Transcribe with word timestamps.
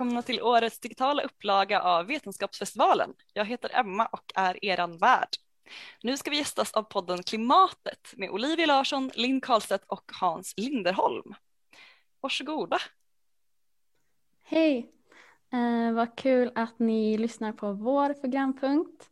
välkomna 0.00 0.22
till 0.22 0.42
årets 0.42 0.78
digitala 0.78 1.22
upplaga 1.22 1.82
av 1.82 2.06
Vetenskapsfestivalen. 2.06 3.14
Jag 3.32 3.44
heter 3.44 3.70
Emma 3.74 4.06
och 4.06 4.32
är 4.34 4.64
eran 4.64 4.98
värd. 4.98 5.28
Nu 6.02 6.16
ska 6.16 6.30
vi 6.30 6.36
gästas 6.36 6.72
av 6.72 6.82
podden 6.82 7.22
Klimatet 7.22 8.14
med 8.16 8.30
Olivia 8.30 8.66
Larsson, 8.66 9.10
Linn 9.14 9.40
Karlstedt 9.40 9.84
och 9.86 10.10
Hans 10.20 10.54
Linderholm. 10.56 11.34
Varsågoda. 12.20 12.78
Hej, 14.44 14.92
eh, 15.52 15.92
vad 15.92 16.16
kul 16.16 16.52
att 16.54 16.78
ni 16.78 17.18
lyssnar 17.18 17.52
på 17.52 17.72
vår 17.72 18.14
programpunkt. 18.14 19.10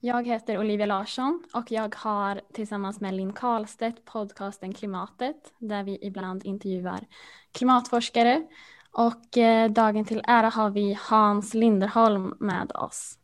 Jag 0.00 0.26
heter 0.26 0.58
Olivia 0.58 0.86
Larsson 0.86 1.44
och 1.54 1.70
jag 1.70 1.94
har 1.94 2.40
tillsammans 2.52 3.00
med 3.00 3.14
Linn 3.14 3.32
Karlstedt 3.32 4.04
podcasten 4.04 4.74
Klimatet 4.74 5.52
där 5.58 5.82
vi 5.82 5.98
ibland 6.02 6.44
intervjuar 6.44 7.06
klimatforskare 7.52 8.46
och 8.92 9.38
eh, 9.38 9.70
dagen 9.70 10.04
till 10.04 10.22
ära 10.24 10.48
har 10.48 10.70
vi 10.70 10.98
Hans 11.00 11.54
Linderholm 11.54 12.34
med 12.40 12.72
oss. 12.74 13.18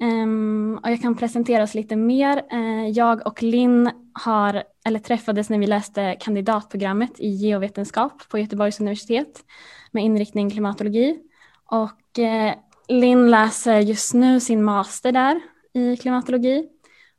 Um, 0.00 0.78
och 0.82 0.90
jag 0.90 1.02
kan 1.02 1.16
presentera 1.16 1.62
oss 1.62 1.74
lite 1.74 1.96
mer. 1.96 2.44
Uh, 2.52 2.88
jag 2.88 3.26
och 3.26 3.42
Linn 3.42 3.90
har, 4.12 4.62
eller 4.84 4.98
träffades 4.98 5.50
när 5.50 5.58
vi 5.58 5.66
läste 5.66 6.16
kandidatprogrammet 6.20 7.20
i 7.20 7.28
geovetenskap 7.28 8.28
på 8.28 8.38
Göteborgs 8.38 8.80
universitet 8.80 9.44
med 9.90 10.04
inriktning 10.04 10.50
klimatologi. 10.50 11.18
Och 11.64 12.18
uh, 12.18 12.52
Linn 12.88 13.30
läser 13.30 13.78
just 13.78 14.14
nu 14.14 14.40
sin 14.40 14.64
master 14.64 15.12
där 15.12 15.40
i 15.72 15.96
klimatologi 15.96 16.68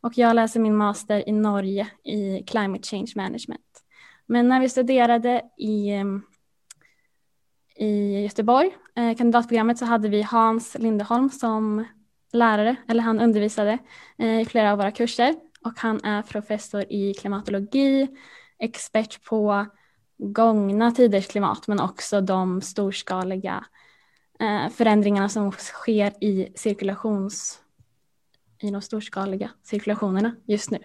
och 0.01 0.17
jag 0.17 0.35
läser 0.35 0.59
min 0.59 0.77
master 0.77 1.29
i 1.29 1.31
Norge 1.31 1.87
i 2.03 2.43
climate 2.47 2.87
change 2.87 3.11
management. 3.15 3.83
Men 4.25 4.47
när 4.47 4.59
vi 4.59 4.69
studerade 4.69 5.41
i 5.57 5.93
um, 5.95 6.23
i 7.79 8.21
Göteborg, 8.23 8.77
eh, 8.95 9.17
kandidatprogrammet, 9.17 9.77
så 9.77 9.85
hade 9.85 10.09
vi 10.09 10.21
Hans 10.21 10.77
Lindeholm 10.79 11.29
som 11.29 11.85
lärare, 12.33 12.75
eller 12.87 13.03
han 13.03 13.19
undervisade 13.19 13.77
eh, 14.17 14.41
i 14.41 14.45
flera 14.45 14.71
av 14.71 14.77
våra 14.77 14.91
kurser 14.91 15.35
och 15.65 15.73
han 15.77 16.03
är 16.03 16.21
professor 16.21 16.83
i 16.89 17.13
klimatologi, 17.13 18.07
expert 18.59 19.23
på 19.23 19.65
gångna 20.17 20.91
tiders 20.91 21.27
klimat 21.27 21.67
men 21.67 21.79
också 21.79 22.21
de 22.21 22.61
storskaliga 22.61 23.65
eh, 24.39 24.69
förändringarna 24.69 25.29
som 25.29 25.51
sker 25.51 26.23
i 26.23 26.53
cirkulations 26.55 27.59
i 28.61 28.71
de 28.71 28.81
storskaliga 28.81 29.51
cirkulationerna 29.63 30.35
just 30.45 30.71
nu. 30.71 30.79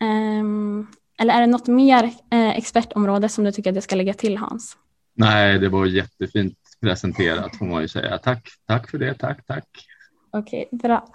Um, 0.00 0.86
eller 1.18 1.34
är 1.34 1.40
det 1.40 1.46
något 1.46 1.66
mer 1.66 2.04
eh, 2.30 2.50
expertområde 2.50 3.28
som 3.28 3.44
du 3.44 3.52
tycker 3.52 3.70
att 3.70 3.76
jag 3.76 3.84
ska 3.84 3.96
lägga 3.96 4.14
till 4.14 4.36
Hans? 4.38 4.76
Nej, 5.20 5.58
det 5.58 5.68
var 5.68 5.86
jättefint 5.86 6.58
presenterat 6.80 7.56
får 7.56 7.66
man 7.66 7.82
ju 7.82 7.88
säga. 7.88 8.18
Tack, 8.18 8.48
tack 8.66 8.90
för 8.90 8.98
det. 8.98 9.14
Tack, 9.14 9.46
tack. 9.46 9.66
Okej, 10.30 10.68
okay, 10.72 10.78
bra. 10.78 11.08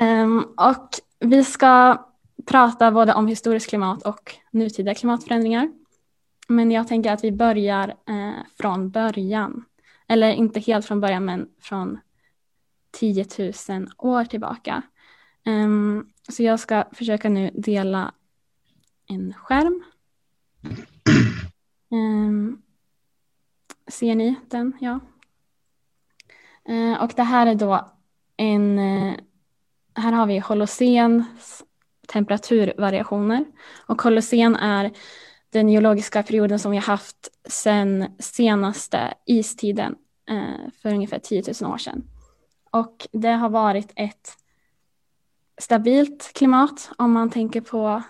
Um, 0.00 0.54
och 0.56 0.88
vi 1.20 1.44
ska 1.44 2.04
prata 2.46 2.92
både 2.92 3.14
om 3.14 3.26
historiskt 3.26 3.68
klimat 3.68 4.02
och 4.02 4.34
nutida 4.50 4.94
klimatförändringar. 4.94 5.70
Men 6.48 6.70
jag 6.70 6.88
tänker 6.88 7.12
att 7.12 7.24
vi 7.24 7.32
börjar 7.32 7.88
eh, 7.88 8.44
från 8.60 8.90
början. 8.90 9.64
Eller 10.08 10.32
inte 10.32 10.60
helt 10.60 10.86
från 10.86 11.00
början, 11.00 11.24
men 11.24 11.48
från 11.60 11.98
10 12.90 13.26
000 13.68 13.88
år 13.98 14.24
tillbaka. 14.24 14.82
Um, 15.46 16.08
så 16.28 16.42
jag 16.42 16.60
ska 16.60 16.84
försöka 16.92 17.28
nu 17.28 17.50
dela 17.54 18.14
en 19.06 19.34
skärm. 19.34 19.84
Um, 21.90 22.62
Ser 23.88 24.14
ni 24.14 24.34
den? 24.48 24.72
Ja. 24.80 25.00
Eh, 26.68 27.02
och 27.02 27.12
det 27.16 27.22
här 27.22 27.46
är 27.46 27.54
då 27.54 27.90
en, 28.36 28.78
eh, 28.78 29.14
här 29.94 30.12
har 30.12 30.26
vi 30.26 30.38
Holocens 30.38 31.64
temperaturvariationer. 32.08 33.44
Och 33.86 34.02
Holocen 34.02 34.56
är 34.56 34.92
den 35.50 35.68
geologiska 35.68 36.22
perioden 36.22 36.58
som 36.58 36.70
vi 36.70 36.76
har 36.76 36.84
haft 36.84 37.30
sedan 37.48 38.06
senaste 38.18 39.14
istiden 39.26 39.96
eh, 40.30 40.70
för 40.82 40.88
ungefär 40.94 41.18
10 41.18 41.42
000 41.60 41.72
år 41.72 41.78
sedan. 41.78 42.04
Och 42.70 43.08
det 43.12 43.32
har 43.32 43.48
varit 43.48 43.92
ett 43.96 44.36
stabilt 45.60 46.32
klimat 46.34 46.90
om 46.98 47.12
man 47.12 47.30
tänker 47.30 47.60
på 47.60 48.02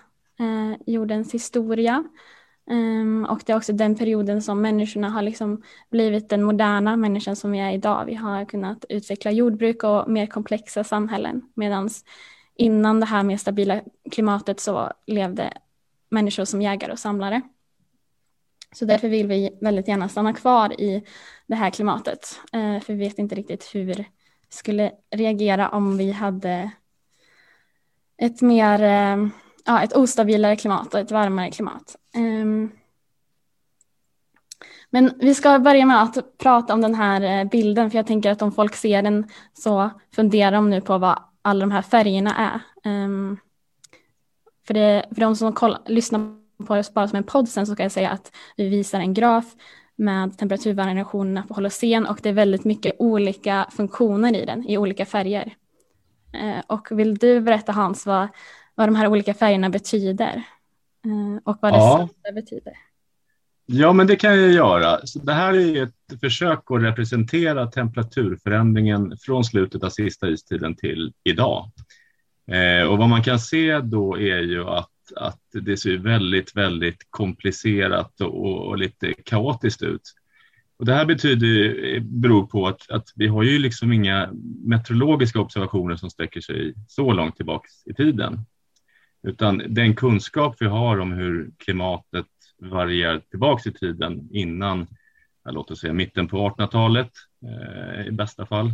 jordens 0.85 1.33
historia. 1.33 2.03
Um, 2.69 3.25
och 3.25 3.41
det 3.45 3.51
är 3.51 3.57
också 3.57 3.73
den 3.73 3.95
perioden 3.95 4.41
som 4.41 4.61
människorna 4.61 5.09
har 5.09 5.21
liksom 5.21 5.63
blivit 5.91 6.29
den 6.29 6.43
moderna 6.43 6.97
människan 6.97 7.35
som 7.35 7.51
vi 7.51 7.59
är 7.59 7.71
idag. 7.71 8.05
Vi 8.05 8.15
har 8.15 8.45
kunnat 8.45 8.85
utveckla 8.89 9.31
jordbruk 9.31 9.83
och 9.83 10.09
mer 10.09 10.25
komplexa 10.25 10.83
samhällen 10.83 11.41
medan 11.53 11.89
innan 12.55 12.99
det 12.99 13.05
här 13.05 13.23
mer 13.23 13.37
stabila 13.37 13.81
klimatet 14.11 14.59
så 14.59 14.91
levde 15.07 15.53
människor 16.09 16.45
som 16.45 16.61
jägare 16.61 16.91
och 16.91 16.99
samlare. 16.99 17.41
Så 18.71 18.85
därför 18.85 19.09
vill 19.09 19.27
vi 19.27 19.57
väldigt 19.61 19.87
gärna 19.87 20.09
stanna 20.09 20.33
kvar 20.33 20.81
i 20.81 21.03
det 21.47 21.55
här 21.55 21.69
klimatet. 21.69 22.39
Uh, 22.55 22.79
för 22.79 22.93
vi 22.93 22.99
vet 22.99 23.19
inte 23.19 23.35
riktigt 23.35 23.75
hur 23.75 23.85
vi 23.85 24.07
skulle 24.49 24.91
reagera 25.11 25.69
om 25.69 25.97
vi 25.97 26.11
hade 26.11 26.71
ett 28.17 28.41
mer 28.41 28.83
uh, 29.17 29.29
ja, 29.69 29.83
ett 29.83 29.95
ostabilare 29.95 30.55
klimat 30.55 30.93
och 30.93 30.99
ett 30.99 31.11
varmare 31.11 31.51
klimat. 31.51 31.95
Um, 32.15 32.71
men 34.89 35.13
vi 35.19 35.35
ska 35.35 35.59
börja 35.59 35.85
med 35.85 36.01
att 36.03 36.37
prata 36.37 36.73
om 36.73 36.81
den 36.81 36.95
här 36.95 37.21
eh, 37.21 37.49
bilden 37.49 37.91
för 37.91 37.97
jag 37.97 38.07
tänker 38.07 38.31
att 38.31 38.41
om 38.41 38.51
folk 38.51 38.75
ser 38.75 39.01
den 39.01 39.27
så 39.53 39.89
funderar 40.15 40.51
de 40.51 40.69
nu 40.69 40.81
på 40.81 40.97
vad 40.97 41.19
alla 41.41 41.59
de 41.59 41.71
här 41.71 41.81
färgerna 41.81 42.35
är. 42.35 42.91
Um, 42.91 43.37
för, 44.67 44.73
det, 44.73 45.05
för 45.11 45.21
de 45.21 45.35
som 45.35 45.53
koll, 45.53 45.77
lyssnar 45.85 46.21
på 46.67 46.73
oss 46.73 46.93
bara 46.93 47.07
som 47.07 47.17
en 47.17 47.23
podd 47.23 47.49
sen 47.49 47.67
så 47.67 47.73
ska 47.73 47.83
jag 47.83 47.91
säga 47.91 48.09
att 48.09 48.31
vi 48.55 48.69
visar 48.69 48.99
en 48.99 49.13
graf 49.13 49.45
med 49.95 50.37
temperaturvariationerna 50.37 51.43
på 51.43 51.53
Holocen 51.53 52.05
och 52.05 52.19
det 52.23 52.29
är 52.29 52.33
väldigt 52.33 52.65
mycket 52.65 52.95
olika 52.99 53.67
funktioner 53.71 54.35
i 54.35 54.45
den 54.45 54.69
i 54.69 54.77
olika 54.77 55.05
färger. 55.05 55.55
Uh, 56.43 56.61
och 56.67 56.87
vill 56.91 57.17
du 57.17 57.41
berätta 57.41 57.71
Hans 57.71 58.05
vad 58.05 58.27
vad 58.79 58.87
de 58.87 58.95
här 58.95 59.07
olika 59.07 59.33
färgerna 59.33 59.69
betyder 59.69 60.43
eh, 61.05 61.41
och 61.43 61.57
vad 61.61 61.73
ja. 61.73 62.09
det 62.23 62.33
betyder. 62.33 62.73
Ja, 63.65 63.93
men 63.93 64.07
det 64.07 64.15
kan 64.15 64.41
jag 64.41 64.51
göra. 64.51 64.99
Så 65.03 65.19
det 65.19 65.33
här 65.33 65.53
är 65.53 65.83
ett 65.83 66.19
försök 66.19 66.71
att 66.71 66.81
representera 66.81 67.67
temperaturförändringen 67.67 69.17
från 69.21 69.43
slutet 69.43 69.83
av 69.83 69.89
sista 69.89 70.29
istiden 70.29 70.75
till 70.75 71.13
idag. 71.23 71.71
Eh, 72.51 72.87
och 72.87 72.97
vad 72.97 73.09
man 73.09 73.23
kan 73.23 73.39
se 73.39 73.79
då 73.79 74.19
är 74.19 74.39
ju 74.39 74.63
att, 74.63 74.91
att 75.15 75.41
det 75.51 75.77
ser 75.77 75.97
väldigt, 75.97 76.55
väldigt 76.55 77.07
komplicerat 77.09 78.21
och, 78.21 78.67
och 78.67 78.77
lite 78.77 79.13
kaotiskt 79.13 79.81
ut. 79.81 80.13
Och 80.77 80.85
det 80.85 80.93
här 80.93 81.05
betyder, 81.05 81.99
beror 81.99 82.47
på 82.47 82.67
att, 82.67 82.91
att 82.91 83.13
vi 83.15 83.27
har 83.27 83.43
ju 83.43 83.59
liksom 83.59 83.93
inga 83.93 84.29
meteorologiska 84.65 85.39
observationer 85.39 85.95
som 85.95 86.09
sträcker 86.09 86.41
sig 86.41 86.73
så 86.87 87.13
långt 87.13 87.35
tillbaka 87.35 87.67
i 87.85 87.93
tiden. 87.93 88.45
Utan 89.23 89.61
den 89.67 89.95
kunskap 89.95 90.55
vi 90.59 90.65
har 90.65 90.99
om 90.99 91.11
hur 91.11 91.51
klimatet 91.57 92.25
varierar 92.61 93.19
tillbaka 93.19 93.69
i 93.69 93.73
tiden 93.73 94.29
innan, 94.31 94.87
låt 95.45 95.71
oss 95.71 95.79
säga 95.79 95.93
mitten 95.93 96.27
på 96.27 96.49
1800-talet 96.49 97.11
eh, 97.45 98.07
i 98.07 98.11
bästa 98.11 98.45
fall, 98.45 98.67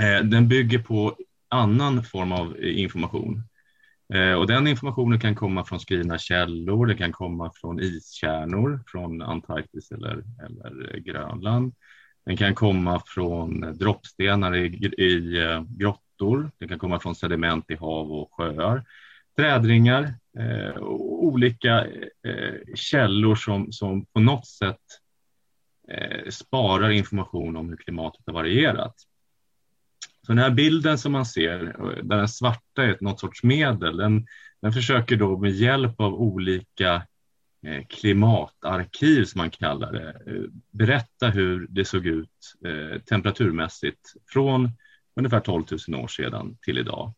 eh, 0.00 0.24
den 0.24 0.48
bygger 0.48 0.78
på 0.78 1.16
annan 1.48 2.04
form 2.04 2.32
av 2.32 2.64
information. 2.64 3.42
Eh, 4.14 4.32
och 4.32 4.46
den 4.46 4.66
informationen 4.66 5.20
kan 5.20 5.34
komma 5.34 5.64
från 5.64 5.80
skrivna 5.80 6.18
källor, 6.18 6.86
det 6.86 6.94
kan 6.94 7.12
komma 7.12 7.52
från 7.54 7.80
iskärnor 7.80 8.80
från 8.86 9.22
Antarktis 9.22 9.92
eller, 9.92 10.24
eller 10.44 10.98
Grönland. 10.98 11.74
Den 12.26 12.36
kan 12.36 12.54
komma 12.54 13.02
från 13.06 13.78
droppstenar 13.78 14.56
i, 14.56 14.66
i 14.98 15.42
eh, 15.42 15.62
grottor, 15.68 16.50
den 16.58 16.68
kan 16.68 16.78
komma 16.78 17.00
från 17.00 17.14
sediment 17.14 17.70
i 17.70 17.74
hav 17.74 18.12
och 18.12 18.32
sjöar 18.32 18.84
trädringar 19.40 20.14
eh, 20.38 20.76
och 20.76 21.24
olika 21.24 21.86
eh, 22.26 22.74
källor 22.74 23.34
som, 23.34 23.72
som 23.72 24.06
på 24.06 24.20
något 24.20 24.46
sätt 24.46 24.80
eh, 25.88 26.30
sparar 26.30 26.90
information 26.90 27.56
om 27.56 27.68
hur 27.68 27.76
klimatet 27.76 28.22
har 28.26 28.32
varierat. 28.32 28.94
Så 30.26 30.32
den 30.32 30.38
här 30.38 30.50
bilden 30.50 30.98
som 30.98 31.12
man 31.12 31.26
ser, 31.26 31.64
eh, 31.64 32.04
där 32.04 32.16
den 32.16 32.28
svarta 32.28 32.84
är 32.84 32.96
något 33.00 33.20
sorts 33.20 33.42
medel, 33.42 33.96
den, 33.96 34.26
den 34.62 34.72
försöker 34.72 35.16
då 35.16 35.38
med 35.38 35.50
hjälp 35.50 36.00
av 36.00 36.14
olika 36.14 36.94
eh, 37.66 37.84
klimatarkiv 37.88 39.24
som 39.24 39.38
man 39.38 39.50
kallar 39.50 39.92
det, 39.92 40.08
eh, 40.08 40.42
berätta 40.70 41.28
hur 41.28 41.66
det 41.70 41.84
såg 41.84 42.06
ut 42.06 42.30
temperaturmässigt 43.08 44.12
från 44.32 44.70
ungefär 45.16 45.40
12 45.40 45.64
000 45.88 46.02
år 46.02 46.08
sedan 46.08 46.56
till 46.62 46.78
idag. 46.78 47.14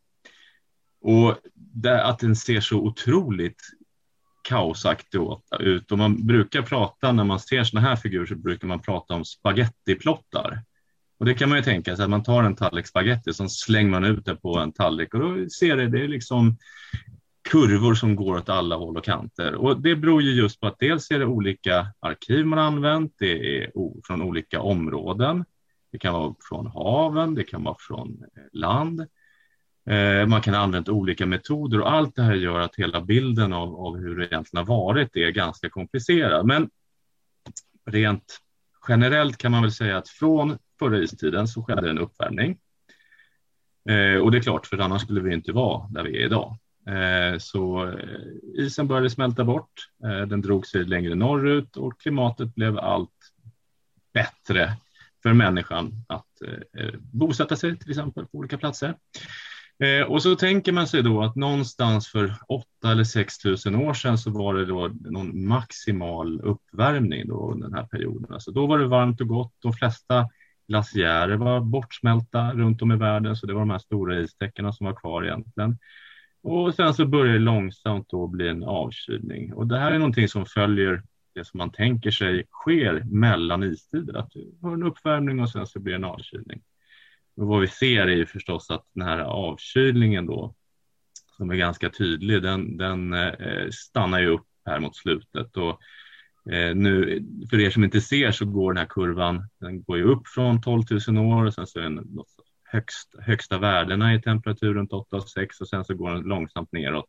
Och 1.03 1.39
det, 1.55 2.05
att 2.05 2.19
den 2.19 2.37
ser 2.37 2.61
så 2.61 2.77
otroligt 2.79 3.63
kaosaktig 4.43 5.21
ut. 5.61 5.93
Och 5.93 5.99
man 5.99 6.27
brukar 6.27 6.63
prata, 6.63 7.13
när 7.13 7.25
man 7.25 7.41
ser 7.41 7.65
sådana 7.65 7.89
här 7.89 7.97
figurer 7.97 8.27
så 8.27 8.35
brukar 8.35 8.69
man 8.69 8.81
prata 8.81 9.15
om 9.15 9.25
spagettiplottar. 9.25 10.63
Och 11.19 11.27
det 11.27 11.35
kan 11.35 11.49
man 11.49 11.59
ju 11.59 11.65
tänka 11.65 11.97
sig 11.97 12.05
att 12.05 12.11
man 12.11 12.23
tar 12.23 12.43
en 12.43 12.57
tallrik 12.57 12.87
spagetti 12.87 13.33
så 13.33 13.49
slänger 13.49 13.91
man 13.91 14.05
ut 14.05 14.25
det 14.25 14.37
på 14.37 14.59
en 14.59 14.73
tallrik 14.73 15.15
och 15.15 15.21
då 15.21 15.49
ser 15.51 15.77
det, 15.77 15.89
det 15.89 16.05
är 16.05 16.09
liksom 16.09 16.57
kurvor 17.51 17.95
som 17.95 18.17
går 18.17 18.37
åt 18.37 18.49
alla 18.49 18.77
håll 18.77 18.97
och 18.97 19.05
kanter. 19.05 19.55
Och 19.55 19.81
det 19.81 19.97
beror 19.97 20.23
ju 20.23 20.31
just 20.31 20.61
på 20.61 20.67
att 20.67 20.79
dels 20.79 21.11
är 21.11 21.19
det 21.19 21.27
olika 21.27 21.87
arkiv 22.01 22.47
man 22.47 22.59
använt, 22.59 23.15
det 23.19 23.63
är 23.63 23.71
från 24.07 24.23
olika 24.23 24.61
områden. 24.61 25.45
Det 25.93 25.99
kan 25.99 26.13
vara 26.13 26.35
från 26.49 26.67
haven, 26.67 27.35
det 27.35 27.45
kan 27.45 27.65
vara 27.65 27.77
från 27.79 28.25
land. 28.53 29.07
Eh, 29.91 30.27
man 30.27 30.41
kan 30.41 30.55
ha 30.55 30.61
använt 30.61 30.89
olika 30.89 31.27
metoder 31.27 31.81
och 31.81 31.93
allt 31.93 32.17
det 32.17 32.23
här 32.23 32.35
gör 32.35 32.61
att 32.61 32.77
hela 32.77 33.01
bilden 33.01 33.53
av, 33.53 33.77
av 33.87 33.97
hur 33.97 34.17
det 34.17 34.27
egentligen 34.27 34.67
har 34.67 34.77
varit 34.77 35.17
är 35.17 35.31
ganska 35.31 35.71
komplicerad. 35.71 36.47
Men 36.47 36.71
rent 37.87 38.39
generellt 38.89 39.39
kan 39.39 39.53
man 39.53 39.63
väl 39.63 39.73
säga 39.73 39.97
att 39.99 40.09
från 40.09 40.59
förra 40.79 40.99
istiden 40.99 41.49
så 41.49 41.63
skedde 41.63 41.91
en 41.91 41.99
uppvärmning. 41.99 42.59
Eh, 43.89 44.21
och 44.21 44.31
det 44.31 44.39
är 44.39 44.43
klart, 44.43 44.67
för 44.67 44.79
annars 44.79 45.03
skulle 45.03 45.21
vi 45.21 45.35
inte 45.35 45.53
vara 45.53 45.89
där 45.91 46.03
vi 46.03 46.23
är 46.23 46.27
idag. 46.27 46.59
Eh, 46.87 47.39
så 47.39 47.87
eh, 47.89 48.65
isen 48.65 48.87
började 48.87 49.11
smälta 49.11 49.45
bort, 49.45 49.73
eh, 50.05 50.27
den 50.27 50.41
drog 50.41 50.67
sig 50.67 50.85
längre 50.85 51.15
norrut 51.15 51.77
och 51.77 52.01
klimatet 52.01 52.55
blev 52.55 52.79
allt 52.79 53.33
bättre 54.13 54.73
för 55.23 55.33
människan 55.33 56.05
att 56.07 56.43
eh, 56.77 56.95
bosätta 57.01 57.57
sig 57.57 57.79
till 57.79 57.91
exempel 57.91 58.27
på 58.27 58.39
olika 58.39 58.59
platser. 58.59 58.95
Eh, 59.83 60.03
och 60.03 60.23
så 60.23 60.37
tänker 60.37 60.73
man 60.73 60.87
sig 60.87 61.03
då 61.03 61.23
att 61.23 61.37
någonstans 61.37 62.09
för 62.09 62.35
8 62.49 62.67
eller 62.85 63.05
6 63.05 63.45
000 63.45 63.55
år 63.77 63.95
sedan 63.95 64.19
så 64.19 64.31
var 64.31 64.55
det 64.55 64.65
då 64.65 64.91
någon 65.01 65.47
maximal 65.49 66.41
uppvärmning 66.41 67.29
då 67.29 67.55
den 67.55 67.75
här 67.75 67.85
perioden. 67.85 68.33
Alltså 68.33 68.51
då 68.51 68.67
var 68.67 68.79
det 68.79 68.87
varmt 68.87 69.21
och 69.21 69.29
gott. 69.29 69.53
De 69.63 69.73
flesta 69.73 70.29
glaciärer 70.69 71.37
var 71.37 71.61
bortsmälta 71.61 72.53
runt 72.53 72.83
om 72.83 72.93
i 72.93 72.97
världen, 72.97 73.37
så 73.37 73.47
det 73.47 73.53
var 73.53 73.61
de 73.61 73.71
här 73.71 73.79
stora 73.79 74.21
istäckena 74.21 74.73
som 74.73 74.87
var 74.87 74.95
kvar 74.95 75.25
egentligen. 75.25 75.79
Och 76.43 76.75
sen 76.75 76.95
så 76.95 77.07
börjar 77.07 77.33
det 77.33 77.39
långsamt 77.39 78.11
då 78.11 78.27
bli 78.27 78.49
en 78.49 78.65
avkylning 78.65 79.55
och 79.55 79.67
det 79.67 79.79
här 79.79 79.93
är 79.93 79.99
någonting 79.99 80.29
som 80.29 80.47
följer 80.47 81.03
det 81.35 81.45
som 81.45 81.59
man 81.59 81.71
tänker 81.71 82.11
sig 82.11 82.45
sker 82.51 83.03
mellan 83.05 83.63
istider, 83.63 84.15
att 84.15 84.31
du 84.31 84.55
har 84.63 84.73
en 84.73 84.83
uppvärmning 84.83 85.41
och 85.41 85.51
sen 85.51 85.67
så 85.67 85.81
blir 85.81 85.93
det 85.93 85.99
en 85.99 86.05
avkylning. 86.05 86.63
Men 87.35 87.47
vad 87.47 87.61
vi 87.61 87.69
ser 87.69 88.07
är 88.07 88.17
ju 88.17 88.27
förstås 88.27 88.71
att 88.71 88.87
den 88.93 89.07
här 89.07 89.19
avkylningen 89.19 90.27
då, 90.27 90.55
som 91.37 91.51
är 91.51 91.57
ganska 91.57 91.91
tydlig, 91.91 92.43
den, 92.43 92.77
den 92.77 93.13
eh, 93.13 93.69
stannar 93.71 94.21
ju 94.21 94.27
upp 94.27 94.47
här 94.67 94.81
mot 94.81 94.97
slutet. 94.97 95.57
Och, 95.57 95.81
eh, 96.53 96.75
nu, 96.75 97.23
för 97.51 97.61
er 97.61 97.71
som 97.71 97.85
inte 97.85 98.01
ser 98.01 98.31
så 98.31 98.45
går 98.45 98.73
den 98.73 98.81
här 98.81 98.91
kurvan, 98.91 99.49
den 99.61 99.83
går 99.83 99.97
ju 99.97 100.05
upp 100.05 100.29
från 100.29 100.61
12 100.61 100.83
000 101.09 101.19
år 101.19 101.45
och 101.45 101.55
sen 101.55 101.67
så 101.67 101.79
är 101.79 101.83
den 101.83 102.19
högst, 102.65 103.15
högsta 103.19 103.59
värdena 103.59 104.15
i 104.15 104.23
temperatur 104.23 104.75
runt 104.75 104.93
8 104.93 105.17
och 105.17 105.29
6 105.29 105.61
och 105.61 105.69
sen 105.69 105.85
så 105.85 105.95
går 105.95 106.11
den 106.11 106.23
långsamt 106.23 106.73
neråt. 106.73 107.07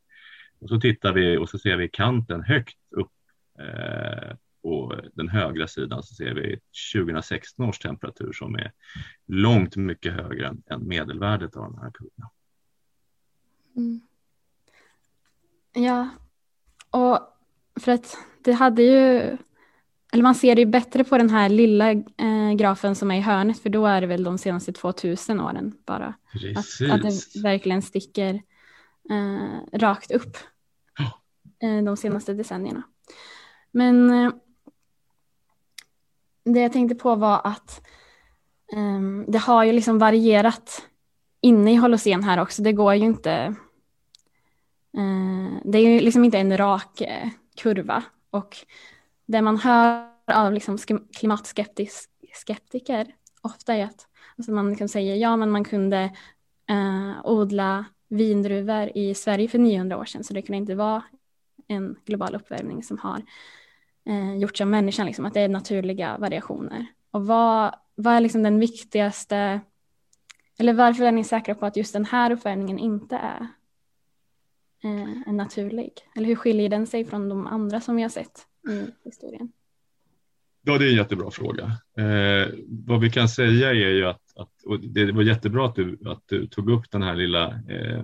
Och 0.59 0.69
så 0.69 0.79
tittar 0.79 1.13
vi 1.13 1.37
och 1.37 1.49
så 1.49 1.57
ser 1.57 1.77
vi 1.77 1.89
kanten 1.89 2.43
högt 2.43 2.77
upp 2.95 3.11
eh, 3.59 4.35
på 4.63 5.01
den 5.13 5.29
högra 5.29 5.67
sidan 5.67 6.03
så 6.03 6.15
ser 6.15 6.33
vi 6.35 6.59
2016 6.93 7.69
års 7.69 7.79
temperatur 7.79 8.31
som 8.33 8.55
är 8.55 8.71
långt 9.27 9.75
mycket 9.75 10.13
högre 10.13 10.47
än, 10.47 10.63
än 10.69 10.87
medelvärdet 10.87 11.55
av 11.55 11.63
de 11.63 11.77
här 11.77 11.91
kurvorna. 11.91 12.29
Mm. 13.75 14.01
Ja, 15.73 16.09
och 16.89 17.19
för 17.79 17.91
att 17.91 18.17
det 18.43 18.53
hade 18.53 18.81
ju 18.81 19.37
eller 20.13 20.23
man 20.23 20.35
ser 20.35 20.55
det 20.55 20.61
ju 20.61 20.65
bättre 20.65 21.03
på 21.03 21.17
den 21.17 21.29
här 21.29 21.49
lilla 21.49 21.91
eh, 21.91 22.53
grafen 22.57 22.95
som 22.95 23.11
är 23.11 23.17
i 23.17 23.21
hörnet 23.21 23.59
för 23.59 23.69
då 23.69 23.85
är 23.85 24.01
det 24.01 24.07
väl 24.07 24.23
de 24.23 24.37
senaste 24.37 24.73
2000 24.73 25.39
åren 25.39 25.77
bara. 25.85 26.13
Att, 26.55 26.91
att, 26.91 27.01
det 27.01 27.41
verkligen 27.43 27.81
sticker 27.81 28.41
eh, 29.09 29.77
rakt 29.79 30.11
upp 30.11 30.37
eh, 31.63 31.83
de 31.83 31.97
senaste 31.97 32.33
decennierna. 32.33 32.83
Men 33.71 34.09
eh, 34.09 34.31
det 36.45 36.59
jag 36.59 36.73
tänkte 36.73 36.95
på 36.95 37.15
var 37.15 37.41
att 37.43 37.81
um, 38.75 39.25
det 39.27 39.37
har 39.37 39.63
ju 39.63 39.71
liksom 39.71 39.99
varierat 39.99 40.87
inne 41.41 41.73
i 41.73 41.75
Holocen 41.75 42.23
här 42.23 42.41
också. 42.41 42.61
Det 42.61 42.73
går 42.73 42.93
ju 42.93 43.05
inte. 43.05 43.55
Uh, 44.97 45.57
det 45.65 45.77
är 45.77 45.89
ju 45.89 45.99
liksom 45.99 46.23
inte 46.23 46.37
en 46.37 46.57
rak 46.57 47.01
uh, 47.01 47.29
kurva 47.55 48.03
och 48.29 48.57
det 49.25 49.41
man 49.41 49.57
hör 49.57 50.09
av 50.27 50.53
liksom 50.53 50.77
klimatskeptiker 51.17 53.15
ofta 53.41 53.73
är 53.73 53.83
att 53.83 54.07
alltså 54.37 54.51
man 54.51 54.69
liksom 54.69 54.87
säger 54.87 55.15
ja 55.15 55.35
men 55.35 55.51
man 55.51 55.63
kunde 55.63 56.11
uh, 56.71 57.25
odla 57.25 57.85
vindruvor 58.09 58.97
i 58.97 59.15
Sverige 59.15 59.47
för 59.47 59.59
900 59.59 59.97
år 59.97 60.05
sedan 60.05 60.23
så 60.23 60.33
det 60.33 60.41
kunde 60.41 60.57
inte 60.57 60.75
vara 60.75 61.03
en 61.67 61.95
global 62.05 62.35
uppvärmning 62.35 62.83
som 62.83 62.97
har 62.97 63.21
eh, 64.05 64.35
gjorts 64.37 64.61
av 64.61 64.67
människan, 64.67 65.05
liksom, 65.05 65.25
att 65.25 65.33
det 65.33 65.41
är 65.41 65.49
naturliga 65.49 66.17
variationer. 66.17 66.85
Och 67.11 67.25
vad, 67.25 67.75
vad 67.95 68.13
är 68.13 68.19
liksom 68.19 68.43
den 68.43 68.59
viktigaste, 68.59 69.61
eller 70.59 70.73
varför 70.73 71.03
är 71.03 71.11
ni 71.11 71.23
säkra 71.23 71.55
på 71.55 71.65
att 71.65 71.77
just 71.77 71.93
den 71.93 72.05
här 72.05 72.31
uppvärmningen 72.31 72.79
inte 72.79 73.15
är 73.15 73.47
eh, 74.83 75.27
en 75.27 75.37
naturlig? 75.37 75.93
Eller 76.15 76.27
hur 76.27 76.35
skiljer 76.35 76.69
den 76.69 76.87
sig 76.87 77.05
från 77.05 77.29
de 77.29 77.47
andra 77.47 77.81
som 77.81 77.95
vi 77.95 78.01
har 78.01 78.09
sett? 78.09 78.47
i 78.69 78.91
historien? 79.03 79.51
Ja, 80.61 80.77
det 80.77 80.85
är 80.85 80.89
en 80.89 80.95
jättebra 80.95 81.31
fråga. 81.31 81.63
Eh, 81.97 82.53
vad 82.67 82.99
vi 82.99 83.09
kan 83.09 83.29
säga 83.29 83.69
är 83.69 83.73
ju 83.73 84.05
att, 84.05 84.37
att 84.37 84.51
det 84.81 85.11
var 85.11 85.23
jättebra 85.23 85.65
att 85.65 85.75
du, 85.75 85.99
att 86.05 86.23
du 86.25 86.47
tog 86.47 86.69
upp 86.69 86.91
den 86.91 87.03
här 87.03 87.15
lilla 87.15 87.47
eh, 87.47 88.03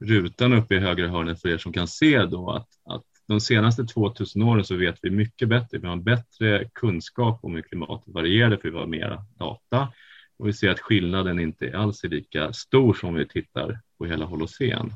rutan 0.00 0.52
uppe 0.52 0.74
i 0.74 0.78
högra 0.78 1.08
hörnet 1.08 1.40
för 1.40 1.48
er 1.48 1.58
som 1.58 1.72
kan 1.72 1.88
se 1.88 2.24
då 2.24 2.50
att, 2.50 2.68
att 2.84 3.04
de 3.26 3.40
senaste 3.40 3.84
2000 3.84 4.42
åren 4.42 4.64
så 4.64 4.76
vet 4.76 4.98
vi 5.02 5.10
mycket 5.10 5.48
bättre. 5.48 5.78
Vi 5.78 5.86
har 5.86 5.92
en 5.92 6.02
bättre 6.02 6.68
kunskap 6.72 7.40
om 7.42 7.54
hur 7.54 7.62
klimatet 7.62 8.14
varierar 8.14 8.56
för 8.56 8.70
vi 8.70 8.78
har 8.78 8.86
mera 8.86 9.24
data 9.38 9.92
och 10.38 10.48
vi 10.48 10.52
ser 10.52 10.70
att 10.70 10.80
skillnaden 10.80 11.40
inte 11.40 11.78
alls 11.78 12.04
är 12.04 12.08
lika 12.08 12.52
stor 12.52 12.94
som 12.94 13.14
vi 13.14 13.28
tittar 13.28 13.80
på 13.98 14.06
hela 14.06 14.24
Holocen. 14.24 14.92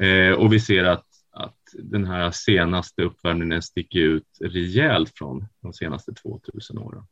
Eh, 0.00 0.32
och 0.32 0.52
vi 0.52 0.60
ser 0.60 0.84
att 0.84 1.06
att 1.34 1.58
den 1.72 2.04
här 2.04 2.30
senaste 2.30 3.02
uppvärmningen 3.02 3.62
sticker 3.62 3.98
ut 3.98 4.38
rejält 4.40 5.12
från 5.14 5.46
de 5.60 5.72
senaste 5.72 6.12
2000 6.12 6.78
åren. 6.78 7.06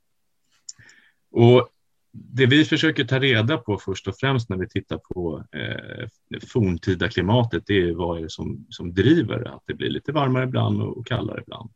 Och 1.30 1.68
det 2.12 2.46
vi 2.46 2.64
försöker 2.64 3.04
ta 3.04 3.18
reda 3.18 3.58
på 3.58 3.78
först 3.78 4.08
och 4.08 4.18
främst 4.20 4.48
när 4.48 4.56
vi 4.56 4.68
tittar 4.68 4.98
på 4.98 5.44
eh, 5.52 6.38
forntida 6.48 7.08
klimatet, 7.08 7.62
det 7.66 7.82
är 7.82 7.94
vad 7.94 8.18
är 8.18 8.22
det 8.22 8.30
som, 8.30 8.66
som 8.68 8.94
driver 8.94 9.54
att 9.54 9.62
det 9.66 9.74
blir 9.74 9.90
lite 9.90 10.12
varmare 10.12 10.44
ibland 10.44 10.82
och, 10.82 10.98
och 10.98 11.06
kallare 11.06 11.40
ibland. 11.40 11.70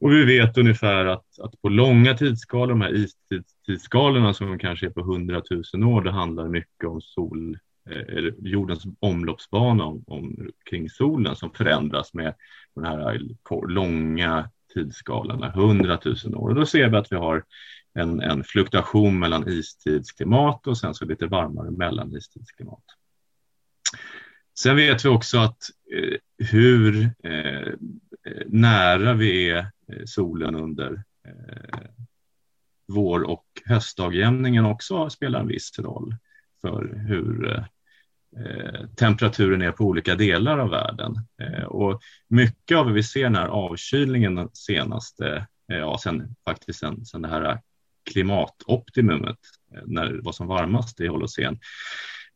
Och 0.00 0.12
vi 0.12 0.24
vet 0.24 0.58
ungefär 0.58 1.04
att, 1.04 1.38
att 1.40 1.62
på 1.62 1.68
långa 1.68 2.14
tidsskalor, 2.14 2.68
de 2.68 2.80
här 2.80 2.94
istidsskalorna 2.94 4.34
som 4.34 4.58
kanske 4.58 4.86
är 4.86 4.90
på 4.90 5.00
100 5.00 5.42
000 5.74 5.84
år, 5.84 6.02
det 6.02 6.10
handlar 6.10 6.48
mycket 6.48 6.88
om 6.88 7.00
sol, 7.00 7.58
Eh, 7.90 8.32
jordens 8.38 8.84
omloppsbana 9.00 9.84
om, 9.84 10.04
om, 10.06 10.50
kring 10.70 10.90
solen 10.90 11.36
som 11.36 11.50
förändras 11.50 12.14
med 12.14 12.34
den 12.74 12.84
här 12.84 13.20
långa 13.68 14.50
tidsskalorna, 14.74 15.48
100 15.48 15.98
000 16.04 16.34
år. 16.34 16.48
Och 16.48 16.54
då 16.54 16.66
ser 16.66 16.88
vi 16.88 16.96
att 16.96 17.12
vi 17.12 17.16
har 17.16 17.44
en, 17.94 18.20
en 18.20 18.44
fluktuation 18.44 19.18
mellan 19.18 19.48
istidsklimat 19.48 20.66
och 20.66 20.78
sen 20.78 20.94
så 20.94 21.04
lite 21.04 21.26
varmare 21.26 21.70
mellanistidsklimat. 21.70 22.84
Sen 24.58 24.76
vet 24.76 25.04
vi 25.04 25.08
också 25.08 25.38
att 25.38 25.62
eh, 25.92 26.46
hur 26.46 27.10
eh, 27.22 27.72
nära 28.46 29.14
vi 29.14 29.50
är 29.50 29.58
eh, 29.58 30.04
solen 30.06 30.54
under 30.54 31.02
eh, 31.28 31.80
vår 32.88 33.22
och 33.22 33.44
höstdagjämningen 33.64 34.66
också 34.66 35.10
spelar 35.10 35.40
en 35.40 35.46
viss 35.46 35.78
roll 35.78 36.16
för 36.60 37.04
hur 37.06 37.58
eh, 38.36 38.86
temperaturen 38.96 39.62
är 39.62 39.72
på 39.72 39.84
olika 39.84 40.14
delar 40.14 40.58
av 40.58 40.70
världen. 40.70 41.14
Eh, 41.42 41.64
och 41.64 42.00
mycket 42.28 42.78
av 42.78 42.84
vad 42.84 42.94
vi 42.94 43.02
ser 43.02 43.22
den 43.22 43.34
här 43.34 43.48
avkylningen 43.48 44.48
senaste, 44.52 45.46
eh, 45.72 45.78
ja 45.78 45.98
sen 46.02 46.34
faktiskt 46.44 46.78
sen, 46.78 47.04
sen 47.04 47.22
det 47.22 47.28
här 47.28 47.60
klimatoptimumet, 48.08 49.38
eh, 49.74 49.82
när 49.86 50.12
det 50.12 50.22
var 50.22 50.32
som 50.32 50.46
varmast 50.46 51.00
i 51.00 51.06
Holocen, 51.06 51.58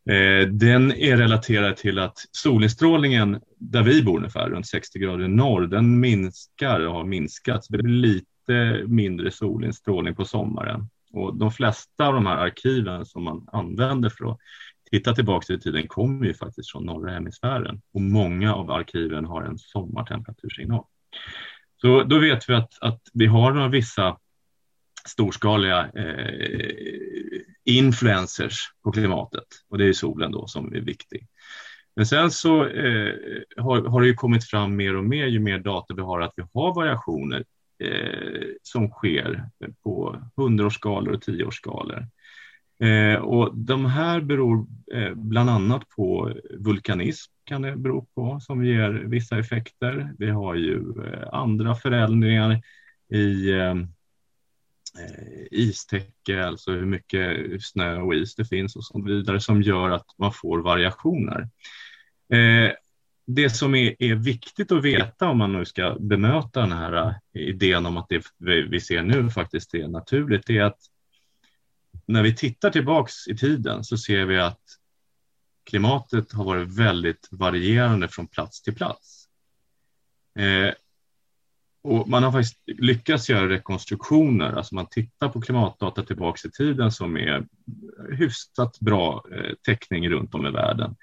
eh, 0.09 0.47
den 0.47 0.91
är 0.91 1.17
relaterad 1.17 1.77
till 1.77 1.99
att 1.99 2.17
solinstrålningen 2.31 3.41
där 3.57 3.83
vi 3.83 4.03
bor 4.03 4.17
ungefär, 4.17 4.49
runt 4.49 4.67
60 4.67 4.99
grader 4.99 5.27
norr, 5.27 5.67
den 5.67 5.99
minskar 5.99 6.79
och 6.79 6.93
har 6.93 7.05
minskat. 7.05 7.65
det 7.69 7.77
blir 7.77 7.93
lite 7.93 8.83
mindre 8.87 9.31
solinstrålning 9.31 10.15
på 10.15 10.25
sommaren. 10.25 10.89
Och 11.13 11.37
de 11.37 11.51
flesta 11.51 12.07
av 12.07 12.13
de 12.13 12.25
här 12.25 12.37
arkiven 12.37 13.05
som 13.05 13.23
man 13.23 13.47
använder 13.51 14.09
för 14.09 14.31
att 14.31 14.37
titta 14.91 15.15
tillbaka 15.15 15.53
i 15.53 15.59
tiden 15.59 15.87
kommer 15.87 16.25
ju 16.25 16.33
faktiskt 16.33 16.71
från 16.71 16.85
norra 16.85 17.11
hemisfären 17.11 17.81
och 17.93 18.01
många 18.01 18.55
av 18.55 18.71
arkiven 18.71 19.25
har 19.25 19.43
en 19.43 19.57
sommartemperatursignal. 19.57 20.83
Så 21.81 22.03
då 22.03 22.19
vet 22.19 22.49
vi 22.49 22.53
att, 22.53 22.73
att 22.81 23.01
vi 23.13 23.25
har 23.25 23.51
några 23.51 23.67
vissa 23.67 24.17
storskaliga 25.07 25.89
eh, 25.95 27.41
influencers 27.65 28.59
på 28.83 28.91
klimatet 28.91 29.47
och 29.69 29.77
det 29.77 29.85
är 29.85 29.93
solen 29.93 30.31
då 30.31 30.47
som 30.47 30.75
är 30.75 30.79
viktig. 30.79 31.27
Men 31.95 32.05
sen 32.05 32.31
så 32.31 32.65
eh, 32.65 33.13
har, 33.57 33.81
har 33.89 34.01
det 34.01 34.07
ju 34.07 34.13
kommit 34.13 34.49
fram 34.49 34.75
mer 34.75 34.95
och 34.95 35.03
mer 35.03 35.25
ju 35.25 35.39
mer 35.39 35.59
data 35.59 35.93
vi 35.93 36.01
har 36.01 36.21
att 36.21 36.33
vi 36.35 36.43
har 36.53 36.75
variationer 36.75 37.43
eh, 37.79 38.47
som 38.63 38.89
sker 38.89 39.49
på 39.83 40.21
hundraårsskalor 40.35 41.13
och 41.13 41.21
tioårsskalor. 41.21 42.07
Eh, 42.79 43.15
och 43.15 43.57
de 43.57 43.85
här 43.85 44.21
beror 44.21 44.65
eh, 44.93 45.13
bland 45.13 45.49
annat 45.49 45.89
på 45.89 46.33
vulkanism 46.59 47.31
kan 47.43 47.61
det 47.61 47.75
bero 47.75 48.05
på 48.15 48.39
som 48.39 48.65
ger 48.65 48.89
vissa 48.89 49.39
effekter. 49.39 50.13
Vi 50.17 50.29
har 50.29 50.55
ju 50.55 50.77
eh, 51.05 51.27
andra 51.31 51.75
förändringar 51.75 52.61
i 53.09 53.51
eh, 53.51 53.75
eh, 54.99 55.47
istäcke, 55.51 56.45
alltså 56.45 56.71
hur 56.71 56.85
mycket 56.85 57.63
snö 57.63 58.01
och 58.01 58.15
is 58.15 58.35
det 58.35 58.45
finns 58.45 58.75
och 58.75 58.85
så 58.85 59.01
vidare 59.01 59.39
som 59.39 59.61
gör 59.61 59.89
att 59.89 60.07
man 60.17 60.33
får 60.33 60.59
variationer. 60.59 61.49
Eh, 62.33 62.71
det 63.25 63.49
som 63.49 63.75
är, 63.75 63.95
är, 63.99 64.15
viktigt 64.15 64.71
att 64.71 64.83
veta 64.83 65.29
om 65.29 65.37
man 65.37 65.53
nu 65.53 65.65
ska 65.65 65.97
bemöta 65.99 66.59
den 66.59 66.71
här 66.71 67.07
eh, 67.07 67.41
idén 67.41 67.85
om 67.85 67.97
att 67.97 68.09
det 68.09 68.25
vi 68.69 68.81
ser 68.81 69.03
nu 69.03 69.29
faktiskt 69.29 69.73
är 69.73 69.87
naturligt, 69.87 70.47
det 70.47 70.57
är 70.57 70.63
att 70.63 70.79
när 72.05 72.23
vi 72.23 72.35
tittar 72.35 72.69
tillbaks 72.69 73.27
i 73.27 73.37
tiden 73.37 73.83
så 73.83 73.97
ser 73.97 74.25
vi 74.25 74.39
att 74.39 74.61
klimatet 75.63 76.31
har 76.31 76.43
varit 76.43 76.77
väldigt 76.77 77.27
varierande 77.31 78.07
från 78.07 78.27
plats 78.27 78.61
till 78.61 78.75
plats. 78.75 79.27
Eh, 80.39 80.73
och 81.83 82.09
man 82.09 82.23
har 82.23 82.31
faktiskt 82.31 82.59
lyckats 82.65 83.29
göra 83.29 83.49
rekonstruktioner, 83.49 84.53
alltså 84.53 84.75
man 84.75 84.87
tittar 84.91 85.29
på 85.29 85.41
klimatdata 85.41 86.03
tillbaka 86.03 86.47
i 86.47 86.51
tiden 86.51 86.91
som 86.91 87.17
är 87.17 87.45
hyfsat 88.11 88.79
bra 88.79 89.23
eh, 89.31 89.53
täckning 89.61 90.09
runt 90.09 90.35
om 90.35 90.47
i 90.47 90.51
världen. 90.51 90.95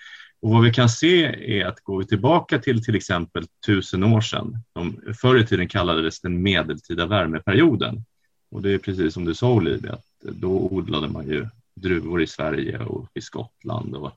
Och 0.42 0.50
vad 0.50 0.62
vi 0.62 0.72
kan 0.72 0.88
se 0.88 1.24
är 1.58 1.66
att 1.66 1.80
går 1.80 1.98
vi 1.98 2.06
tillbaka 2.06 2.58
till 2.58 2.84
till 2.84 2.94
exempel 2.94 3.46
tusen 3.66 4.04
år 4.04 4.20
sedan, 4.20 4.56
de 4.74 5.00
förr 5.20 5.38
i 5.38 5.46
tiden 5.46 5.68
kallades 5.68 6.20
den 6.20 6.42
medeltida 6.42 7.06
värmeperioden. 7.06 8.04
Och 8.50 8.62
det 8.62 8.70
är 8.70 8.78
precis 8.78 9.14
som 9.14 9.24
du 9.24 9.34
sa 9.34 9.52
Olivia, 9.52 9.92
att 9.92 10.04
då 10.20 10.50
odlade 10.50 11.08
man 11.08 11.28
ju 11.28 11.46
druvor 11.74 12.22
i 12.22 12.26
Sverige 12.26 12.78
och 12.78 13.08
i 13.14 13.20
Skottland. 13.20 13.94
Och 13.94 14.12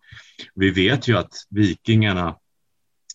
vi 0.56 0.70
vet 0.70 1.08
ju 1.08 1.18
att 1.18 1.34
vikingarna 1.50 2.36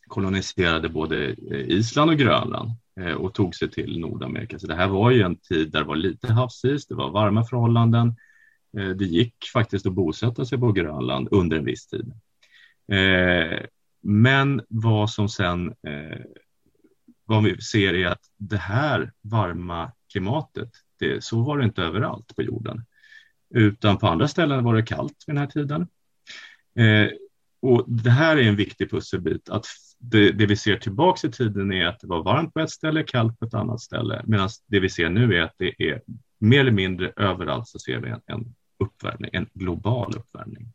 koloniserade 0.09 0.89
både 0.89 1.35
Island 1.51 2.11
och 2.11 2.17
Grönland 2.17 2.71
Eh, 2.99 3.13
och 3.13 3.35
tog 3.35 3.55
sig 3.55 3.71
till 3.71 4.01
Nordamerika. 4.01 4.59
Så 4.59 4.67
det 4.67 4.75
här 4.75 4.89
var 4.89 5.11
ju 5.11 5.23
en 5.23 5.37
tid 5.37 5.73
där 5.73 5.79
det 5.79 5.87
var 5.87 5.97
lite 5.97 6.33
havsis, 6.33 6.87
det 6.87 6.95
var 6.95 7.11
varma 7.11 7.45
förhållanden. 7.45 8.17
Eh, 8.79 8.89
det 8.89 9.05
gick 9.05 9.35
faktiskt 9.53 9.87
att 9.87 9.93
bosätta 9.93 10.45
sig 10.45 10.59
på 10.59 10.73
Grönland 10.73 11.29
under 11.31 11.57
en 11.57 11.65
viss 11.65 11.87
tid. 11.87 12.13
Eh, 12.93 13.59
men 14.03 14.63
vad 14.69 15.11
som 15.11 15.29
sen 15.29 15.75
vad 17.25 17.45
vi 17.45 17.61
ser 17.61 17.95
är 17.95 18.07
att 18.07 18.23
det 18.37 18.57
här 18.57 19.13
varma 19.23 19.93
klimatet, 20.13 20.71
det, 20.99 21.25
så 21.25 21.43
var 21.43 21.59
det 21.59 21.65
inte 21.65 21.83
överallt 21.83 22.37
på 22.37 22.43
jorden. 22.43 22.85
Utan 23.55 23.99
på 23.99 24.07
andra 24.07 24.29
ställen 24.29 24.65
var 24.65 24.75
det 24.75 24.83
kallt 24.83 25.25
vid 25.27 25.37
den 25.37 25.41
här 25.41 25.51
tiden. 25.51 25.87
Och 27.61 27.85
det 27.89 28.11
här 28.11 28.37
är 28.37 28.43
en 28.43 28.57
viktig 28.57 28.91
pusselbit, 28.91 29.49
att 29.49 29.67
det, 29.99 30.33
det, 30.33 30.47
vi 30.47 30.57
ser 30.57 30.77
tillbaks 30.77 31.25
i 31.25 31.31
tiden 31.31 31.73
är 31.73 31.87
att 31.87 32.01
det 32.01 32.07
var 32.07 32.23
varmt 32.23 32.55
på 32.55 32.61
ett 32.61 32.71
ställe, 32.71 33.03
kallt 33.03 33.39
på 33.39 33.45
ett 33.45 33.55
annat 33.55 33.81
ställe, 33.81 34.23
medan 34.27 34.49
det 34.67 34.81
vi 34.81 34.89
ser 34.89 35.11
nu 35.11 35.35
är 35.35 35.43
att 35.43 35.55
det 35.59 35.75
är 35.79 36.03
mer 36.39 36.61
eller 36.61 36.73
mindre 36.73 37.13
överallt 37.17 37.69
så 37.69 37.79
ser 37.79 37.99
vi 37.99 38.11
en, 38.11 38.21
en 38.27 38.55
uppvärmning, 38.79 39.31
en 39.33 39.49
global 39.55 40.13
uppvärmning. 40.17 40.73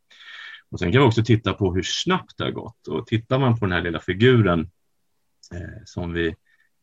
Och 0.70 0.80
sen 0.80 0.92
kan 0.92 1.02
vi 1.02 1.08
också 1.08 1.24
titta 1.24 1.54
på 1.54 1.74
hur 1.74 1.84
snabbt 1.84 2.38
det 2.38 2.44
har 2.44 2.52
gått 2.52 2.88
och 2.88 3.08
tittar 3.08 3.40
man 3.40 3.60
på 3.60 3.66
den 3.66 3.72
här 3.72 3.82
lilla 3.82 4.00
figuren 4.00 4.60
eh, 5.54 5.84
som, 5.86 6.14
vi, 6.14 6.36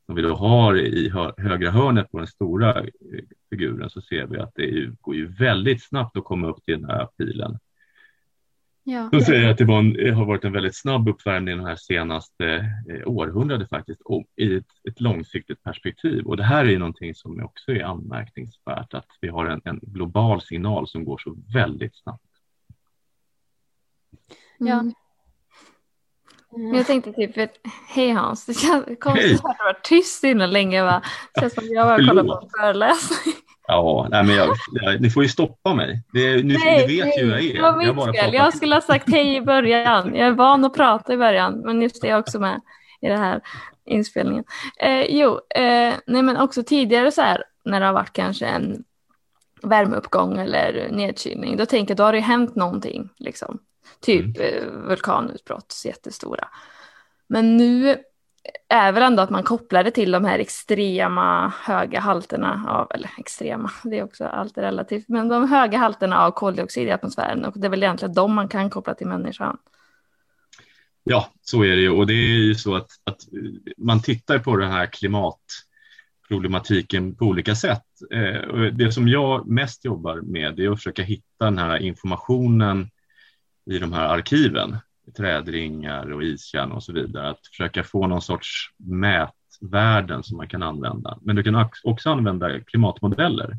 som 0.06 0.14
vi 0.14 0.22
då 0.22 0.34
har 0.36 0.78
i 0.78 1.08
hö, 1.08 1.32
högra 1.36 1.70
hörnet 1.70 2.10
på 2.10 2.18
den 2.18 2.26
stora 2.26 2.80
eh, 2.80 2.88
figuren 3.50 3.90
så 3.90 4.00
ser 4.00 4.26
vi 4.26 4.38
att 4.38 4.52
det 4.54 4.90
går 5.00 5.14
ju 5.14 5.26
väldigt 5.26 5.82
snabbt 5.82 6.16
att 6.16 6.24
komma 6.24 6.48
upp 6.48 6.64
till 6.64 6.80
den 6.80 6.90
här 6.90 7.06
pilen. 7.06 7.58
Ja. 8.82 9.08
De 9.12 9.20
säger 9.20 9.50
att 9.50 9.58
det 9.58 9.64
en, 9.64 10.14
har 10.14 10.24
varit 10.24 10.44
en 10.44 10.52
väldigt 10.52 10.76
snabb 10.76 11.08
uppvärmning 11.08 11.56
de 11.56 11.66
här 11.66 11.76
senaste 11.76 12.44
eh, 12.90 13.08
århundradet 13.08 13.68
faktiskt 13.68 14.00
och 14.04 14.24
i 14.36 14.56
ett, 14.56 14.64
ett, 14.88 15.00
långsiktigt 15.00 15.62
perspektiv. 15.62 16.26
Och 16.26 16.36
det 16.36 16.44
här 16.44 16.64
är 16.64 16.68
ju 16.68 16.78
någonting 16.78 17.14
som 17.14 17.44
också 17.44 17.72
är 17.72 17.84
anmärkningsvärt 17.84 18.94
att 18.94 19.06
vi 19.20 19.28
har 19.28 19.46
en, 19.46 19.60
en 19.64 19.80
global 19.82 20.40
signal 20.40 20.88
som 20.88 21.04
går 21.04 21.18
så 21.18 21.36
väldigt 21.54 21.96
snabbt. 21.96 22.24
Ja. 24.58 24.84
Mm. 26.56 26.74
Jag 26.74 26.86
tänkte 26.86 27.12
typ, 27.12 27.50
hej 27.88 28.10
Hans, 28.10 28.46
det 28.46 28.54
känns 28.54 28.84
konstigt 29.00 29.44
att 29.44 29.56
du 29.58 29.64
varit 29.64 29.84
tyst 29.84 30.24
innan 30.24 30.50
länge 30.50 30.82
va? 30.82 31.02
Det 31.34 31.40
känns 31.40 31.54
som 31.54 31.64
jag 31.66 31.86
bara 31.86 32.08
kollar 32.08 32.24
på 32.24 32.40
en 32.42 32.50
föreläsning. 32.60 33.34
Ja, 33.70 34.08
nej, 34.10 34.24
men 34.24 34.36
jag, 34.36 34.56
jag, 34.72 35.00
ni 35.00 35.10
får 35.10 35.22
ju 35.22 35.28
stoppa 35.28 35.74
mig. 35.74 36.02
Det, 36.12 36.36
ni, 36.36 36.42
nej, 36.42 36.86
ni 36.86 36.96
vet 36.96 37.06
nej, 37.06 37.18
ju 37.18 37.24
hur 37.24 37.32
jag 37.32 37.44
är. 37.44 37.54
Det 37.54 37.62
var 37.62 37.76
mitt 37.76 38.16
jag, 38.16 38.24
fel. 38.24 38.34
jag 38.34 38.56
skulle 38.56 38.74
ha 38.74 38.80
sagt 38.80 39.10
hej 39.10 39.36
i 39.36 39.40
början. 39.40 40.14
Jag 40.14 40.28
är 40.28 40.32
van 40.32 40.64
att 40.64 40.74
prata 40.74 41.12
i 41.12 41.16
början, 41.16 41.60
men 41.64 41.82
just 41.82 42.02
det 42.02 42.08
är 42.08 42.18
också 42.18 42.40
med 42.40 42.60
i 43.00 43.08
den 43.08 43.18
här 43.18 43.40
inspelningen. 43.84 44.44
Eh, 44.78 45.02
jo, 45.08 45.40
eh, 45.54 45.94
nej 46.06 46.22
men 46.22 46.36
också 46.36 46.62
tidigare 46.62 47.12
så 47.12 47.22
här 47.22 47.44
när 47.64 47.80
det 47.80 47.86
har 47.86 47.92
varit 47.92 48.12
kanske 48.12 48.46
en 48.46 48.84
värmeuppgång 49.62 50.38
eller 50.38 50.88
nedkylning, 50.90 51.56
då 51.56 51.66
tänker 51.66 51.90
jag 51.90 51.96
då 51.96 52.04
har 52.04 52.12
det 52.12 52.20
hänt 52.20 52.56
någonting. 52.56 53.08
Liksom. 53.18 53.58
Typ 54.00 54.38
mm. 54.38 54.40
Eh, 54.40 54.66
vulkanutbrott, 54.88 55.82
jättestora. 55.84 56.48
Men 57.28 57.56
nu 57.56 57.96
är 58.68 58.92
väl 58.92 59.02
ändå 59.02 59.22
att 59.22 59.30
man 59.30 59.42
kopplar 59.42 59.84
det 59.84 59.90
till 59.90 60.10
de 60.10 60.24
här 60.24 60.38
extrema 60.38 61.52
höga 61.64 62.00
halterna 62.00 62.64
av, 62.68 62.86
eller 62.94 63.10
extrema, 63.18 63.70
det 63.84 63.98
är 63.98 64.04
också 64.04 64.24
allt 64.24 64.58
är 64.58 64.62
relativt, 64.62 65.08
men 65.08 65.28
de 65.28 65.48
höga 65.48 65.78
halterna 65.78 66.20
av 66.20 66.30
koldioxid 66.30 66.88
i 66.88 66.90
atmosfären 66.90 67.44
och 67.44 67.54
det 67.56 67.66
är 67.66 67.70
väl 67.70 67.82
egentligen 67.82 68.14
de 68.14 68.34
man 68.34 68.48
kan 68.48 68.70
koppla 68.70 68.94
till 68.94 69.06
människan. 69.06 69.58
Ja, 71.04 71.28
så 71.42 71.64
är 71.64 71.76
det 71.76 71.82
ju 71.82 71.90
och 71.90 72.06
det 72.06 72.12
är 72.12 72.38
ju 72.38 72.54
så 72.54 72.74
att, 72.74 72.90
att 73.04 73.20
man 73.76 74.02
tittar 74.02 74.38
på 74.38 74.56
den 74.56 74.70
här 74.70 74.86
klimatproblematiken 74.86 77.14
på 77.14 77.24
olika 77.24 77.54
sätt. 77.54 77.86
Eh, 78.12 78.42
det 78.72 78.92
som 78.92 79.08
jag 79.08 79.46
mest 79.46 79.84
jobbar 79.84 80.20
med 80.20 80.60
är 80.60 80.70
att 80.70 80.78
försöka 80.78 81.02
hitta 81.02 81.44
den 81.44 81.58
här 81.58 81.76
informationen 81.76 82.90
i 83.70 83.78
de 83.78 83.92
här 83.92 84.08
arkiven, 84.08 84.76
trädringar 85.10 86.12
och 86.12 86.22
iskärnor 86.22 86.74
och 86.74 86.82
så 86.82 86.92
vidare, 86.92 87.30
att 87.30 87.46
försöka 87.46 87.84
få 87.84 88.06
någon 88.06 88.22
sorts 88.22 88.70
mätvärden 88.76 90.22
som 90.22 90.36
man 90.36 90.48
kan 90.48 90.62
använda. 90.62 91.18
Men 91.22 91.36
du 91.36 91.42
kan 91.42 91.68
också 91.84 92.10
använda 92.10 92.60
klimatmodeller. 92.60 93.56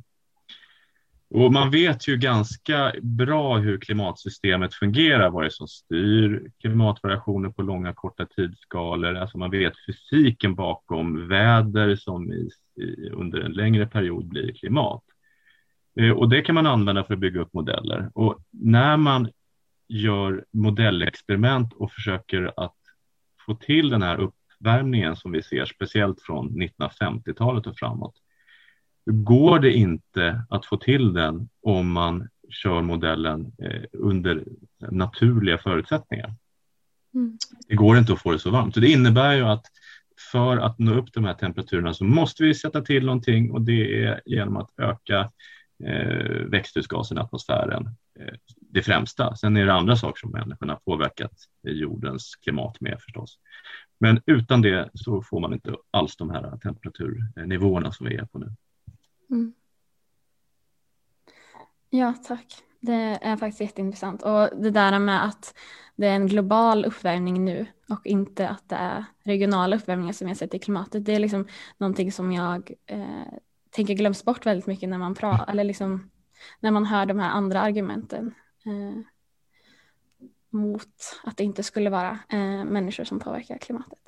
Och 1.33 1.53
man 1.53 1.71
vet 1.71 2.07
ju 2.07 2.17
ganska 2.17 2.93
bra 3.01 3.57
hur 3.57 3.77
klimatsystemet 3.77 4.73
fungerar, 4.73 5.29
vad 5.29 5.43
det 5.43 5.47
är 5.47 5.49
som 5.49 5.67
styr 5.67 6.51
klimatvariationer 6.61 7.49
på 7.49 7.61
långa 7.61 7.93
korta 7.93 8.25
tidsskalor. 8.25 9.15
Alltså 9.15 9.37
man 9.37 9.51
vet 9.51 9.73
fysiken 9.85 10.55
bakom 10.55 11.27
väder 11.27 11.95
som 11.95 12.33
i, 12.33 12.49
i, 12.81 13.09
under 13.09 13.39
en 13.39 13.51
längre 13.51 13.87
period 13.87 14.25
blir 14.25 14.53
klimat. 14.53 15.03
Eh, 15.99 16.11
och 16.11 16.29
det 16.29 16.41
kan 16.41 16.55
man 16.55 16.67
använda 16.67 17.03
för 17.03 17.13
att 17.13 17.19
bygga 17.19 17.41
upp 17.41 17.53
modeller. 17.53 18.11
Och 18.13 18.39
när 18.51 18.97
man 18.97 19.29
gör 19.91 20.45
modellexperiment 20.51 21.73
och 21.73 21.91
försöker 21.91 22.53
att 22.57 22.75
få 23.45 23.55
till 23.55 23.89
den 23.89 24.01
här 24.01 24.17
uppvärmningen 24.17 25.15
som 25.15 25.31
vi 25.31 25.43
ser, 25.43 25.65
speciellt 25.65 26.21
från 26.21 26.61
1950-talet 26.61 27.67
och 27.67 27.77
framåt. 27.77 28.15
Går 29.05 29.59
det 29.59 29.73
inte 29.73 30.45
att 30.49 30.65
få 30.65 30.77
till 30.77 31.13
den 31.13 31.49
om 31.61 31.91
man 31.91 32.27
kör 32.51 32.81
modellen 32.81 33.51
eh, 33.61 33.83
under 33.93 34.43
naturliga 34.79 35.57
förutsättningar. 35.57 36.33
Mm. 37.13 37.37
Det 37.67 37.75
går 37.75 37.97
inte 37.97 38.13
att 38.13 38.21
få 38.21 38.31
det 38.31 38.39
så 38.39 38.49
varmt. 38.49 38.73
Så 38.73 38.79
det 38.79 38.91
innebär 38.91 39.33
ju 39.33 39.43
att 39.43 39.65
för 40.31 40.57
att 40.57 40.79
nå 40.79 40.93
upp 40.93 41.13
de 41.13 41.25
här 41.25 41.33
temperaturerna 41.33 41.93
så 41.93 42.03
måste 42.03 42.43
vi 42.43 42.55
sätta 42.55 42.81
till 42.81 43.05
någonting 43.05 43.51
och 43.51 43.61
det 43.61 44.05
är 44.05 44.21
genom 44.25 44.57
att 44.57 44.69
öka 44.77 45.31
eh, 45.83 46.45
växthusgasen 46.45 47.17
i 47.17 47.21
atmosfären 47.21 47.89
eh, 48.19 48.33
det 48.71 48.83
främsta. 48.83 49.35
Sen 49.35 49.57
är 49.57 49.65
det 49.65 49.73
andra 49.73 49.95
saker 49.95 50.19
som 50.19 50.31
människorna 50.31 50.79
påverkat 50.85 51.33
jordens 51.63 52.35
klimat 52.35 52.81
med 52.81 53.01
förstås. 53.01 53.39
Men 53.99 54.21
utan 54.25 54.61
det 54.61 54.89
så 54.93 55.21
får 55.21 55.39
man 55.39 55.53
inte 55.53 55.75
alls 55.91 56.15
de 56.15 56.29
här 56.29 56.57
temperaturnivåerna 56.57 57.91
som 57.91 58.07
vi 58.07 58.15
är 58.15 58.25
på 58.25 58.39
nu. 58.39 58.55
Mm. 59.29 59.53
Ja, 61.89 62.13
tack. 62.27 62.63
Det 62.79 63.19
är 63.21 63.37
faktiskt 63.37 63.61
jätteintressant. 63.61 64.23
Och 64.23 64.49
det 64.61 64.71
där 64.71 64.99
med 64.99 65.25
att 65.25 65.55
det 65.95 66.07
är 66.07 66.15
en 66.15 66.27
global 66.27 66.85
uppvärmning 66.85 67.45
nu 67.45 67.65
och 67.89 68.05
inte 68.05 68.49
att 68.49 68.69
det 68.69 68.75
är 68.75 69.05
regionala 69.23 69.75
uppvärmningar 69.75 70.13
som 70.13 70.27
jag 70.27 70.37
sett 70.37 70.53
i 70.53 70.59
klimatet. 70.59 71.05
Det 71.05 71.15
är 71.15 71.19
liksom 71.19 71.47
någonting 71.77 72.11
som 72.11 72.31
jag 72.31 72.71
eh, 72.85 73.33
tänker 73.69 73.93
glöms 73.93 74.25
bort 74.25 74.45
väldigt 74.45 74.67
mycket 74.67 74.89
när 74.89 74.97
man 74.97 75.15
pratar, 75.15 75.51
eller 75.51 75.63
liksom 75.63 76.09
när 76.59 76.71
man 76.71 76.85
hör 76.85 77.05
de 77.05 77.19
här 77.19 77.29
andra 77.29 77.61
argumenten 77.61 78.33
eh, 78.65 79.03
mot 80.49 81.19
att 81.23 81.37
det 81.37 81.43
inte 81.43 81.63
skulle 81.63 81.89
vara 81.89 82.19
eh, 82.29 82.63
människor 82.65 83.03
som 83.03 83.19
påverkar 83.19 83.57
klimatet. 83.57 83.99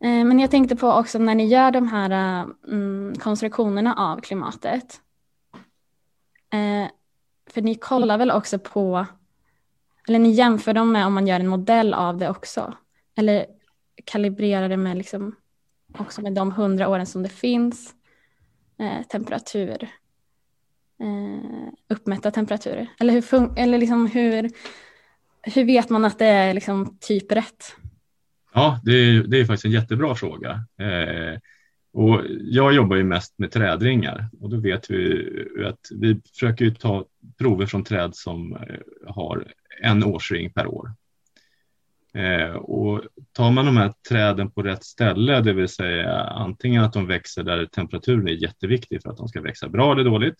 Eh, 0.00 0.24
men 0.24 0.38
jag 0.38 0.50
tänkte 0.50 0.76
på 0.76 0.92
också 0.92 1.18
när 1.18 1.34
ni 1.34 1.46
gör 1.46 1.70
de 1.70 1.88
här 1.88 2.10
eh, 2.10 2.48
mm, 2.68 3.14
konstruktionerna 3.14 3.94
av 3.94 4.20
klimatet. 4.20 5.00
Eh, 6.52 6.90
för 7.50 7.62
ni 7.62 7.74
kollar 7.74 8.18
väl 8.18 8.30
också 8.30 8.58
på, 8.58 9.06
eller 10.08 10.18
ni 10.18 10.30
jämför 10.30 10.74
dem 10.74 10.92
med 10.92 11.06
om 11.06 11.14
man 11.14 11.26
gör 11.26 11.40
en 11.40 11.48
modell 11.48 11.94
av 11.94 12.18
det 12.18 12.30
också. 12.30 12.74
Eller 13.16 13.46
kalibrerar 14.04 14.68
det 14.68 14.76
med 14.76 14.96
liksom 14.96 15.36
också 15.98 16.22
med 16.22 16.32
de 16.32 16.52
hundra 16.52 16.88
åren 16.88 17.06
som 17.06 17.22
det 17.22 17.28
finns 17.28 17.94
eh, 18.78 19.02
temperatur, 19.02 19.90
eh, 21.00 21.72
uppmätta 21.88 22.30
temperaturer. 22.30 22.86
Eller, 23.00 23.12
hur, 23.12 23.58
eller 23.58 23.78
liksom 23.78 24.06
hur, 24.06 24.50
hur 25.42 25.64
vet 25.64 25.90
man 25.90 26.04
att 26.04 26.18
det 26.18 26.26
är 26.26 26.54
liksom 26.54 26.98
typ 27.00 27.32
rätt? 27.32 27.76
Ja, 28.54 28.80
det 28.84 28.92
är, 28.92 29.22
det 29.22 29.40
är 29.40 29.44
faktiskt 29.44 29.64
en 29.64 29.70
jättebra 29.70 30.14
fråga. 30.14 30.50
Eh, 30.80 31.38
och 31.92 32.22
jag 32.40 32.72
jobbar 32.74 32.96
ju 32.96 33.04
mest 33.04 33.38
med 33.38 33.50
trädringar 33.50 34.28
och 34.40 34.50
då 34.50 34.56
vet 34.56 34.90
vi 34.90 35.64
att 35.66 35.80
vi 35.90 36.20
försöker 36.34 36.70
ta 36.70 37.04
prover 37.38 37.66
från 37.66 37.84
träd 37.84 38.14
som 38.14 38.52
eh, 38.56 38.60
har 39.06 39.52
en 39.82 40.04
årsring 40.04 40.52
per 40.52 40.66
år. 40.66 40.94
Eh, 42.14 42.54
och 42.54 43.02
tar 43.32 43.50
man 43.50 43.66
de 43.66 43.76
här 43.76 43.92
träden 44.08 44.50
på 44.50 44.62
rätt 44.62 44.84
ställe, 44.84 45.40
det 45.40 45.52
vill 45.52 45.68
säga 45.68 46.12
antingen 46.20 46.84
att 46.84 46.92
de 46.92 47.06
växer 47.06 47.42
där 47.42 47.66
temperaturen 47.66 48.28
är 48.28 48.42
jätteviktig 48.42 49.02
för 49.02 49.10
att 49.10 49.16
de 49.16 49.28
ska 49.28 49.40
växa 49.40 49.68
bra 49.68 49.92
eller 49.92 50.04
dåligt, 50.04 50.36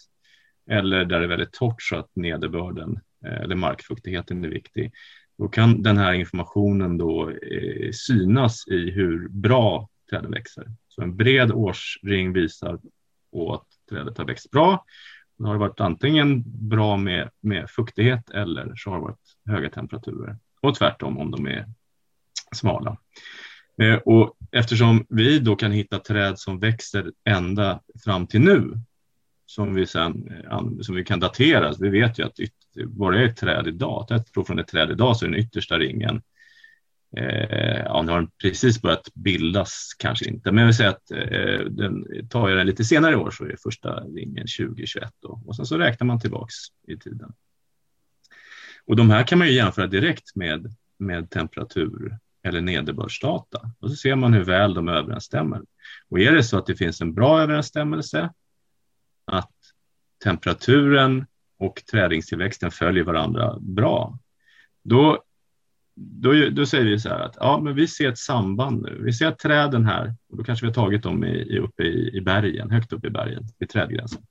eller 0.71 1.05
där 1.05 1.19
det 1.19 1.27
är 1.27 1.29
väldigt 1.29 1.53
torrt 1.53 1.83
så 1.83 1.97
att 1.97 2.11
nederbörden 2.15 3.01
eh, 3.25 3.41
eller 3.41 3.57
markfuktigheten 3.57 4.45
är 4.45 4.49
viktig, 4.49 4.93
då 5.39 5.49
kan 5.49 5.83
den 5.83 5.97
här 5.97 6.13
informationen 6.13 6.99
då 6.99 7.31
eh, 7.31 7.91
synas 7.93 8.69
i 8.69 8.91
hur 8.91 9.29
bra 9.29 9.89
träden 10.11 10.31
växer. 10.31 10.67
Så 10.89 11.03
en 11.03 11.17
bred 11.17 11.53
årsring 11.53 12.33
visar 12.33 12.81
på 13.33 13.55
att 13.55 13.67
trädet 13.91 14.19
har 14.19 14.25
växt 14.25 14.51
bra. 14.51 14.85
Då 15.39 15.47
har 15.47 15.53
det 15.53 15.61
varit 15.61 15.81
antingen 15.81 16.43
bra 16.69 16.97
med, 16.97 17.31
med 17.41 17.71
fuktighet 17.71 18.31
eller 18.31 18.73
så 18.77 18.91
har 18.91 18.97
det 18.97 19.03
varit 19.03 19.37
höga 19.47 19.71
temperaturer 19.71 20.37
och 20.61 20.75
tvärtom 20.75 21.19
om 21.19 21.31
de 21.31 21.47
är 21.47 21.67
smala. 22.55 22.97
Eh, 23.83 23.95
och 23.95 24.37
eftersom 24.53 25.07
vi 25.09 25.39
då 25.39 25.57
kan 25.57 25.73
hitta 25.73 25.99
träd 25.99 26.39
som 26.39 26.59
växer 26.59 27.13
ända 27.25 27.81
fram 28.05 28.27
till 28.27 28.41
nu 28.41 28.81
som 29.47 29.75
vi, 29.75 29.87
sen, 29.87 30.33
eh, 30.51 30.61
som 30.81 30.95
vi 30.95 31.05
kan 31.05 31.21
datera, 31.21 31.73
vi 31.81 31.89
vet 31.89 32.19
ju 32.19 32.25
att 32.25 32.39
bara 32.87 33.21
är 33.21 33.25
ett 33.25 33.37
träd 33.37 33.67
idag, 33.67 34.11
ett 34.11 34.33
prov 34.33 34.45
från 34.45 34.59
ett 34.59 34.69
träd 34.69 34.91
idag 34.91 35.17
så 35.17 35.25
är 35.25 35.31
den 35.31 35.41
yttersta 35.41 35.79
ringen 35.79 36.23
Eh, 37.17 37.79
ja, 37.85 38.03
nu 38.03 38.13
har 38.13 38.19
den 38.19 38.31
precis 38.43 38.83
börjat 38.83 39.15
bildas, 39.15 39.91
kanske 39.99 40.29
inte, 40.29 40.53
men 40.53 40.59
jag 40.59 40.67
vill 40.67 40.77
säga 40.77 40.91
att 40.91 41.11
eh, 41.11 41.65
den, 41.71 42.05
tar 42.29 42.49
jag 42.49 42.59
den 42.59 42.67
lite 42.67 42.85
senare 42.85 43.13
i 43.13 43.17
år 43.17 43.31
så 43.31 43.45
är 43.45 43.57
första 43.63 44.01
ringen 44.01 44.47
2021 44.59 45.13
då, 45.23 45.43
och 45.47 45.57
sen 45.57 45.67
så 45.67 45.79
räknar 45.79 46.07
man 46.07 46.21
tillbaks 46.21 46.55
i 46.89 46.97
tiden. 46.97 47.33
Och 48.85 48.97
de 48.97 49.11
här 49.11 49.23
kan 49.23 49.39
man 49.39 49.49
ju 49.49 49.55
jämföra 49.55 49.87
direkt 49.87 50.37
med, 50.37 50.75
med 50.99 51.31
temperatur 51.31 52.19
eller 52.43 52.61
nederbördsdata 52.61 53.71
och 53.79 53.91
så 53.91 53.97
ser 53.97 54.17
man 54.17 54.35
hur 54.35 54.45
väl 54.45 54.75
de 54.75 54.89
överensstämmer. 54.89 55.63
Och 56.09 56.21
är 56.21 56.33
det 56.33 56.45
så 56.45 56.59
att 56.59 56.67
det 56.67 56.77
finns 56.77 57.01
en 57.01 57.15
bra 57.15 57.43
överensstämmelse, 57.43 58.31
att 59.27 59.53
temperaturen 60.25 61.27
och 61.59 61.83
trädingstillväxten 61.91 62.71
följer 62.71 63.05
varandra 63.05 63.57
bra, 63.61 64.19
då 64.83 65.23
då, 65.97 66.49
då 66.51 66.67
säger 66.67 66.85
vi 66.85 66.99
så 66.99 67.09
här 67.09 67.21
att 67.21 67.37
ja, 67.41 67.61
men 67.63 67.75
vi 67.75 67.87
ser 67.87 68.09
ett 68.09 68.19
samband 68.19 68.83
nu. 68.83 69.01
Vi 69.05 69.13
ser 69.13 69.27
att 69.27 69.39
träden 69.39 69.87
här, 69.87 70.15
och 70.31 70.37
då 70.37 70.45
kanske 70.45 70.67
vi 70.67 70.69
har 70.69 70.75
tagit 70.75 71.03
dem 71.03 71.25
i, 71.25 71.29
i, 71.29 71.59
uppe 71.59 71.83
i, 71.83 72.17
i 72.17 72.21
bergen, 72.21 72.71
högt 72.71 72.93
upp 72.93 73.05
i 73.05 73.11
bergen, 73.11 73.45
vid 73.59 73.69
trädgränsen. 73.69 74.23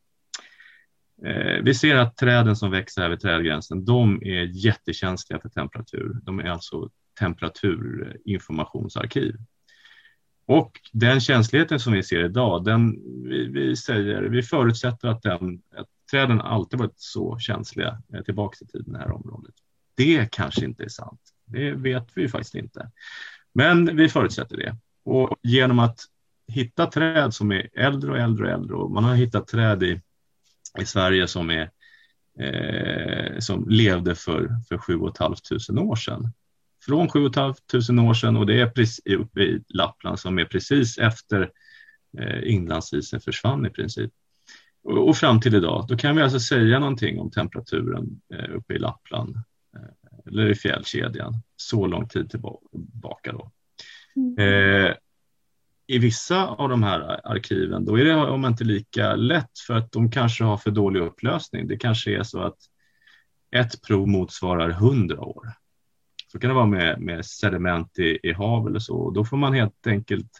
Eh, 1.25 1.63
vi 1.63 1.73
ser 1.73 1.95
att 1.95 2.17
träden 2.17 2.55
som 2.55 2.71
växer 2.71 3.01
här 3.01 3.09
vid 3.09 3.19
trädgränsen, 3.19 3.85
de 3.85 4.23
är 4.23 4.43
jättekänsliga 4.43 5.39
för 5.39 5.49
temperatur. 5.49 6.19
De 6.23 6.39
är 6.39 6.49
alltså 6.49 6.89
temperaturinformationsarkiv. 7.19 9.35
Och 10.45 10.79
den 10.91 11.21
känsligheten 11.21 11.79
som 11.79 11.93
vi 11.93 12.03
ser 12.03 12.25
idag, 12.25 12.65
den, 12.65 12.99
vi, 13.23 13.47
vi 13.47 13.75
säger, 13.75 14.21
vi 14.21 14.43
förutsätter 14.43 15.07
att, 15.07 15.21
den, 15.21 15.61
att 15.75 15.87
träden 16.11 16.41
alltid 16.41 16.79
varit 16.79 16.93
så 16.95 17.39
känsliga 17.39 18.01
eh, 18.13 18.21
tillbaka 18.21 18.57
i 18.61 18.67
tiden 18.67 18.89
i 18.89 18.91
det 18.91 18.99
här 18.99 19.11
området. 19.11 19.55
Det 19.95 20.31
kanske 20.31 20.65
inte 20.65 20.83
är 20.83 20.89
sant. 20.89 21.21
Det 21.45 21.71
vet 21.71 22.07
vi 22.13 22.29
faktiskt 22.29 22.55
inte. 22.55 22.91
Men 23.53 23.97
vi 23.97 24.09
förutsätter 24.09 24.57
det. 24.57 24.75
Och 25.03 25.39
genom 25.43 25.79
att 25.79 25.99
hitta 26.47 26.85
träd 26.85 27.33
som 27.33 27.51
är 27.51 27.69
äldre 27.73 28.11
och 28.11 28.17
äldre 28.17 28.45
och 28.45 28.51
äldre 28.51 28.75
och 28.75 28.91
man 28.91 29.03
har 29.03 29.15
hittat 29.15 29.47
träd 29.47 29.83
i, 29.83 30.01
i 30.79 30.85
Sverige 30.85 31.27
som, 31.27 31.49
är, 31.49 31.71
eh, 32.39 33.39
som 33.39 33.69
levde 33.69 34.15
för, 34.15 34.49
för 34.69 34.77
7 34.77 34.93
500 35.67 35.81
år 35.91 35.95
sedan. 35.95 36.31
Från 36.85 37.09
7 37.09 37.29
500 37.71 38.09
år 38.09 38.13
sedan 38.13 38.37
och 38.37 38.45
det 38.45 38.61
är 38.61 38.67
precis 38.67 39.05
uppe 39.05 39.41
i 39.41 39.63
Lappland 39.69 40.19
som 40.19 40.39
är 40.39 40.45
precis 40.45 40.97
efter 40.97 41.51
eh, 42.17 42.53
inlandsisen 42.53 43.21
försvann 43.21 43.65
i 43.65 43.69
princip. 43.69 44.11
Och, 44.83 45.09
och, 45.09 45.17
fram 45.17 45.39
till 45.39 45.55
idag, 45.55 45.85
då 45.87 45.97
kan 45.97 46.15
vi 46.15 46.21
alltså 46.21 46.39
säga 46.39 46.79
någonting 46.79 47.19
om 47.19 47.31
temperaturen 47.31 48.21
eh, 48.33 48.55
uppe 48.55 48.73
i 48.73 48.79
Lappland 48.79 49.35
eller 50.25 50.49
i 50.49 50.55
fjällkedjan 50.55 51.33
så 51.55 51.87
lång 51.87 52.07
tid 52.07 52.29
tillbaka. 52.29 53.31
Då. 53.31 53.51
Mm. 54.15 54.37
Eh, 54.37 54.93
I 55.87 55.97
vissa 55.97 56.45
av 56.47 56.69
de 56.69 56.83
här 56.83 57.27
arkiven 57.27 57.85
då 57.85 57.99
är 57.99 58.05
det 58.05 58.15
om 58.15 58.45
inte 58.45 58.63
lika 58.63 59.15
lätt 59.15 59.59
för 59.67 59.73
att 59.73 59.91
de 59.91 60.11
kanske 60.11 60.43
har 60.43 60.57
för 60.57 60.71
dålig 60.71 61.01
upplösning. 61.01 61.67
Det 61.67 61.77
kanske 61.77 62.19
är 62.19 62.23
så 62.23 62.41
att 62.41 62.57
ett 63.51 63.81
prov 63.81 64.07
motsvarar 64.07 64.69
hundra 64.69 65.21
år. 65.21 65.47
Så 66.35 66.39
kan 66.39 66.47
det 66.47 66.53
vara 66.53 66.65
med, 66.65 67.01
med 67.01 67.25
sediment 67.25 67.99
i, 67.99 68.19
i 68.23 68.33
hav 68.33 68.67
eller 68.67 68.79
så. 68.79 69.11
Då 69.11 69.25
får 69.25 69.37
man 69.37 69.53
helt 69.53 69.87
enkelt 69.87 70.31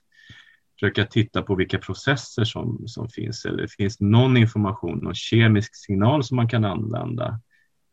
försöka 0.74 1.06
titta 1.06 1.42
på 1.42 1.56
vilka 1.56 1.78
processer 1.78 2.44
som, 2.44 2.88
som 2.88 3.10
finns 3.10 3.46
eller 3.46 3.68
finns 3.68 4.00
någon 4.00 4.38
information, 4.38 4.98
någon 4.98 5.16
kemisk 5.16 5.76
signal 5.76 6.24
som 6.24 6.36
man 6.36 6.50
kan 6.50 6.66
använda. 6.66 7.40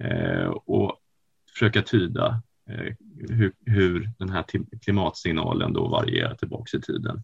Eh, 0.04 0.46
och 0.46 1.00
försöka 1.52 1.82
tyda 1.82 2.42
eh, 2.70 2.94
hur, 3.28 3.52
hur, 3.66 4.10
den 4.18 4.30
här 4.30 4.44
klimatsignalen 4.84 5.72
då 5.72 5.88
varierar 5.88 6.34
tillbaka 6.34 6.76
i 6.76 6.80
tiden. 6.80 7.22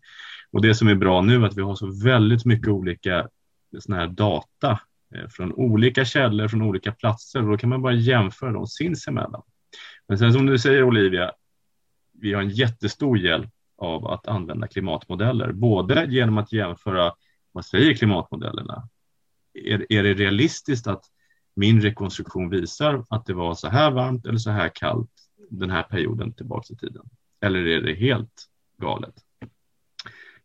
Och 0.50 0.62
det 0.62 0.74
som 0.74 0.88
är 0.88 0.94
bra 0.94 1.20
nu 1.20 1.34
är 1.34 1.46
att 1.46 1.56
vi 1.56 1.62
har 1.62 1.74
så 1.74 2.04
väldigt 2.04 2.44
mycket 2.44 2.68
olika 2.68 3.28
såna 3.78 3.96
här 3.96 4.08
data 4.08 4.80
eh, 5.14 5.28
från 5.28 5.52
olika 5.52 6.04
källor, 6.04 6.48
från 6.48 6.62
olika 6.62 6.92
platser 6.92 7.42
och 7.42 7.50
då 7.50 7.56
kan 7.58 7.70
man 7.70 7.82
bara 7.82 7.94
jämföra 7.94 8.52
dem 8.52 8.66
sinsemellan. 8.66 9.42
Men 10.08 10.18
sen 10.18 10.32
som 10.32 10.46
du 10.46 10.58
säger 10.58 10.82
Olivia, 10.82 11.32
vi 12.12 12.32
har 12.32 12.42
en 12.42 12.48
jättestor 12.48 13.18
hjälp 13.18 13.50
av 13.76 14.06
att 14.06 14.28
använda 14.28 14.68
klimatmodeller, 14.68 15.52
både 15.52 16.06
genom 16.08 16.38
att 16.38 16.52
jämföra 16.52 17.12
vad 17.52 17.64
säger 17.64 17.94
klimatmodellerna? 17.94 18.88
Är, 19.54 19.92
är 19.92 20.02
det 20.02 20.14
realistiskt 20.14 20.86
att 20.86 21.04
min 21.56 21.80
rekonstruktion 21.80 22.50
visar 22.50 23.04
att 23.10 23.26
det 23.26 23.34
var 23.34 23.54
så 23.54 23.68
här 23.68 23.90
varmt 23.90 24.26
eller 24.26 24.38
så 24.38 24.50
här 24.50 24.70
kallt 24.74 25.10
den 25.50 25.70
här 25.70 25.82
perioden 25.82 26.32
tillbaka 26.32 26.74
i 26.74 26.76
tiden? 26.76 27.02
Eller 27.40 27.66
är 27.66 27.80
det 27.80 27.94
helt 27.94 28.48
galet? 28.78 29.14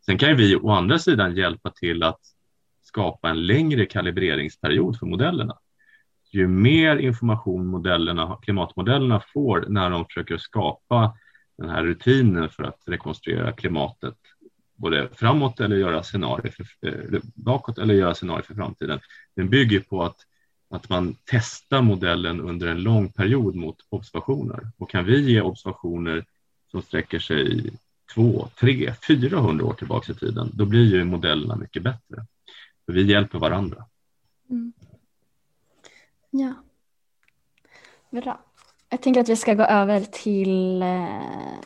Sen 0.06 0.18
kan 0.18 0.38
vi 0.38 0.56
å 0.56 0.70
andra 0.70 1.00
sidan 1.00 1.36
hjälpa 1.36 1.72
till 1.72 2.04
att 2.04 2.20
skapa 2.82 3.30
en 3.30 3.46
längre 3.46 3.86
kalibreringsperiod 3.86 5.00
för 5.00 5.06
modellerna. 5.06 5.58
Ju 6.34 6.48
mer 6.48 6.98
information 6.98 7.68
modellerna, 7.68 8.38
klimatmodellerna 8.42 9.22
får 9.34 9.66
när 9.70 9.90
de 9.90 10.06
försöker 10.06 10.38
skapa 10.38 11.18
den 11.58 11.70
här 11.70 11.84
rutinen 11.84 12.50
för 12.50 12.64
att 12.64 12.82
rekonstruera 12.86 13.52
klimatet 13.52 14.18
både 14.76 15.10
framåt 15.14 15.60
eller 15.60 15.76
göra 15.76 16.04
scenarier 16.04 16.52
för, 16.52 16.88
eh, 16.88 17.22
bakåt 17.36 17.78
eller 17.78 17.94
göra 17.94 18.14
scenarier 18.14 18.44
för 18.44 18.56
framtiden. 18.56 19.00
Den 19.36 19.50
bygger 19.50 19.80
på 19.80 20.04
att 20.04 20.18
att 20.74 20.90
man 20.90 21.16
testar 21.26 21.82
modellen 21.82 22.42
under 22.42 22.68
en 22.68 22.84
lång 22.84 23.10
period 23.10 23.56
mot 23.56 23.78
observationer. 23.90 24.68
Och 24.78 24.90
kan 24.90 25.06
vi 25.06 25.32
ge 25.32 25.42
observationer 25.42 26.26
som 26.72 26.82
sträcker 26.82 27.20
sig 27.20 27.70
två, 28.14 28.50
tre, 28.60 28.94
400 29.08 29.66
år 29.66 29.74
tillbaka 29.74 30.12
i 30.12 30.16
tiden, 30.16 30.50
då 30.54 30.66
blir 30.66 30.96
ju 30.96 31.04
modellerna 31.04 31.56
mycket 31.56 31.84
bättre. 31.84 32.26
För 32.86 32.94
vi 32.94 33.04
hjälper 33.04 33.40
varandra. 33.40 33.86
Mm. 34.50 34.74
Ja. 36.36 36.54
Bra. 38.10 38.40
Jag 38.90 39.02
tänker 39.02 39.22
att 39.22 39.30
vi 39.30 39.36
ska 39.36 39.54
gå 39.54 39.64
över 39.64 40.00
till 40.02 40.82
eh, 40.82 41.60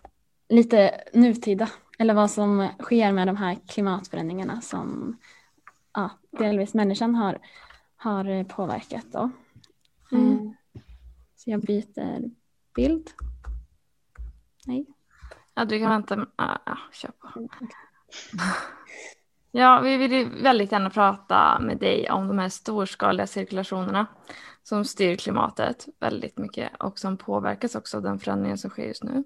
lite 0.49 1.01
nutida, 1.13 1.69
eller 1.99 2.13
vad 2.13 2.31
som 2.31 2.67
sker 2.79 3.11
med 3.11 3.27
de 3.27 3.35
här 3.37 3.57
klimatförändringarna 3.67 4.61
som 4.61 5.17
ja, 5.93 6.09
delvis 6.31 6.73
människan 6.73 7.15
har 7.15 7.37
har 7.95 8.43
påverkat 8.43 9.05
då. 9.11 9.29
Mm. 10.11 10.31
Eh, 10.31 10.81
Så 11.35 11.49
jag 11.51 11.61
byter 11.61 12.29
bild. 12.75 13.07
Nej. 14.65 14.85
Ja, 15.53 15.65
du 15.65 15.79
kan 15.79 15.89
vänta. 15.89 16.15
med- 16.15 16.27
Ja, 16.37 16.59
ja, 16.65 16.77
kör 16.91 17.11
på. 17.11 17.29
Ja, 19.51 19.79
vi 19.79 19.97
vill 19.97 20.11
ju 20.11 20.41
väldigt 20.43 20.71
gärna 20.71 20.89
prata 20.89 21.59
med 21.59 21.77
dig 21.77 22.09
om 22.11 22.27
de 22.27 22.39
här 22.39 22.49
storskaliga 22.49 23.27
cirkulationerna 23.27 24.05
som 24.67 24.85
styr 24.85 25.15
klimatet 25.15 25.87
väldigt 25.99 26.37
mycket 26.37 26.71
och 26.79 26.99
som 26.99 27.17
påverkas 27.17 27.75
också 27.75 27.97
av 27.97 28.03
den 28.03 28.19
förändringen 28.19 28.57
som 28.57 28.69
sker 28.69 28.83
just 28.83 29.03
nu. 29.03 29.23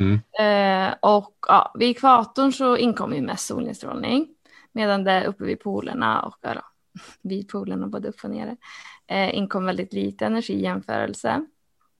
Mm. 0.00 0.20
Eh, 0.38 0.94
och 1.00 1.36
ja, 1.48 1.72
vid 1.78 1.88
ekvatorn 1.88 2.52
så 2.52 2.76
inkommer 2.76 3.16
ju 3.16 3.22
mest 3.22 3.46
solinstrålning 3.46 4.28
medan 4.72 5.04
det 5.04 5.26
uppe 5.26 5.44
vid 5.44 5.60
polerna 5.60 6.22
och 6.22 6.36
ja, 6.40 6.62
vid 7.22 7.48
polerna 7.48 7.86
både 7.86 8.08
upp 8.08 8.24
och 8.24 8.30
nere 8.30 8.56
eh, 9.06 9.34
inkom 9.34 9.64
väldigt 9.64 9.92
lite 9.92 10.26
energi 10.26 10.52
i 10.52 10.62
jämförelse. 10.62 11.46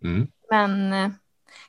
Mm. 0.03 0.27
Men 0.51 0.92
eh, 0.92 1.11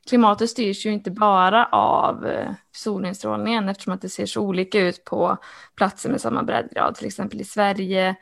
klimatet 0.09 0.49
styrs 0.49 0.85
ju 0.85 0.91
inte 0.91 1.11
bara 1.11 1.65
av 1.65 2.25
eh, 2.25 2.51
solinstrålningen 2.71 3.69
eftersom 3.69 3.93
att 3.93 4.01
det 4.01 4.09
ser 4.09 4.25
så 4.25 4.41
olika 4.41 4.79
ut 4.79 5.03
på 5.03 5.37
platser 5.75 6.09
med 6.09 6.21
samma 6.21 6.43
breddgrad. 6.43 6.95
Till 6.95 7.07
exempel 7.07 7.41
i 7.41 7.45
Sverige. 7.45 8.15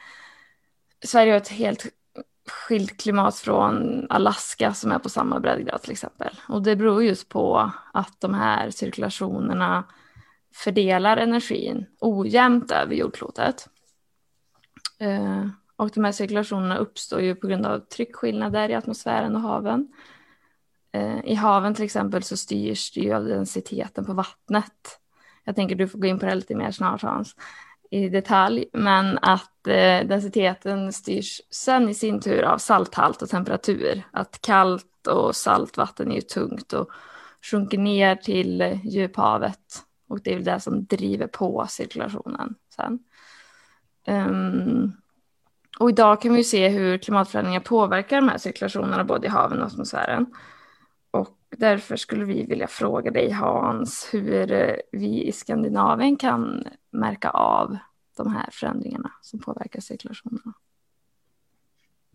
Sverige 1.06 1.32
har 1.32 1.38
ett 1.38 1.50
helt 1.50 1.86
skilt 2.48 3.02
klimat 3.02 3.36
från 3.36 4.06
Alaska 4.10 4.74
som 4.74 4.92
är 4.92 5.00
på 5.00 5.10
samma 5.10 5.40
breddgrad 5.40 5.82
till 5.82 5.92
exempel. 5.92 6.40
Och 6.50 6.62
det 6.62 6.76
beror 6.76 7.04
just 7.04 7.30
på 7.30 7.72
att 7.94 8.22
de 8.22 8.34
här 8.34 8.70
cirkulationerna 8.70 9.84
fördelar 10.56 11.18
energin 11.18 11.86
ojämnt 12.00 12.72
över 12.72 12.96
jordklotet. 12.96 13.70
Eh, 15.00 15.48
och 15.76 15.90
de 15.90 16.04
här 16.04 16.12
cirkulationerna 16.12 16.78
uppstår 16.78 17.22
ju 17.22 17.36
på 17.36 17.48
grund 17.48 17.66
av 17.66 17.80
tryckskillnader 17.80 18.70
i 18.70 18.76
atmosfären 18.76 19.36
och 19.36 19.42
haven. 19.42 19.88
Eh, 20.92 21.26
I 21.26 21.36
haven 21.36 21.76
till 21.76 21.86
exempel 21.86 22.24
så 22.24 22.38
styrs 22.38 22.92
det 22.92 23.02
ju 23.02 23.14
av 23.14 23.26
densiteten 23.26 24.06
på 24.06 24.14
vattnet. 24.14 25.00
Jag 25.44 25.56
tänker 25.56 25.76
du 25.76 25.88
får 25.88 26.00
gå 26.00 26.08
in 26.08 26.20
på 26.20 26.26
det 26.26 26.36
lite 26.36 26.56
mer 26.56 26.72
snart 26.72 27.02
Hans 27.02 27.36
i 27.94 28.10
detalj, 28.10 28.66
men 28.74 29.18
att 29.22 29.68
eh, 29.68 30.08
densiteten 30.08 30.94
styrs 30.94 31.42
sen 31.50 31.90
i 31.90 31.94
sin 31.94 32.22
tur 32.22 32.44
av 32.44 32.58
salthalt 32.58 33.22
och 33.22 33.30
temperatur. 33.30 34.04
Att 34.12 34.42
kallt 34.42 35.08
och 35.08 35.36
salt 35.36 35.78
vatten 35.78 36.12
är 36.12 36.16
ju 36.16 36.22
tungt 36.22 36.74
och 36.74 36.90
sjunker 37.52 37.78
ner 37.78 38.16
till 38.16 38.80
djuphavet 38.84 39.84
och 40.08 40.22
det 40.24 40.32
är 40.32 40.36
väl 40.36 40.44
det 40.44 40.60
som 40.60 40.86
driver 40.86 41.28
på 41.28 41.66
cirkulationen 41.70 42.56
sen. 42.76 43.00
Um, 44.08 44.92
och 45.80 45.90
idag 45.90 46.22
kan 46.22 46.32
vi 46.32 46.38
ju 46.38 46.44
se 46.44 46.70
hur 46.70 46.98
klimatförändringar 46.98 47.60
påverkar 47.60 48.16
de 48.16 48.30
här 48.30 48.38
cirkulationerna 48.38 49.04
både 49.04 49.28
i 49.28 49.30
haven 49.30 49.60
och 49.60 49.68
atmosfären. 49.68 50.26
Därför 51.58 51.96
skulle 51.96 52.26
vi 52.26 52.46
vilja 52.46 52.68
fråga 52.68 53.12
dig 53.12 53.32
Hans 53.32 54.10
hur 54.12 54.52
eh, 54.52 54.76
vi 54.92 55.24
i 55.24 55.32
Skandinavien 55.32 56.16
kan 56.16 56.64
märka 56.92 57.30
av 57.30 57.78
de 58.18 58.34
här 58.34 58.50
förändringarna 58.52 59.12
som 59.22 59.40
påverkar 59.40 59.80
cirkulationerna. 59.80 60.54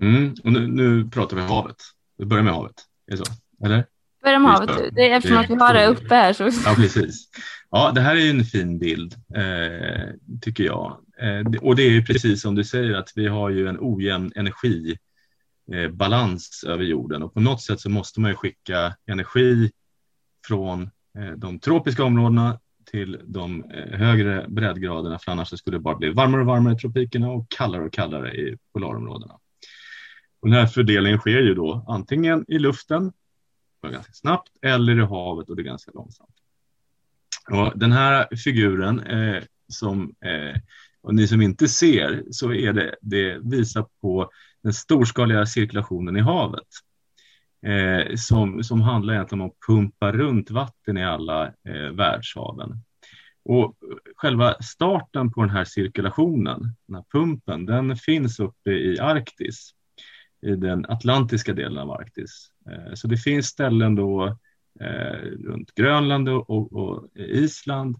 Mm. 0.02 0.34
Och 0.44 0.52
nu, 0.52 0.66
nu 0.66 1.10
pratar 1.10 1.36
vi 1.36 1.42
havet. 1.42 1.76
Vi 2.18 2.24
börjar 2.24 2.44
med 2.44 2.54
havet. 2.54 2.84
Är 3.06 3.10
det 3.10 3.16
så? 3.16 3.32
Eller? 3.64 3.86
Börja 4.22 4.38
med 4.38 4.50
havet 4.50 4.94
det. 4.94 5.08
är 5.08 5.16
eftersom 5.16 5.36
Det 5.36 5.40
är 5.40 5.44
att 5.44 5.50
vi 5.50 5.54
har 5.54 5.74
det 5.74 5.86
uppe 5.86 6.14
här 6.14 6.32
så 6.32 6.50
Ja, 6.64 6.74
precis. 6.76 7.28
Ja, 7.70 7.92
det 7.94 8.00
här 8.00 8.16
är 8.16 8.20
ju 8.20 8.30
en 8.30 8.44
fin 8.44 8.78
bild, 8.78 9.14
eh, 9.34 10.14
tycker 10.40 10.64
jag. 10.64 10.96
Eh, 11.20 11.60
och 11.62 11.76
det 11.76 11.82
är 11.82 12.00
precis 12.02 12.42
som 12.42 12.54
du 12.54 12.64
säger 12.64 12.94
att 12.94 13.12
vi 13.16 13.26
har 13.28 13.50
ju 13.50 13.68
en 13.68 13.76
ojämn 13.80 14.32
energibalans 14.36 14.98
eh, 15.72 15.90
balans 15.90 16.64
över 16.68 16.84
jorden 16.84 17.22
och 17.22 17.34
på 17.34 17.40
något 17.40 17.62
sätt 17.62 17.80
så 17.80 17.90
måste 17.90 18.20
man 18.20 18.30
ju 18.30 18.36
skicka 18.36 18.96
energi 19.06 19.70
från 20.46 20.82
eh, 21.18 21.30
de 21.36 21.58
tropiska 21.60 22.04
områdena 22.04 22.60
till 22.90 23.20
de 23.24 23.64
eh, 23.64 23.98
högre 23.98 24.46
breddgraderna 24.48 25.18
för 25.18 25.32
annars 25.32 25.58
skulle 25.58 25.76
det 25.76 25.82
bara 25.82 25.96
bli 25.96 26.10
varmare 26.10 26.40
och 26.40 26.46
varmare 26.46 26.74
i 26.74 26.78
tropikerna 26.78 27.30
och 27.30 27.48
kallare 27.48 27.84
och 27.84 27.92
kallare 27.92 28.34
i 28.34 28.56
polarområdena. 28.72 29.34
Och 30.40 30.48
den 30.48 30.58
här 30.58 30.66
fördelningen 30.66 31.18
sker 31.18 31.40
ju 31.40 31.54
då 31.54 31.84
antingen 31.88 32.44
i 32.48 32.58
luften 32.58 33.12
ganska 33.82 34.12
snabbt 34.12 34.52
eller 34.62 34.98
i 34.98 35.00
havet 35.00 35.50
och 35.50 35.56
det 35.56 35.62
är 35.62 35.64
ganska 35.64 35.90
långsamt. 35.94 36.34
Och 37.50 37.78
den 37.78 37.92
här 37.92 38.36
figuren 38.36 39.00
eh, 39.00 39.42
som 39.68 40.14
eh, 40.20 40.60
och 41.00 41.14
ni 41.14 41.28
som 41.28 41.42
inte 41.42 41.68
ser 41.68 42.24
så 42.30 42.52
är 42.52 42.72
det, 42.72 42.96
det 43.00 43.38
visar 43.42 43.86
på 44.00 44.30
den 44.62 44.72
storskaliga 44.72 45.46
cirkulationen 45.46 46.16
i 46.16 46.20
havet. 46.20 46.68
Eh, 47.66 48.14
som, 48.16 48.64
som 48.64 48.80
handlar 48.80 49.14
egentligen 49.14 49.42
om 49.42 49.48
att 49.48 49.66
pumpa 49.66 50.12
runt 50.12 50.50
vatten 50.50 50.98
i 50.98 51.04
alla 51.04 51.46
eh, 51.46 51.90
världshaven. 51.92 52.84
Och 53.44 53.76
själva 54.16 54.54
starten 54.62 55.32
på 55.32 55.40
den 55.40 55.50
här 55.50 55.64
cirkulationen, 55.64 56.74
den 56.86 56.94
här 56.96 57.04
pumpen, 57.12 57.66
den 57.66 57.96
finns 57.96 58.40
uppe 58.40 58.70
i 58.70 58.98
Arktis, 58.98 59.70
i 60.46 60.50
den 60.50 60.86
atlantiska 60.88 61.52
delen 61.52 61.78
av 61.78 61.90
Arktis. 61.90 62.50
Eh, 62.70 62.94
så 62.94 63.08
det 63.08 63.16
finns 63.16 63.46
ställen 63.46 63.94
då 63.94 64.26
eh, 64.80 65.20
runt 65.46 65.74
Grönland 65.74 66.28
och, 66.28 66.72
och, 66.72 67.08
Island 67.18 67.96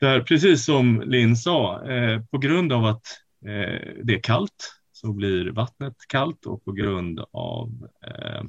där 0.00 0.20
precis 0.20 0.64
som 0.64 1.02
Linn 1.06 1.36
sa, 1.36 1.86
eh, 1.90 2.22
på 2.30 2.38
grund 2.38 2.72
av 2.72 2.84
att 2.84 3.04
eh, 3.44 4.02
det 4.02 4.14
är 4.14 4.22
kallt 4.22 4.81
så 5.02 5.12
blir 5.12 5.50
vattnet 5.50 5.96
kallt 6.08 6.46
och 6.46 6.64
på 6.64 6.72
grund 6.72 7.20
av 7.32 7.88
eh, 8.06 8.40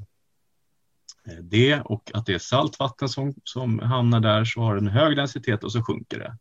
eh 1.27 1.39
det 1.41 1.81
och 1.81 2.11
att 2.13 2.25
det 2.25 2.33
är 2.33 2.39
saltvatten 2.39 3.09
som, 3.09 3.33
som 3.43 3.79
hamnar 3.79 4.19
där 4.19 4.45
så 4.45 4.61
har 4.61 4.75
den 4.75 4.87
hög 4.87 5.17
densitet 5.17 5.63
och 5.63 5.71
så 5.71 5.83
sjunker 5.83 6.19
det. 6.19 6.37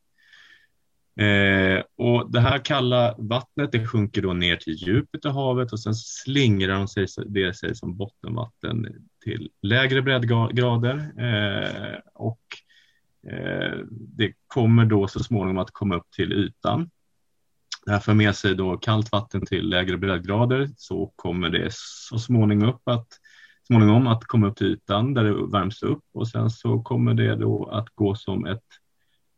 Eh, 1.16 1.83
och 1.96 2.33
det 2.33 2.40
här 2.40 2.59
kalla 2.59 3.14
vattnet 3.18 3.72
det 3.72 3.87
sjunker 3.87 4.22
då 4.22 4.33
ner 4.33 4.57
till 4.57 4.75
djupet 4.75 5.25
av 5.25 5.33
havet 5.33 5.72
och 5.72 5.81
sen 5.81 5.94
slingrar 5.94 6.75
de 6.75 6.88
sig, 6.88 7.07
det 7.27 7.55
sig 7.55 7.75
som 7.75 7.96
bottenvatten 7.96 9.09
till 9.25 9.51
lägre 9.62 10.03
breddgrader 10.03 11.12
eh, 11.18 11.98
och 12.14 12.40
eh, 13.33 13.79
det 13.90 14.33
kommer 14.46 14.85
då 14.85 15.09
så 15.09 15.20
småningom 15.20 15.59
att 15.59 15.70
komma 15.70 15.96
upp 15.96 16.11
till 16.11 16.33
ytan. 16.33 16.90
Det 17.86 17.92
här 17.92 17.98
för 17.98 18.14
med 18.14 18.36
sig 18.36 18.54
då 18.54 18.76
kallt 18.76 19.12
vatten 19.12 19.46
till 19.46 19.68
lägre 19.68 19.96
breddgrader 19.96 20.70
så 20.76 21.12
kommer 21.16 21.50
det 21.50 21.68
så 21.72 22.18
småningom, 22.18 22.68
upp 22.68 22.88
att, 22.88 23.06
småningom 23.66 24.06
att 24.06 24.24
komma 24.24 24.46
upp 24.46 24.56
till 24.56 24.66
ytan 24.66 25.14
där 25.14 25.24
det 25.24 25.46
värms 25.52 25.82
upp 25.82 26.04
och 26.14 26.28
sen 26.28 26.50
så 26.50 26.82
kommer 26.82 27.14
det 27.14 27.36
då 27.36 27.66
att 27.66 27.88
gå 27.94 28.14
som 28.14 28.46
ett 28.46 28.62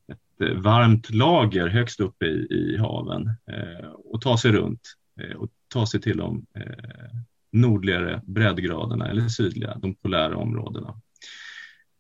ett 0.09 0.49
eh, 0.49 0.57
varmt 0.57 1.11
lager 1.11 1.67
högst 1.69 2.01
upp 2.01 2.23
i, 2.23 2.47
i 2.51 2.77
haven 2.79 3.31
eh, 3.47 3.89
och 3.89 4.21
ta 4.21 4.39
sig 4.39 4.53
runt 4.53 4.81
eh, 5.21 5.37
och 5.37 5.49
ta 5.69 5.87
sig 5.87 6.01
till 6.01 6.17
de 6.17 6.47
eh, 6.55 7.19
nordligare 7.53 8.21
breddgraderna 8.25 9.09
eller 9.09 9.29
sydliga, 9.29 9.79
de 9.79 9.95
polära 9.95 10.37
områdena. 10.37 11.01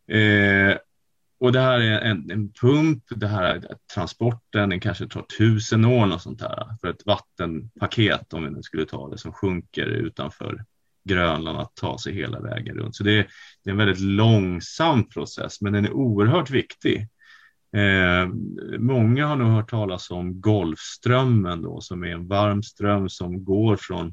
Eh, 0.08 0.76
och 1.38 1.52
det 1.52 1.60
här 1.60 1.80
är 1.80 2.00
en, 2.00 2.30
en 2.30 2.52
pump, 2.52 3.04
det 3.10 3.26
här 3.26 3.44
är 3.44 3.76
transporten, 3.94 4.68
den 4.68 4.80
kanske 4.80 5.08
tar 5.08 5.22
tusen 5.38 5.84
år 5.84 6.14
och 6.14 6.20
sånt 6.20 6.40
här 6.40 6.76
för 6.80 6.88
ett 6.88 7.06
vattenpaket 7.06 8.32
om 8.32 8.44
vi 8.44 8.50
nu 8.50 8.62
skulle 8.62 8.84
ta 8.84 9.08
det 9.08 9.18
som 9.18 9.32
sjunker 9.32 9.86
utanför 9.86 10.64
Grönland 11.04 11.58
att 11.58 11.74
ta 11.74 11.98
sig 11.98 12.14
hela 12.14 12.40
vägen 12.40 12.76
runt. 12.76 12.96
Så 12.96 13.04
det 13.04 13.18
är, 13.18 13.26
det 13.64 13.70
är 13.70 13.72
en 13.72 13.78
väldigt 13.78 14.00
långsam 14.00 15.08
process 15.08 15.60
men 15.60 15.72
den 15.72 15.84
är 15.84 15.92
oerhört 15.92 16.50
viktig. 16.50 17.08
Eh, 17.76 18.28
många 18.78 19.26
har 19.26 19.36
nog 19.36 19.48
hört 19.48 19.70
talas 19.70 20.10
om 20.10 20.40
Golfströmmen 20.40 21.62
då, 21.62 21.80
som 21.80 22.04
är 22.04 22.08
en 22.08 22.28
varm 22.28 22.62
ström 22.62 23.08
som 23.08 23.44
går 23.44 23.76
från, 23.76 24.06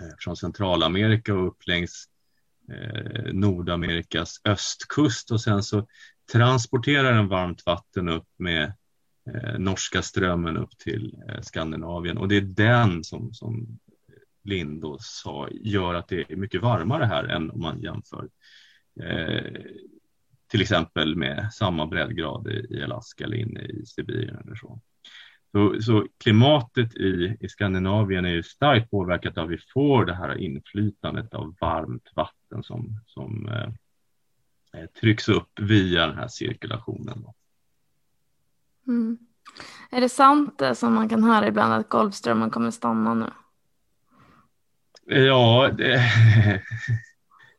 eh, 0.00 0.16
från 0.18 0.36
Centralamerika 0.36 1.34
och 1.34 1.46
upp 1.46 1.66
längs 1.66 2.04
eh, 2.72 3.32
Nordamerikas 3.32 4.40
östkust 4.44 5.30
och 5.30 5.40
sen 5.40 5.62
så 5.62 5.86
transporterar 6.32 7.22
varmt 7.22 7.66
vatten 7.66 8.08
upp 8.08 8.28
med 8.36 8.72
eh, 9.34 9.58
norska 9.58 10.02
strömmen 10.02 10.56
upp 10.56 10.78
till 10.78 11.22
eh, 11.28 11.40
Skandinavien 11.40 12.18
och 12.18 12.28
det 12.28 12.36
är 12.36 12.40
den 12.40 13.04
som, 13.04 13.34
som 13.34 13.78
Lind 14.44 14.84
sa 15.00 15.48
gör 15.50 15.94
att 15.94 16.08
det 16.08 16.30
är 16.32 16.36
mycket 16.36 16.62
varmare 16.62 17.04
här 17.04 17.24
än 17.24 17.50
om 17.50 17.60
man 17.60 17.80
jämför 17.80 18.28
eh, 19.02 19.62
till 20.50 20.62
exempel 20.62 21.16
med 21.16 21.48
samma 21.52 21.86
breddgrad 21.86 22.48
i 22.48 22.82
Alaska 22.82 23.24
eller 23.24 23.36
inne 23.36 23.60
i 23.60 23.86
Sibirien 23.86 24.36
eller 24.36 24.54
så. 24.54 24.80
Så, 25.52 25.82
så 25.82 26.06
klimatet 26.18 26.96
i, 26.96 27.36
i 27.40 27.48
Skandinavien 27.48 28.24
är 28.24 28.30
ju 28.30 28.42
starkt 28.42 28.90
påverkat 28.90 29.38
av 29.38 29.44
att 29.44 29.50
vi 29.50 29.58
får 29.72 30.04
det 30.04 30.14
här 30.14 30.38
inflytandet 30.38 31.34
av 31.34 31.54
varmt 31.60 32.10
vatten 32.14 32.62
som, 32.62 33.00
som 33.06 33.48
eh, 33.48 33.68
trycks 35.00 35.28
upp 35.28 35.60
via 35.60 36.06
den 36.06 36.16
här 36.16 36.28
cirkulationen. 36.28 37.24
Mm. 38.86 39.18
Är 39.90 40.00
det 40.00 40.08
sant 40.08 40.58
det 40.58 40.74
som 40.74 40.94
man 40.94 41.08
kan 41.08 41.24
höra 41.24 41.48
ibland 41.48 41.72
att 41.72 41.88
Golfströmmen 41.88 42.50
kommer 42.50 42.70
stanna 42.70 43.14
nu? 43.14 43.30
Ja, 45.16 45.70
det, 45.78 46.02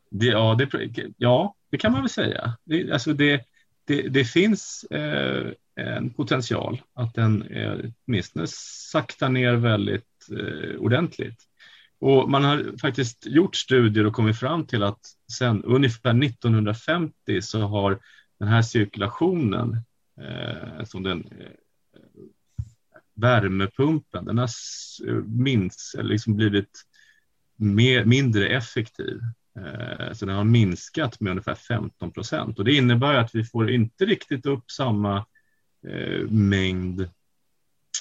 det, 0.10 0.26
ja, 0.26 0.56
det, 0.56 1.14
ja, 1.18 1.56
det 1.70 1.78
kan 1.78 1.92
man 1.92 2.02
väl 2.02 2.10
säga. 2.10 2.58
Det, 2.64 2.92
alltså 2.92 3.14
det, 3.14 3.46
det, 3.86 4.02
det 4.02 4.26
finns 4.26 4.84
eh, 4.84 5.52
en 5.76 6.10
potential 6.10 6.82
att 6.94 7.14
den 7.14 7.42
eh, 7.42 7.80
åtminstone 8.08 8.46
saktar 8.92 9.30
ner 9.30 9.54
väldigt 9.54 10.30
eh, 10.32 10.80
ordentligt. 10.80 11.48
Och 12.02 12.30
man 12.30 12.44
har 12.44 12.78
faktiskt 12.78 13.26
gjort 13.26 13.56
studier 13.56 14.06
och 14.06 14.14
kommit 14.14 14.40
fram 14.40 14.66
till 14.66 14.84
att 14.84 15.00
sedan 15.32 15.64
ungefär 15.64 16.24
1950 16.24 17.42
så 17.42 17.60
har 17.60 18.00
den 18.40 18.48
här 18.48 18.62
cirkulationen 18.62 19.78
eh, 20.22 20.84
som 20.86 21.04
den 21.04 21.28
eh, 21.40 21.52
värmepumpen, 23.14 24.26
den 24.26 24.38
har 24.38 24.50
minst, 25.24 25.96
liksom 26.02 26.36
blivit 26.36 26.82
mer, 27.56 28.06
mindre 28.06 28.48
effektiv. 28.48 29.20
Eh, 29.56 30.14
så 30.14 30.26
den 30.26 30.36
har 30.36 30.44
minskat 30.44 31.20
med 31.20 31.32
ungefär 31.32 31.56
15 31.56 32.12
procent 32.12 32.60
och 32.60 32.66
det 32.66 32.74
innebär 32.74 33.14
att 33.14 33.36
vi 33.36 33.44
får 33.44 33.72
inte 33.72 34.06
riktigt 34.06 34.46
upp 34.46 34.72
samma 34.72 35.26
eh, 35.88 36.28
mängd 36.30 37.10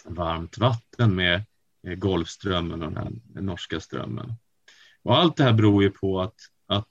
varmt 0.04 0.58
vatten 0.58 1.14
med 1.14 1.44
Eh, 1.86 1.94
Golfströmmen 1.94 2.82
och 2.82 2.92
den 2.92 2.96
här 2.96 3.40
norska 3.42 3.80
strömmen. 3.80 4.34
Och 5.02 5.18
allt 5.18 5.36
det 5.36 5.44
här 5.44 5.52
beror 5.52 5.82
ju 5.82 5.90
på 5.90 6.20
att, 6.20 6.36
att, 6.66 6.88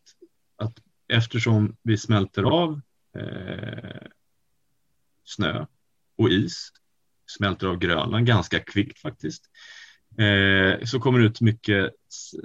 att 0.56 0.73
eftersom 1.08 1.75
vi 1.84 1.97
smälter 1.97 2.43
av 2.43 2.82
eh, 3.17 4.02
snö 5.23 5.65
och 6.17 6.30
is, 6.30 6.71
smälter 7.28 7.67
av 7.67 7.78
Grönland 7.78 8.28
ganska 8.28 8.60
kvickt 8.60 8.99
faktiskt, 8.99 9.43
eh, 10.17 10.86
så 10.86 10.99
kommer 10.99 11.19
det 11.19 11.25
ut 11.25 11.41
mycket 11.41 11.91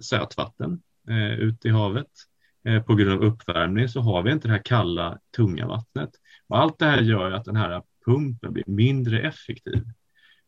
sötvatten 0.03 0.83
eh, 1.09 1.35
ut 1.35 1.65
i 1.65 1.69
havet. 1.69 2.11
Eh, 2.65 2.83
på 2.83 2.95
grund 2.95 3.13
av 3.13 3.23
uppvärmning 3.23 3.89
så 3.89 4.01
har 4.01 4.23
vi 4.23 4.33
inte 4.33 4.49
det 4.49 4.53
här 4.53 4.63
kalla, 4.65 5.19
tunga 5.37 5.67
vattnet. 5.67 6.11
Och 6.47 6.59
allt 6.59 6.79
det 6.79 6.87
här 6.87 7.01
gör 7.03 7.31
att 7.31 7.45
den 7.45 7.57
här 7.57 7.83
pumpen 8.07 8.53
blir 8.53 8.65
mindre 8.67 9.21
effektiv. 9.21 9.83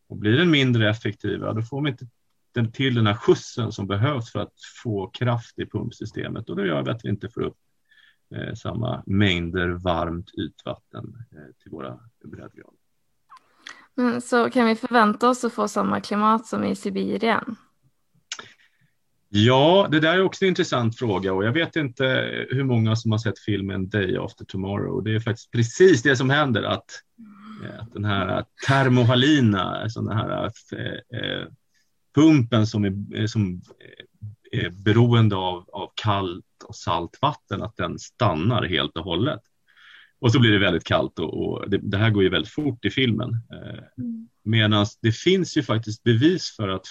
Och 0.09 0.17
blir 0.17 0.37
den 0.37 0.51
mindre 0.51 0.91
effektiv, 0.91 1.41
då 1.41 1.63
får 1.63 1.81
man 1.81 1.93
inte 1.93 2.07
den, 2.55 2.73
till 2.73 2.95
den 2.95 3.07
här 3.07 3.15
skjutsen 3.15 3.73
som 3.73 3.87
behövs 3.87 4.33
för 4.33 4.41
att 4.41 4.55
få 4.83 5.07
kraft 5.07 5.59
i 5.59 5.67
pumpsystemet 5.67 6.51
och 6.51 6.57
då 6.57 6.67
gör 6.67 6.83
det 6.83 6.91
att 6.91 7.05
vi 7.05 7.09
inte 7.09 7.29
får 7.29 7.43
upp 7.43 7.59
eh, 8.35 8.55
samma 8.55 9.03
mängder 9.07 9.69
varmt 9.69 10.31
ytvatten 10.39 11.25
eh, 11.33 11.55
till 11.63 11.71
våra 11.71 11.99
breddgrader. 12.25 12.79
Mm, 13.99 14.21
så 14.21 14.51
kan 14.51 14.67
vi 14.67 14.75
förvänta 14.75 15.29
oss 15.29 15.45
att 15.45 15.53
få 15.53 15.69
samma 15.69 16.01
klimat 16.01 16.47
som 16.47 16.65
i 16.65 16.77
Sibirien? 16.77 17.57
Ja, 19.29 19.89
det 19.91 20.01
där 20.01 20.15
är 20.15 20.23
också 20.23 20.45
en 20.45 20.49
intressant 20.49 20.99
fråga 20.99 21.33
och 21.33 21.45
jag 21.45 21.53
vet 21.53 21.77
inte 21.77 22.05
hur 22.51 22.65
många 22.65 22.97
som 22.97 23.11
har 23.11 23.19
sett 23.19 23.39
filmen 23.39 23.89
Day 23.89 24.17
After 24.17 24.45
Tomorrow. 24.45 25.05
Det 25.05 25.15
är 25.15 25.21
faktiskt 25.21 25.51
precis 25.51 26.03
det 26.03 26.17
som 26.17 26.31
händer 26.31 26.63
att, 26.63 27.03
att 27.79 27.93
den 27.93 28.05
här 28.05 28.45
termohalina, 28.67 29.63
alltså 29.63 30.01
den 30.01 30.17
här 30.17 30.45
eh, 30.73 31.49
pumpen 32.15 32.67
som 32.67 32.85
är, 32.85 33.27
som 33.27 33.63
är 34.53 34.71
beroende 34.71 35.37
av, 35.37 35.71
av 35.73 35.93
kallt 35.95 36.45
och 36.65 36.77
salt 36.77 37.19
vatten, 37.23 37.63
att 37.63 37.77
den 37.77 37.99
stannar 37.99 38.65
helt 38.65 38.97
och 38.97 39.05
hållet. 39.05 39.41
Och 40.19 40.33
så 40.33 40.41
blir 40.41 40.53
det 40.53 40.59
väldigt 40.59 40.85
kallt 40.85 41.19
och, 41.19 41.47
och 41.47 41.71
det, 41.71 41.79
det, 41.83 41.97
här 41.97 42.11
går 42.11 42.23
ju 42.23 42.29
väldigt 42.29 42.53
fort 42.53 42.85
i 42.85 42.91
filmen. 42.91 43.31
Eh, 43.53 43.85
mm. 43.99 44.29
Medan 44.43 44.87
det 45.03 45.13
finns 45.13 45.57
ju 45.57 45.63
faktiskt 45.63 46.03
bevis 46.03 46.55
för 46.57 46.69
att 46.69 46.87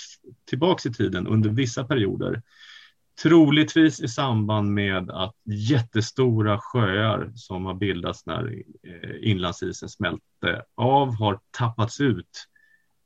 tillbaks 0.49 0.85
i 0.85 0.93
tiden 0.93 1.27
under 1.27 1.49
vissa 1.49 1.83
perioder, 1.83 2.41
troligtvis 3.21 4.01
i 4.01 4.07
samband 4.07 4.73
med 4.73 5.11
att 5.11 5.35
jättestora 5.45 6.59
sjöar 6.59 7.31
som 7.35 7.65
har 7.65 7.73
bildats 7.73 8.25
när 8.25 8.63
eh, 8.83 9.29
inlandsisen 9.29 9.89
smälte 9.89 10.63
av 10.75 11.15
har 11.15 11.39
tappats 11.51 12.01
ut 12.01 12.47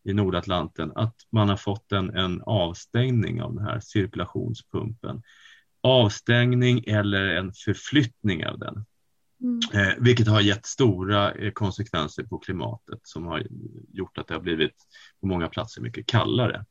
i 0.03 0.13
Nordatlanten, 0.13 0.91
att 0.95 1.15
man 1.29 1.49
har 1.49 1.57
fått 1.57 1.91
en, 1.91 2.09
en 2.15 2.41
avstängning 2.41 3.41
av 3.41 3.55
den 3.55 3.63
här 3.63 3.79
cirkulationspumpen. 3.79 5.23
Avstängning 5.81 6.83
eller 6.87 7.25
en 7.25 7.53
förflyttning 7.53 8.45
av 8.45 8.59
den. 8.59 8.85
Mm. 9.41 9.59
Eh, 9.73 9.93
vilket 9.99 10.27
har 10.27 10.41
gett 10.41 10.65
stora 10.65 11.31
eh, 11.31 11.51
konsekvenser 11.51 12.23
på 12.23 12.37
klimatet 12.37 12.99
som 13.03 13.25
har 13.25 13.43
gjort 13.93 14.17
att 14.17 14.27
det 14.27 14.33
har 14.33 14.41
blivit 14.41 14.75
på 15.21 15.27
många 15.27 15.47
platser 15.47 15.81
mycket 15.81 16.05
kallare. 16.05 16.65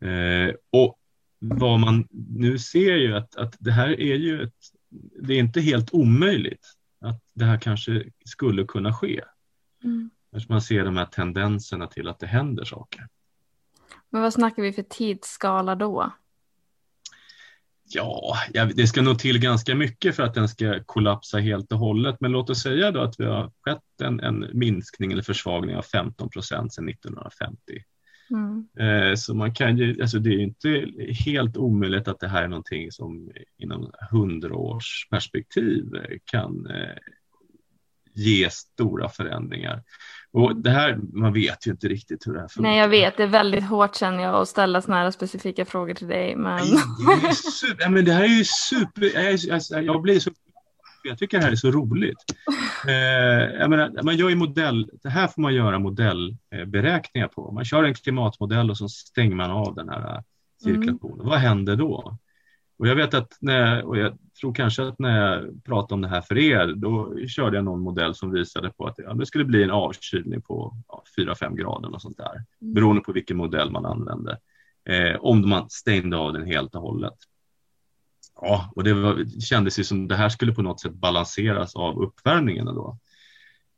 Eh, 0.00 0.54
och 0.72 0.98
vad 1.38 1.80
man 1.80 2.08
nu 2.36 2.58
ser 2.58 2.94
ju 2.96 3.16
att, 3.16 3.36
att 3.36 3.56
det 3.58 3.72
här 3.72 4.00
är 4.00 4.16
ju 4.16 4.42
ett, 4.42 4.54
det 5.22 5.34
är 5.34 5.38
inte 5.38 5.60
helt 5.60 5.94
omöjligt 5.94 6.66
att 7.00 7.22
det 7.34 7.44
här 7.44 7.58
kanske 7.58 8.04
skulle 8.24 8.64
kunna 8.64 8.92
ske. 8.92 9.20
Mm. 9.84 10.10
Man 10.48 10.62
ser 10.62 10.84
de 10.84 10.96
här 10.96 11.06
tendenserna 11.06 11.86
till 11.86 12.08
att 12.08 12.18
det 12.18 12.26
händer 12.26 12.64
saker. 12.64 13.08
Men 14.10 14.22
vad 14.22 14.32
snackar 14.32 14.62
vi 14.62 14.72
för 14.72 14.82
tidsskala 14.82 15.74
då? 15.74 16.12
Ja, 17.88 18.36
det 18.74 18.86
ska 18.86 19.02
nog 19.02 19.18
till 19.18 19.38
ganska 19.38 19.74
mycket 19.74 20.16
för 20.16 20.22
att 20.22 20.34
den 20.34 20.48
ska 20.48 20.84
kollapsa 20.84 21.38
helt 21.38 21.72
och 21.72 21.78
hållet. 21.78 22.16
Men 22.20 22.32
låt 22.32 22.50
oss 22.50 22.62
säga 22.62 22.90
då 22.90 23.00
att 23.00 23.20
vi 23.20 23.24
har 23.24 23.52
skett 23.60 24.00
en, 24.02 24.20
en 24.20 24.50
minskning 24.52 25.12
eller 25.12 25.22
försvagning 25.22 25.76
av 25.76 25.82
15 25.82 26.30
procent 26.30 26.74
sedan 26.74 26.88
1950. 26.88 27.58
Mm. 28.30 28.68
Eh, 28.78 29.14
så 29.14 29.34
man 29.34 29.54
kan 29.54 29.78
ju, 29.78 30.00
alltså 30.00 30.18
det 30.18 30.30
är 30.30 30.38
inte 30.38 30.86
helt 31.24 31.56
omöjligt 31.56 32.08
att 32.08 32.20
det 32.20 32.28
här 32.28 32.42
är 32.42 32.48
någonting 32.48 32.92
som 32.92 33.30
inom 33.58 33.90
hundra 34.10 34.54
års 34.54 35.08
perspektiv 35.10 35.84
kan 36.24 36.66
eh, 36.66 36.96
ge 38.14 38.50
stora 38.50 39.08
förändringar. 39.08 39.82
Och 40.32 40.56
det 40.56 40.70
här, 40.70 40.98
man 41.12 41.32
vet 41.32 41.66
ju 41.66 41.70
inte 41.70 41.88
riktigt 41.88 42.26
hur 42.26 42.34
det 42.34 42.40
här 42.40 42.48
funkar. 42.48 42.70
Nej, 42.70 42.78
jag 42.78 42.88
vet. 42.88 43.16
Det 43.16 43.22
är 43.22 43.26
väldigt 43.26 43.64
hårt 43.64 43.96
känner 43.96 44.22
jag 44.22 44.34
att 44.34 44.48
ställa 44.48 44.82
sådana 44.82 45.02
här 45.02 45.10
specifika 45.10 45.64
frågor 45.64 45.94
till 45.94 46.06
dig. 46.06 46.36
Men... 46.36 46.58
det, 47.22 47.34
super, 47.34 47.82
ja, 47.84 47.90
men 47.90 48.04
det 48.04 48.12
här 48.12 48.24
är 48.24 48.38
ju 48.38 48.44
super... 48.44 49.02
Jag, 49.14 49.50
alltså, 49.54 49.80
jag 49.80 50.02
blir 50.02 50.20
så... 50.20 50.30
Jag 51.08 51.18
tycker 51.18 51.38
det 51.38 51.44
här 51.44 51.52
är 51.52 51.56
så 51.56 51.70
roligt. 51.70 52.24
Eh, 52.86 53.68
menar, 53.68 54.02
man 54.02 54.16
gör 54.16 54.28
ju 54.28 54.36
modell... 54.36 54.90
Det 55.02 55.08
här 55.08 55.26
får 55.26 55.42
man 55.42 55.54
göra 55.54 55.78
modellberäkningar 55.78 57.28
på. 57.28 57.52
Man 57.52 57.64
kör 57.64 57.84
en 57.84 57.94
klimatmodell 57.94 58.70
och 58.70 58.76
så 58.76 58.88
stänger 58.88 59.36
man 59.36 59.50
av 59.50 59.74
den 59.74 59.88
här 59.88 60.10
mm. 60.10 60.22
cirkulationen. 60.62 61.14
Mm. 61.14 61.26
Vad 61.26 61.38
händer 61.38 61.76
då? 61.76 62.18
Och 62.78 62.88
jag 62.88 62.96
vet 62.96 63.14
att 63.14 63.36
när, 63.40 63.84
och 63.84 63.98
jag 63.98 64.18
tror 64.40 64.54
kanske 64.54 64.82
att 64.82 64.98
när 64.98 65.20
jag 65.20 65.64
pratade 65.64 65.94
om 65.94 66.00
det 66.00 66.08
här 66.08 66.20
för 66.20 66.38
er, 66.38 66.74
då 66.76 67.18
körde 67.28 67.56
jag 67.56 67.64
någon 67.64 67.80
modell 67.80 68.14
som 68.14 68.32
visade 68.32 68.70
på 68.70 68.86
att 68.86 68.98
ja, 68.98 69.14
det 69.14 69.26
skulle 69.26 69.44
bli 69.44 69.62
en 69.62 69.70
avkylning 69.70 70.42
på 70.42 70.76
ja, 70.88 71.04
4-5 71.18 71.56
grader 71.56 71.94
och 71.94 72.02
sånt 72.02 72.16
där, 72.16 72.44
mm. 72.60 72.74
beroende 72.74 73.02
på 73.02 73.12
vilken 73.12 73.36
modell 73.36 73.70
man 73.70 73.86
använde. 73.86 74.38
Eh, 74.88 75.16
om 75.20 75.48
man 75.48 75.70
stängde 75.70 76.16
av 76.16 76.32
den 76.32 76.46
helt 76.46 76.74
och 76.74 76.82
hållet. 76.82 77.14
Ja, 78.40 78.72
och 78.76 78.84
det, 78.84 78.94
var, 78.94 79.14
det 79.14 79.40
kändes 79.40 79.78
ju 79.78 79.84
som 79.84 80.08
det 80.08 80.16
här 80.16 80.28
skulle 80.28 80.52
på 80.52 80.62
något 80.62 80.80
sätt 80.80 80.94
balanseras 80.94 81.76
av 81.76 82.02
uppvärmningen 82.02 82.64
då. 82.64 82.98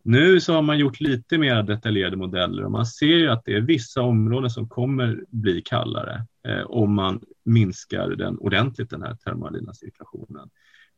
Nu 0.03 0.40
så 0.40 0.55
har 0.55 0.62
man 0.62 0.79
gjort 0.79 1.01
lite 1.01 1.38
mer 1.38 1.62
detaljerade 1.62 2.16
modeller 2.16 2.64
och 2.64 2.71
man 2.71 2.87
ser 2.87 3.07
ju 3.07 3.29
att 3.29 3.44
det 3.44 3.57
är 3.57 3.61
vissa 3.61 4.03
områden 4.03 4.51
som 4.51 4.68
kommer 4.68 5.25
bli 5.29 5.62
kallare 5.62 6.27
eh, 6.49 6.62
om 6.62 6.94
man 6.94 7.21
minskar 7.44 8.09
den 8.09 8.38
ordentligt, 8.38 8.90
den 8.90 9.03
här 9.03 9.14
termalina 9.14 9.75
cirkulationen. 9.75 10.51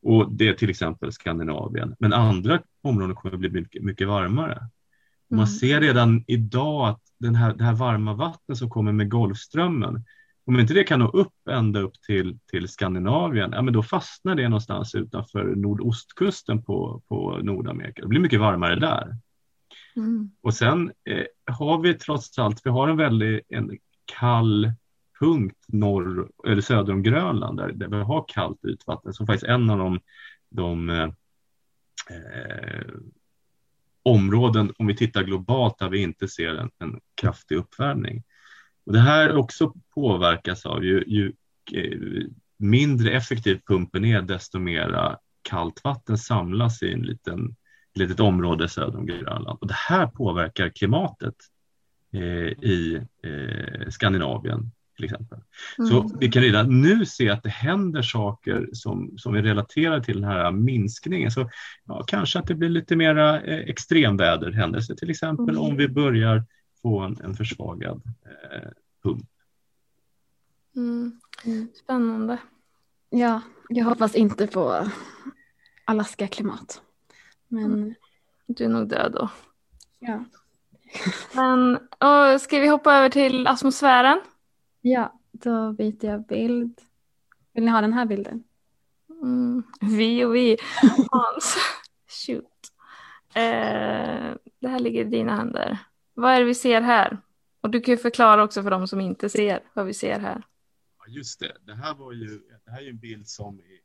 Och 0.03 0.33
det 0.33 0.49
är 0.49 0.55
till 0.55 0.71
exempel 0.71 1.13
Skandinavien. 1.13 1.95
Men 1.99 2.13
andra 2.13 2.61
områden 2.83 3.17
kommer 3.17 3.37
bli 3.37 3.51
mycket, 3.51 3.83
mycket 3.83 4.09
varmare. 4.09 4.57
Mm. 4.57 4.71
Man 5.31 5.47
ser 5.47 5.81
redan 5.81 6.25
idag 6.27 6.89
att 6.89 7.01
den 7.19 7.35
här, 7.35 7.55
det 7.55 7.65
här 7.65 7.75
varma 7.75 8.15
vattnet 8.15 8.59
som 8.59 8.71
kommer 8.71 8.93
med 8.93 9.11
Golfströmmen, 9.11 10.05
om 10.51 10.61
inte 10.61 10.75
det 10.75 10.85
kan 10.85 10.99
nå 10.99 11.09
upp 11.09 11.49
ända 11.51 11.81
upp 11.81 12.03
till, 12.07 12.39
till 12.51 12.69
Skandinavien, 12.69 13.51
ja, 13.53 13.63
men 13.63 13.75
då 13.75 13.83
fastnar 13.83 14.35
det 14.35 14.49
någonstans 14.49 14.95
utanför 14.95 15.45
nordostkusten 15.45 16.63
på, 16.63 17.03
på 17.09 17.39
Nordamerika. 17.43 18.03
Det 18.03 18.09
blir 18.09 18.21
mycket 18.21 18.41
varmare 18.41 18.77
där. 18.77 19.17
Mm. 19.97 20.31
Och 20.41 20.55
sen 20.55 20.93
eh, 21.05 21.55
har 21.55 21.79
vi 21.79 21.95
trots 21.95 22.39
allt, 22.39 22.61
vi 22.65 22.71
har 22.71 22.89
en 22.89 22.97
väldigt 22.97 23.47
en 23.49 23.79
kall 24.19 24.73
punkt 25.21 25.65
norr 25.69 26.29
eller 26.47 26.63
söder 26.63 26.93
om 26.93 27.03
Grönland 27.03 27.59
där, 27.59 27.73
där 27.73 27.89
vi 27.89 27.97
har 27.97 28.25
kallt 28.29 28.65
ytvatten 28.65 29.13
som 29.13 29.27
faktiskt 29.27 29.51
en 29.51 29.71
av 29.71 29.79
de, 29.79 30.01
de 30.51 30.91
eh, 30.91 31.09
eh, 32.11 32.87
områden, 34.03 34.73
om 34.79 34.87
vi 34.87 34.97
tittar 34.97 35.23
globalt, 35.23 35.79
där 35.79 35.89
vi 35.89 36.03
inte 36.03 36.29
ser 36.29 36.55
en, 36.55 36.71
en 36.79 37.01
kraftig 37.15 37.57
uppvärmning. 37.57 38.23
Och 38.87 38.93
det 38.93 39.01
här 39.01 39.37
också 39.37 39.73
påverkas 39.95 40.67
av 40.67 40.85
ju, 40.85 41.05
ju 41.07 41.33
eh, 41.73 42.27
mindre 42.59 43.11
effektiv 43.11 43.61
pumpen 43.67 44.05
är, 44.05 44.23
desto 44.23 44.59
mera 44.59 45.19
kallt 45.43 45.85
vatten 45.85 46.19
samlas 46.19 46.83
i 46.83 46.93
en 46.93 47.03
liten, 47.03 47.57
ett 47.93 47.99
litet 47.99 48.21
område 48.21 48.69
söder 48.69 48.99
om 48.99 49.07
Grönland. 49.07 49.59
Och 49.61 49.67
det 49.67 49.75
här 49.75 50.07
påverkar 50.07 50.69
klimatet 50.69 51.35
eh, 52.13 52.21
i 52.71 53.01
eh, 53.23 53.89
Skandinavien 53.89 54.71
till 54.97 55.05
exempel. 55.05 55.39
Mm. 55.79 55.91
Så 55.91 56.17
vi 56.21 56.29
kan 56.29 56.43
redan 56.43 56.81
nu 56.81 57.07
se 57.07 57.31
att 57.31 57.43
det 57.43 57.51
händer 57.51 58.03
saker 58.03 58.69
som, 58.73 59.15
som 59.17 59.35
är 59.35 59.43
relaterade 59.43 60.05
till 60.05 60.21
den 60.21 60.31
här 60.31 60.51
minskningen. 60.51 61.31
Så 61.31 61.51
ja, 61.85 62.05
kanske 62.07 62.39
att 62.39 62.47
det 62.47 62.55
blir 62.55 62.69
lite 62.69 62.97
mera 62.97 63.41
eh, 63.41 63.59
extremväderhändelser, 63.59 64.95
till 64.95 65.11
exempel 65.11 65.57
Mm. 65.57 65.63
om 65.63 65.77
vi 65.77 65.89
börjar 65.89 66.45
få 66.83 67.01
en, 67.01 67.17
en 67.25 67.35
försvagad 67.35 68.03
eh, 68.25 68.69
pump. 69.03 69.27
Mm. 70.77 71.19
Spännande. 71.75 72.39
Ja, 73.11 73.41
jag 73.69 73.85
hoppas 73.85 74.15
inte 74.15 74.47
på 74.47 74.87
Alaska-klimat. 75.85 76.83
Men 77.49 77.95
Du 78.47 78.65
är 78.65 78.69
nog 78.69 78.89
död 78.89 79.13
då. 79.13 79.29
ja. 79.99 80.25
Men, 81.35 81.77
och 81.77 82.41
ska 82.41 82.59
vi 82.59 82.69
hoppa 82.69 82.95
över 82.97 83.09
till 83.11 83.47
atmosfären? 83.47 84.21
ja, 84.81 85.21
då 85.33 85.73
byter 85.73 86.05
jag 86.05 86.27
bild. 86.27 86.81
Vill 87.53 87.65
ni 87.65 87.71
ha 87.71 87.81
den 87.81 87.93
här 87.93 88.05
bilden? 88.07 88.45
Mm. 89.23 89.63
Vi 89.81 90.25
och 90.25 90.35
vi. 90.35 90.57
Hans. 91.11 91.57
Shoot. 92.09 92.73
Eh, 93.35 94.35
det 94.61 94.69
här 94.69 94.79
ligger 94.79 95.01
i 95.01 95.09
dina 95.09 95.37
händer. 95.37 95.79
Vad 96.21 96.33
är 96.33 96.39
det 96.39 96.47
vi 96.47 96.55
ser 96.55 96.81
här? 96.81 97.21
Och 97.61 97.71
du 97.71 97.81
kan 97.81 97.93
ju 97.93 97.99
förklara 97.99 98.45
också 98.45 98.63
för 98.63 98.71
de 98.71 98.89
som 98.89 99.01
inte 99.01 99.29
ser 99.29 99.63
vad 99.75 99.87
vi 99.87 99.95
ser 99.95 100.19
här. 100.19 100.43
Ja, 100.99 101.05
just 101.09 101.41
det. 101.41 101.57
Det 101.67 101.75
här, 101.75 101.95
var 101.95 102.13
ju, 102.13 102.41
det 102.65 102.71
här 102.71 102.79
är 102.79 102.83
ju 102.83 102.91
en 102.91 102.99
bild 102.99 103.29
som 103.29 103.57
vi 103.57 103.81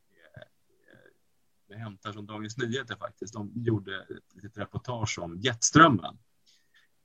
hämtar 1.76 2.14
från 2.14 2.26
Dagens 2.26 2.58
Nyheter 2.58 2.96
faktiskt. 2.96 3.34
De 3.34 3.52
gjorde 3.56 4.02
ett 4.02 4.44
litet 4.44 4.58
reportage 4.58 5.20
om 5.20 5.40
jetströmmen. 5.40 6.18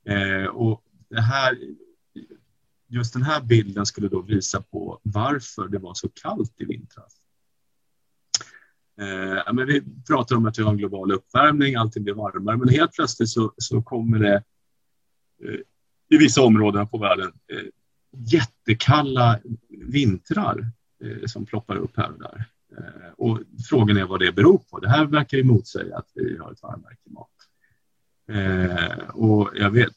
Eh, 0.05 0.45
och 0.45 0.83
det 1.09 1.21
här, 1.21 1.59
just 2.87 3.13
den 3.13 3.23
här 3.23 3.41
bilden 3.41 3.85
skulle 3.85 4.07
då 4.07 4.21
visa 4.21 4.61
på 4.61 4.99
varför 5.03 5.67
det 5.67 5.79
var 5.79 5.93
så 5.93 6.09
kallt 6.09 6.61
i 6.61 6.65
vintras. 6.65 7.21
Eh, 9.01 9.53
men 9.53 9.67
vi 9.67 9.83
pratar 10.07 10.35
om 10.35 10.45
att 10.45 10.59
vi 10.59 10.63
har 10.63 10.71
en 10.71 10.77
global 10.77 11.11
uppvärmning, 11.11 11.75
allting 11.75 12.03
blir 12.03 12.13
varmare, 12.13 12.57
men 12.57 12.69
helt 12.69 12.93
plötsligt 12.93 13.29
så, 13.29 13.53
så 13.57 13.81
kommer 13.81 14.19
det 14.19 14.43
Eh, 15.43 15.59
i 16.09 16.17
vissa 16.17 16.41
områden 16.41 16.87
på 16.87 16.97
världen 16.97 17.31
eh, 17.51 17.67
jättekalla 18.11 19.39
vintrar 19.69 20.71
eh, 21.03 21.25
som 21.25 21.45
ploppar 21.45 21.75
upp 21.75 21.97
här 21.97 22.11
och 22.11 22.19
där. 22.19 22.45
Och 23.17 23.39
frågan 23.69 23.97
är 23.97 24.03
vad 24.03 24.19
det 24.19 24.31
beror 24.31 24.57
på. 24.57 24.79
Det 24.79 24.89
här 24.89 25.05
verkar 25.05 25.37
ju 25.37 25.43
motsäga 25.43 25.97
att 25.97 26.07
vi 26.15 26.37
har 26.37 26.51
ett 26.51 26.63
varmare 26.63 26.95
klimat. 27.03 27.27
Eh, 28.31 29.09
och 29.09 29.49
jag 29.55 29.71
vet, 29.71 29.93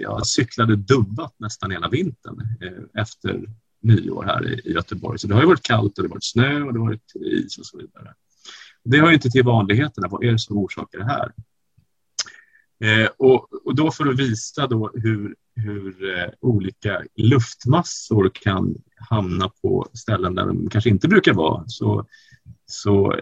jag 0.00 0.26
cyklade 0.26 0.76
dubbat 0.76 1.34
nästan 1.38 1.70
hela 1.70 1.88
vintern 1.88 2.40
eh, 2.60 3.02
efter 3.02 3.48
nyår 3.80 4.24
här 4.24 4.48
i, 4.48 4.60
i 4.64 4.72
Göteborg. 4.72 5.18
Så 5.18 5.26
det 5.26 5.34
har 5.34 5.40
ju 5.40 5.46
varit 5.46 5.62
kallt 5.62 5.98
och 5.98 6.04
det 6.04 6.08
har 6.08 6.14
varit 6.14 6.24
snö 6.24 6.62
och 6.62 6.72
det 6.72 6.78
har 6.78 6.86
varit 6.86 7.12
is 7.14 7.58
och 7.58 7.66
så 7.66 7.78
vidare. 7.78 8.14
Det 8.84 9.00
hör 9.00 9.08
ju 9.08 9.14
inte 9.14 9.30
till 9.30 9.44
vanligheterna. 9.44 10.08
Vad 10.08 10.24
är 10.24 10.32
det 10.32 10.38
som 10.38 10.58
orsakar 10.58 10.98
det 10.98 11.04
här? 11.04 11.32
Eh, 12.84 13.08
och, 13.18 13.66
och 13.66 13.74
då 13.74 13.90
för 13.90 14.06
att 14.06 14.18
visa 14.18 14.66
då 14.66 14.90
hur, 14.94 15.34
hur 15.56 16.18
eh, 16.18 16.28
olika 16.40 17.02
luftmassor 17.16 18.30
kan 18.34 18.74
hamna 18.96 19.50
på 19.62 19.88
ställen 19.92 20.34
där 20.34 20.46
de 20.46 20.68
kanske 20.70 20.90
inte 20.90 21.08
brukar 21.08 21.34
vara 21.34 21.64
så, 21.66 22.06
så 22.66 23.12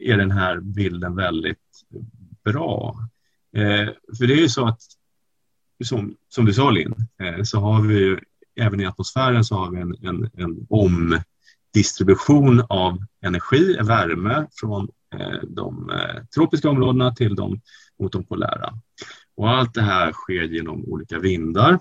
är 0.00 0.16
den 0.16 0.30
här 0.30 0.60
bilden 0.60 1.16
väldigt 1.16 1.58
bra. 2.44 2.96
Eh, 3.56 3.88
för 4.18 4.26
det 4.26 4.32
är 4.32 4.40
ju 4.40 4.48
så 4.48 4.66
att, 4.66 4.80
som, 5.84 6.16
som 6.28 6.44
du 6.44 6.52
sa 6.52 6.70
Linn, 6.70 6.94
eh, 7.22 7.42
så 7.42 7.60
har 7.60 7.82
vi 7.82 7.98
ju, 7.98 8.18
även 8.60 8.80
i 8.80 8.86
atmosfären 8.86 9.44
så 9.44 9.54
har 9.54 9.70
vi 9.70 9.80
en, 9.80 9.94
en, 10.02 10.30
en 10.34 10.66
omdistribution 10.68 12.62
av 12.68 12.98
energi, 13.22 13.76
värme 13.82 14.46
från 14.52 14.88
eh, 15.14 15.42
de 15.42 15.90
eh, 15.90 16.24
tropiska 16.34 16.70
områdena 16.70 17.14
till 17.14 17.34
de 17.34 17.60
mot 18.00 18.12
de 18.12 18.24
polära. 18.24 18.74
Och 19.40 19.50
allt 19.50 19.74
det 19.74 19.82
här 19.82 20.12
sker 20.12 20.42
genom 20.42 20.84
olika 20.84 21.18
vindar. 21.18 21.72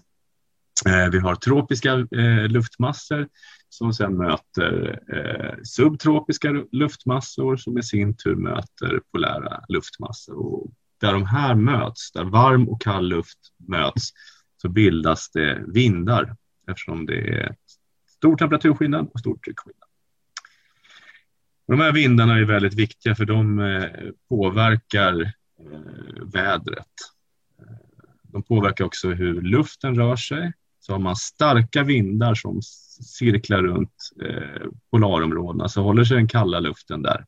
Eh, 0.86 1.10
vi 1.12 1.20
har 1.20 1.36
tropiska 1.36 1.94
eh, 1.94 2.48
luftmassor 2.48 3.28
som 3.70 3.94
sedan 3.94 4.18
möter 4.18 5.00
eh, 5.14 5.64
subtropiska 5.64 6.52
luftmassor 6.72 7.58
som 7.58 7.78
i 7.78 7.84
sin 7.84 8.18
tur 8.18 8.36
möter 8.36 9.02
polära 9.12 9.62
luftmassor. 9.68 10.36
Och 10.36 10.72
där 11.02 11.14
de 11.14 11.26
här 11.26 11.56
möts, 11.56 12.12
där 12.12 12.24
varm 12.24 12.70
och 12.70 12.82
kall 12.82 13.08
luft 13.08 13.40
möts, 13.68 14.10
så 14.62 14.70
bildas 14.70 15.32
det 15.32 15.64
vindar 15.68 16.36
eftersom 16.68 17.06
det 17.06 17.40
är 17.40 17.56
stor 18.08 18.38
temperaturskillnad 18.38 19.10
och 19.14 19.20
stor 19.20 19.38
tryckskillnad. 19.38 19.90
Och 21.66 21.78
de 21.78 21.84
här 21.84 21.92
vindarna 21.92 22.38
är 22.38 22.46
väldigt 22.46 22.76
viktiga 22.76 23.16
för 23.16 23.26
de 23.26 23.62
påverkar 24.30 25.34
vädret. 26.34 27.19
De 28.32 28.44
påverkar 28.44 28.86
också 28.86 29.10
hur 29.10 29.42
luften 29.42 29.96
rör 29.96 30.16
sig. 30.16 30.54
Så 30.80 30.94
har 30.94 31.00
man 31.00 31.16
starka 31.16 31.84
vindar 31.84 32.36
som 32.36 32.62
cirklar 33.02 33.64
runt 33.64 34.12
eh, 34.26 34.68
polarområdena 34.92 35.70
så 35.70 35.82
håller 35.82 36.04
sig 36.04 36.18
den 36.18 36.28
kalla 36.28 36.60
luften 36.60 37.02
där. 37.02 37.26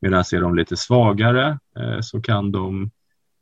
Medan 0.00 0.20
är 0.20 0.40
de 0.40 0.56
lite 0.56 0.76
svagare 0.76 1.58
eh, 1.78 2.00
så 2.00 2.22
kan 2.22 2.52
de, 2.52 2.90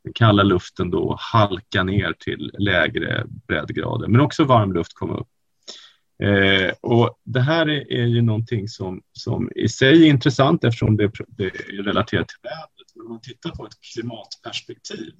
den 0.03 0.13
kalla 0.13 0.43
luften 0.43 0.91
då 0.91 1.17
halka 1.19 1.83
ner 1.83 2.13
till 2.19 2.51
lägre 2.57 3.25
breddgrader. 3.47 4.07
Men 4.07 4.21
också 4.21 4.43
varm 4.43 4.73
luft 4.73 4.93
komma 4.93 5.17
upp. 5.17 5.27
Eh, 6.23 6.73
och 6.81 7.19
det 7.23 7.41
här 7.41 7.69
är, 7.69 7.93
är 7.93 8.05
ju 8.05 8.21
någonting 8.21 8.67
som, 8.67 9.01
som 9.11 9.51
i 9.55 9.69
sig 9.69 10.03
är 10.03 10.09
intressant 10.09 10.63
eftersom 10.63 10.97
det, 10.97 11.11
det 11.27 11.45
är 11.45 11.83
relaterat 11.83 12.27
till 12.27 12.39
vädret. 12.43 12.95
Men 12.95 13.05
om 13.05 13.11
man 13.11 13.21
tittar 13.21 13.49
på 13.49 13.65
ett 13.65 13.81
klimatperspektiv 13.93 15.13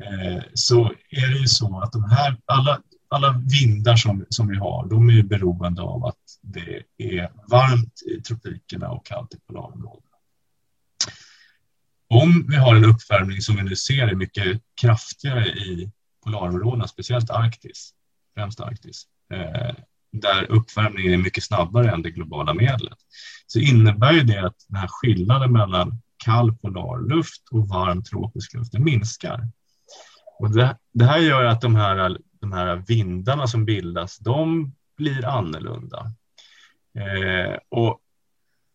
Eh, 0.00 0.42
så 0.54 0.92
är 1.10 1.28
det 1.28 1.38
ju 1.38 1.46
så 1.46 1.80
att 1.80 1.92
de 1.92 2.04
här, 2.04 2.36
alla, 2.44 2.80
alla 3.08 3.42
vindar 3.50 3.96
som, 3.96 4.26
som 4.28 4.48
vi 4.48 4.56
har, 4.56 4.88
de 4.88 5.08
är 5.08 5.12
ju 5.12 5.22
beroende 5.22 5.82
av 5.82 6.04
att 6.04 6.16
det 6.42 6.82
är 6.98 7.30
varmt 7.50 8.02
i 8.06 8.22
tropikerna 8.22 8.90
och 8.90 9.06
kallt 9.06 9.34
i 9.34 9.38
polarområdena. 9.46 10.06
Om 12.08 12.46
vi 12.48 12.56
har 12.56 12.76
en 12.76 12.84
uppvärmning 12.84 13.40
som 13.40 13.56
vi 13.56 13.62
nu 13.62 13.76
ser 13.76 14.08
är 14.08 14.14
mycket 14.14 14.60
kraftigare 14.80 15.46
i 15.46 15.90
polarområdena, 16.24 16.88
speciellt 16.88 17.30
Arktis, 17.30 17.90
främst 18.34 18.60
Arktis, 18.60 19.06
eh, 19.32 19.74
där 20.12 20.50
uppvärmningen 20.50 21.12
är 21.12 21.18
mycket 21.18 21.44
snabbare 21.44 21.90
än 21.90 22.02
det 22.02 22.10
globala 22.10 22.54
medlet, 22.54 22.98
så 23.46 23.58
innebär 23.58 24.12
ju 24.12 24.20
det 24.20 24.46
att 24.46 24.56
den 24.68 24.76
här 24.76 24.88
skillnaden 24.88 25.52
mellan 25.52 26.02
kall 26.24 26.56
polarluft 26.56 27.48
och 27.50 27.68
varm 27.68 28.02
tropisk 28.02 28.54
luft 28.54 28.78
minskar. 28.78 29.48
Och 30.40 30.50
det, 30.50 30.76
det 30.92 31.04
här 31.04 31.18
gör 31.18 31.44
att 31.44 31.60
de 31.60 31.76
här, 31.76 32.18
de 32.40 32.52
här 32.52 32.76
vindarna 32.76 33.46
som 33.46 33.64
bildas, 33.64 34.18
de 34.18 34.72
blir 34.96 35.26
annorlunda. 35.26 36.12
Eh, 36.94 37.58
och 37.68 38.00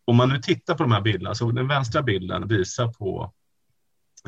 om 0.04 0.16
man 0.16 0.28
nu 0.28 0.38
tittar 0.38 0.74
på 0.74 0.82
de 0.82 0.92
här 0.92 1.00
bilderna, 1.00 1.34
så 1.34 1.50
den 1.50 1.68
vänstra 1.68 2.02
bilden 2.02 2.48
visar 2.48 2.88
på 2.88 3.32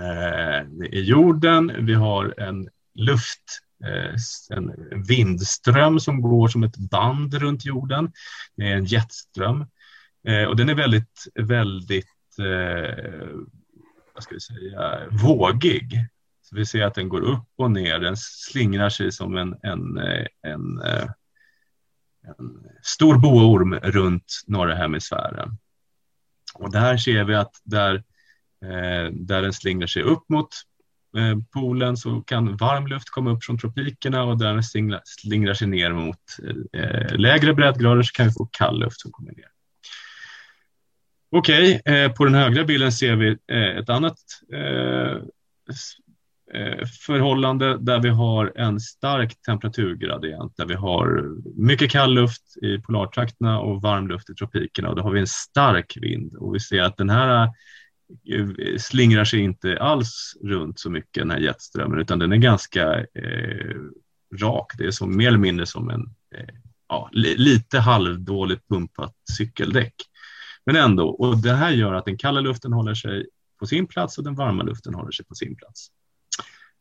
eh, 0.00 0.88
i 0.90 1.00
jorden, 1.00 1.86
vi 1.86 1.94
har 1.94 2.34
en 2.40 2.68
luft, 2.94 3.44
eh, 3.84 4.14
en 4.56 4.74
vindström 5.06 6.00
som 6.00 6.20
går 6.20 6.48
som 6.48 6.62
ett 6.62 6.76
band 6.76 7.34
runt 7.34 7.64
jorden. 7.64 8.12
Det 8.56 8.68
är 8.68 8.76
en 8.76 8.84
jetström 8.84 9.66
eh, 10.28 10.44
och 10.44 10.56
den 10.56 10.68
är 10.68 10.74
väldigt, 10.74 11.26
väldigt, 11.34 12.38
eh, 12.38 13.26
vad 14.14 14.22
ska 14.22 14.34
vi 14.34 14.40
säga, 14.40 15.08
vågig. 15.10 16.08
Så 16.48 16.56
vi 16.56 16.66
ser 16.66 16.82
att 16.82 16.94
den 16.94 17.08
går 17.08 17.20
upp 17.20 17.48
och 17.56 17.70
ner, 17.70 17.98
den 17.98 18.16
slingrar 18.16 18.88
sig 18.88 19.12
som 19.12 19.36
en, 19.36 19.56
en, 19.62 19.98
eh, 19.98 20.26
en, 20.42 20.82
eh, 20.82 21.08
en 22.22 22.66
stor 22.82 23.18
boorm 23.18 23.74
runt 23.74 24.42
norra 24.46 24.74
hemisfären. 24.74 25.58
Och 26.54 26.72
där 26.72 26.96
ser 26.96 27.24
vi 27.24 27.34
att 27.34 27.60
där, 27.64 27.94
eh, 28.64 29.12
där 29.12 29.42
den 29.42 29.52
slingrar 29.52 29.86
sig 29.86 30.02
upp 30.02 30.28
mot 30.28 30.48
polen 31.52 31.96
så 31.96 32.20
kan 32.20 32.56
varm 32.56 32.86
luft 32.86 33.10
komma 33.10 33.30
upp 33.30 33.44
från 33.44 33.58
tropikerna 33.58 34.22
och 34.22 34.38
där 34.38 34.54
den 34.54 34.64
slingrar, 34.64 35.00
slingrar 35.04 35.54
sig 35.54 35.68
ner 35.68 35.92
mot 35.92 36.20
lägre 37.10 37.54
breddgrader 37.54 38.02
så 38.02 38.12
kan 38.12 38.26
vi 38.26 38.32
få 38.32 38.48
kall 38.52 38.80
luft 38.80 39.00
som 39.00 39.12
kommer 39.12 39.32
ner. 39.32 39.48
Okej, 41.30 41.80
okay, 41.84 41.94
eh, 41.94 42.12
på 42.12 42.24
den 42.24 42.34
högra 42.34 42.64
bilden 42.64 42.92
ser 42.92 43.16
vi 43.16 43.36
eh, 43.46 43.78
ett 43.78 43.88
annat 43.88 44.18
eh, 44.52 45.16
Eh, 46.54 46.86
förhållande 47.06 47.78
där 47.78 48.02
vi 48.02 48.08
har 48.08 48.52
en 48.56 48.80
stark 48.80 49.42
temperaturgradient 49.42 50.56
där 50.56 50.66
vi 50.66 50.74
har 50.74 51.34
mycket 51.62 51.90
kall 51.90 52.14
luft 52.14 52.56
i 52.62 52.78
polartrakterna 52.78 53.60
och 53.60 53.82
varm 53.82 54.08
luft 54.08 54.30
i 54.30 54.34
tropikerna 54.34 54.88
och 54.88 54.96
då 54.96 55.02
har 55.02 55.10
vi 55.10 55.20
en 55.20 55.26
stark 55.26 55.96
vind 56.00 56.34
och 56.34 56.54
vi 56.54 56.60
ser 56.60 56.82
att 56.82 56.96
den 56.96 57.10
här 57.10 57.44
eh, 58.32 58.76
slingrar 58.78 59.24
sig 59.24 59.40
inte 59.40 59.78
alls 59.80 60.36
runt 60.44 60.78
så 60.78 60.90
mycket 60.90 61.22
den 61.22 61.30
här 61.30 61.38
jetströmmen 61.38 62.00
utan 62.00 62.18
den 62.18 62.32
är 62.32 62.36
ganska 62.36 62.98
eh, 62.98 63.76
rak. 64.40 64.72
Det 64.78 64.84
är 64.84 64.90
som 64.90 65.16
mer 65.16 65.28
eller 65.28 65.38
mindre 65.38 65.66
som 65.66 65.90
en, 65.90 66.14
eh, 66.34 66.54
ja, 66.88 67.10
lite 67.12 67.78
halvdåligt 67.78 68.68
pumpat 68.68 69.14
cykeldäck. 69.36 69.94
Men 70.66 70.76
ändå, 70.76 71.08
och 71.08 71.42
det 71.42 71.52
här 71.52 71.70
gör 71.70 71.94
att 71.94 72.04
den 72.04 72.18
kalla 72.18 72.40
luften 72.40 72.72
håller 72.72 72.94
sig 72.94 73.26
på 73.58 73.66
sin 73.66 73.86
plats 73.86 74.18
och 74.18 74.24
den 74.24 74.34
varma 74.34 74.62
luften 74.62 74.94
håller 74.94 75.10
sig 75.10 75.26
på 75.26 75.34
sin 75.34 75.56
plats. 75.56 75.90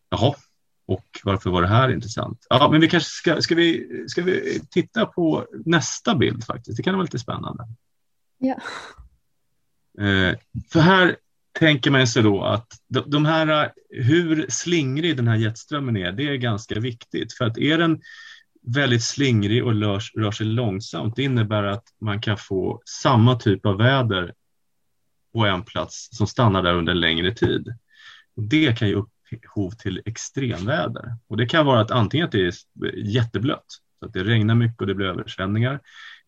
Jaha, 0.10 0.36
och 0.88 1.06
varför 1.24 1.50
var 1.50 1.62
det 1.62 1.68
här 1.68 1.90
intressant? 1.90 2.48
Ja, 2.50 2.70
men 2.72 2.82
vi 2.82 2.90
kanske 2.90 3.10
ska, 3.10 3.42
ska, 3.42 3.56
vi, 3.56 4.06
ska 4.08 4.22
vi 4.22 4.62
titta 4.70 5.06
på 5.06 5.48
nästa 5.66 6.16
bild 6.16 6.44
faktiskt? 6.44 6.78
Det 6.78 6.84
kan 6.84 6.94
vara 6.94 7.04
lite 7.04 7.20
spännande. 7.20 7.68
Ja. 8.38 8.56
Eh, 10.04 10.36
för 10.72 10.80
här 10.80 11.18
tänker 11.60 11.92
man 11.92 12.08
sig 12.08 12.24
då 12.24 12.44
att 12.44 12.68
de, 12.88 13.04
de 13.08 13.26
här, 13.26 13.72
hur 13.90 14.46
slingrig 14.50 15.18
den 15.18 15.28
här 15.28 15.36
jetströmmen 15.36 15.98
är, 15.98 16.12
det 16.12 16.28
är 16.28 16.36
ganska 16.36 16.80
viktigt. 16.80 17.34
För 17.34 17.46
att 17.46 17.58
är 17.58 17.78
den 17.78 18.02
väldigt 18.62 19.04
slingrig 19.04 19.66
och 19.66 19.76
rör, 19.76 20.02
rör 20.16 20.32
sig 20.32 20.46
långsamt, 20.46 21.16
det 21.16 21.24
innebär 21.24 21.64
att 21.64 21.84
man 22.02 22.22
kan 22.22 22.38
få 22.38 22.82
samma 22.86 23.36
typ 23.36 23.66
av 23.66 23.78
väder 23.78 24.34
på 25.34 25.46
en 25.46 25.64
plats 25.64 26.10
som 26.12 26.28
stannar 26.28 26.64
där 26.64 26.74
under 26.74 26.92
en 26.92 27.00
längre 27.00 27.34
tid. 27.34 27.76
Det 28.36 28.80
kan 28.80 28.88
ju 28.88 29.04
upphov 29.32 29.72
till 29.72 30.02
extremväder 30.06 31.16
och 31.28 31.38
det 31.38 31.46
kan 31.46 31.66
vara 31.66 31.82
att 31.82 31.92
antingen 31.92 32.26
att 32.26 32.32
det 32.32 32.48
är 32.48 32.54
jätteblött, 32.96 33.66
så 34.00 34.06
att 34.06 34.14
det 34.14 34.24
regnar 34.24 34.56
mycket 34.56 34.82
och 34.82 34.88
det 34.88 34.96
blir 34.96 35.08
översvämningar, 35.08 35.80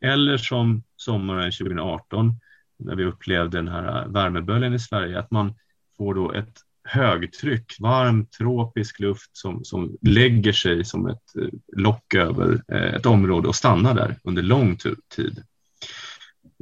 eller 0.01 0.37
som 0.37 0.83
sommaren 0.95 1.51
2018 1.51 2.33
när 2.79 2.95
vi 2.95 3.05
upplevde 3.05 3.57
den 3.57 3.67
här 3.67 4.07
värmeböljan 4.07 4.73
i 4.73 4.79
Sverige, 4.79 5.19
att 5.19 5.31
man 5.31 5.53
får 5.97 6.15
då 6.15 6.31
ett 6.31 6.61
högtryck, 6.83 7.75
varm 7.79 8.25
tropisk 8.25 8.99
luft 8.99 9.29
som, 9.33 9.63
som 9.63 9.97
lägger 10.01 10.51
sig 10.51 10.85
som 10.85 11.07
ett 11.07 11.35
eh, 11.41 11.47
lock 11.77 12.13
över 12.15 12.61
eh, 12.67 12.93
ett 12.93 13.05
område 13.05 13.47
och 13.47 13.55
stannar 13.55 13.93
där 13.93 14.15
under 14.23 14.41
lång 14.41 14.77
tid. 15.15 15.43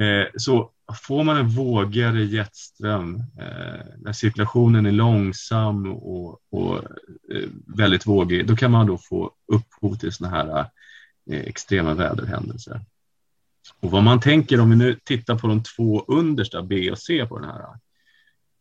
Eh, 0.02 0.28
så 0.38 0.72
får 1.08 1.24
man 1.24 1.38
en 1.38 1.50
vågigare 1.50 2.24
jetström 2.24 3.16
eh, 3.16 3.86
där 3.98 4.14
cirkulationen 4.14 4.86
är 4.86 4.92
långsam 4.92 5.92
och, 5.94 6.42
och 6.50 6.78
eh, 7.34 7.50
väldigt 7.78 8.08
vågig, 8.08 8.48
då 8.48 8.56
kan 8.56 8.72
man 8.72 8.88
då 8.88 8.98
få 8.98 9.32
upphov 9.54 9.96
till 9.96 10.12
sådana 10.12 10.36
här 10.38 10.66
extrema 11.30 11.94
väderhändelser. 11.94 12.82
Och 13.80 13.92
vad 13.92 14.04
man 14.04 14.20
tänker 14.20 14.60
om 14.60 14.70
vi 14.70 14.76
nu 14.76 15.00
tittar 15.04 15.38
på 15.38 15.48
de 15.48 15.64
två 15.64 16.06
understa, 16.08 16.62
B 16.62 16.92
och 16.92 17.00
C 17.00 17.26
på 17.26 17.40
den 17.40 17.50
här. 17.50 17.78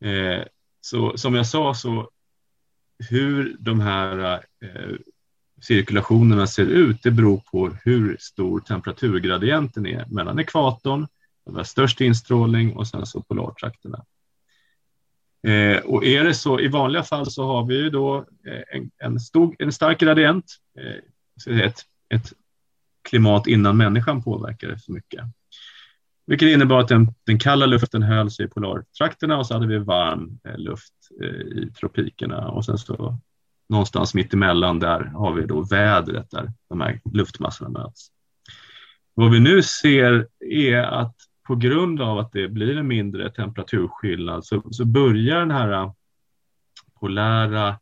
Eh, 0.01 0.45
så 0.81 1.17
som 1.17 1.35
jag 1.35 1.47
sa 1.47 1.75
så 1.75 2.11
hur 3.11 3.57
de 3.59 3.81
här 3.81 4.33
eh, 4.63 4.97
cirkulationerna 5.61 6.47
ser 6.47 6.67
ut, 6.67 7.03
det 7.03 7.11
beror 7.11 7.43
på 7.51 7.77
hur 7.85 8.17
stor 8.21 8.61
temperaturgradienten 8.61 9.87
är 9.87 10.07
mellan 10.09 10.39
ekvatorn, 10.39 11.07
där 11.47 11.53
vi 11.53 11.57
har 11.57 11.65
störst 11.65 12.01
instrålning 12.01 12.77
och 12.77 12.87
sen 12.87 13.07
så 13.07 13.23
polartrakterna. 13.23 14.05
Eh, 15.47 15.79
och 15.79 16.05
är 16.05 16.25
det 16.25 16.35
så, 16.35 16.61
i 16.61 16.69
vanliga 16.69 17.03
fall 17.03 17.31
så 17.31 17.47
har 17.47 17.67
vi 17.67 17.77
ju 17.77 17.91
då 17.91 18.17
eh, 18.19 18.77
en, 18.77 18.91
en, 18.99 19.21
stor, 19.21 19.57
en 19.59 19.73
stark 19.73 20.01
gradient, 20.01 20.57
eh, 20.79 21.61
ett, 21.61 21.81
ett 22.09 22.33
klimat 23.09 23.47
innan 23.47 23.77
människan 23.77 24.23
påverkade 24.23 24.79
så 24.79 24.93
mycket. 24.93 25.21
Vilket 26.27 26.49
innebar 26.49 26.81
att 26.81 26.89
den, 26.89 27.15
den 27.25 27.39
kalla 27.39 27.67
luften 27.67 28.03
höll 28.03 28.31
sig 28.31 28.45
i 28.45 28.49
polartrakterna 28.49 29.39
och 29.39 29.47
så 29.47 29.55
hade 29.55 29.67
vi 29.67 29.79
varm 29.79 30.39
eh, 30.45 30.59
luft 30.59 30.95
eh, 31.23 31.29
i 31.29 31.73
tropikerna 31.81 32.49
och 32.49 32.65
sen 32.65 32.79
så 32.79 33.19
någonstans 33.69 34.15
mitt 34.15 34.35
emellan 34.35 34.79
där 34.79 35.01
har 35.01 35.33
vi 35.33 35.47
då 35.47 35.63
vädret 35.63 36.31
där 36.31 36.53
de 36.69 36.81
här 36.81 37.01
luftmassorna 37.13 37.71
möts. 37.71 38.09
Vad 39.15 39.31
vi 39.31 39.41
nu 39.41 39.63
ser 39.63 40.29
är 40.41 40.83
att 40.83 41.17
på 41.47 41.57
grund 41.57 42.03
av 42.03 42.19
att 42.19 42.33
det 42.33 42.49
blir 42.49 42.77
en 42.77 42.87
mindre 42.87 43.31
temperaturskillnad 43.31 44.45
så, 44.45 44.63
så 44.71 44.85
börjar 44.85 45.41
den 45.41 45.51
här 45.51 45.73
äh, 45.73 45.93
polära 47.01 47.79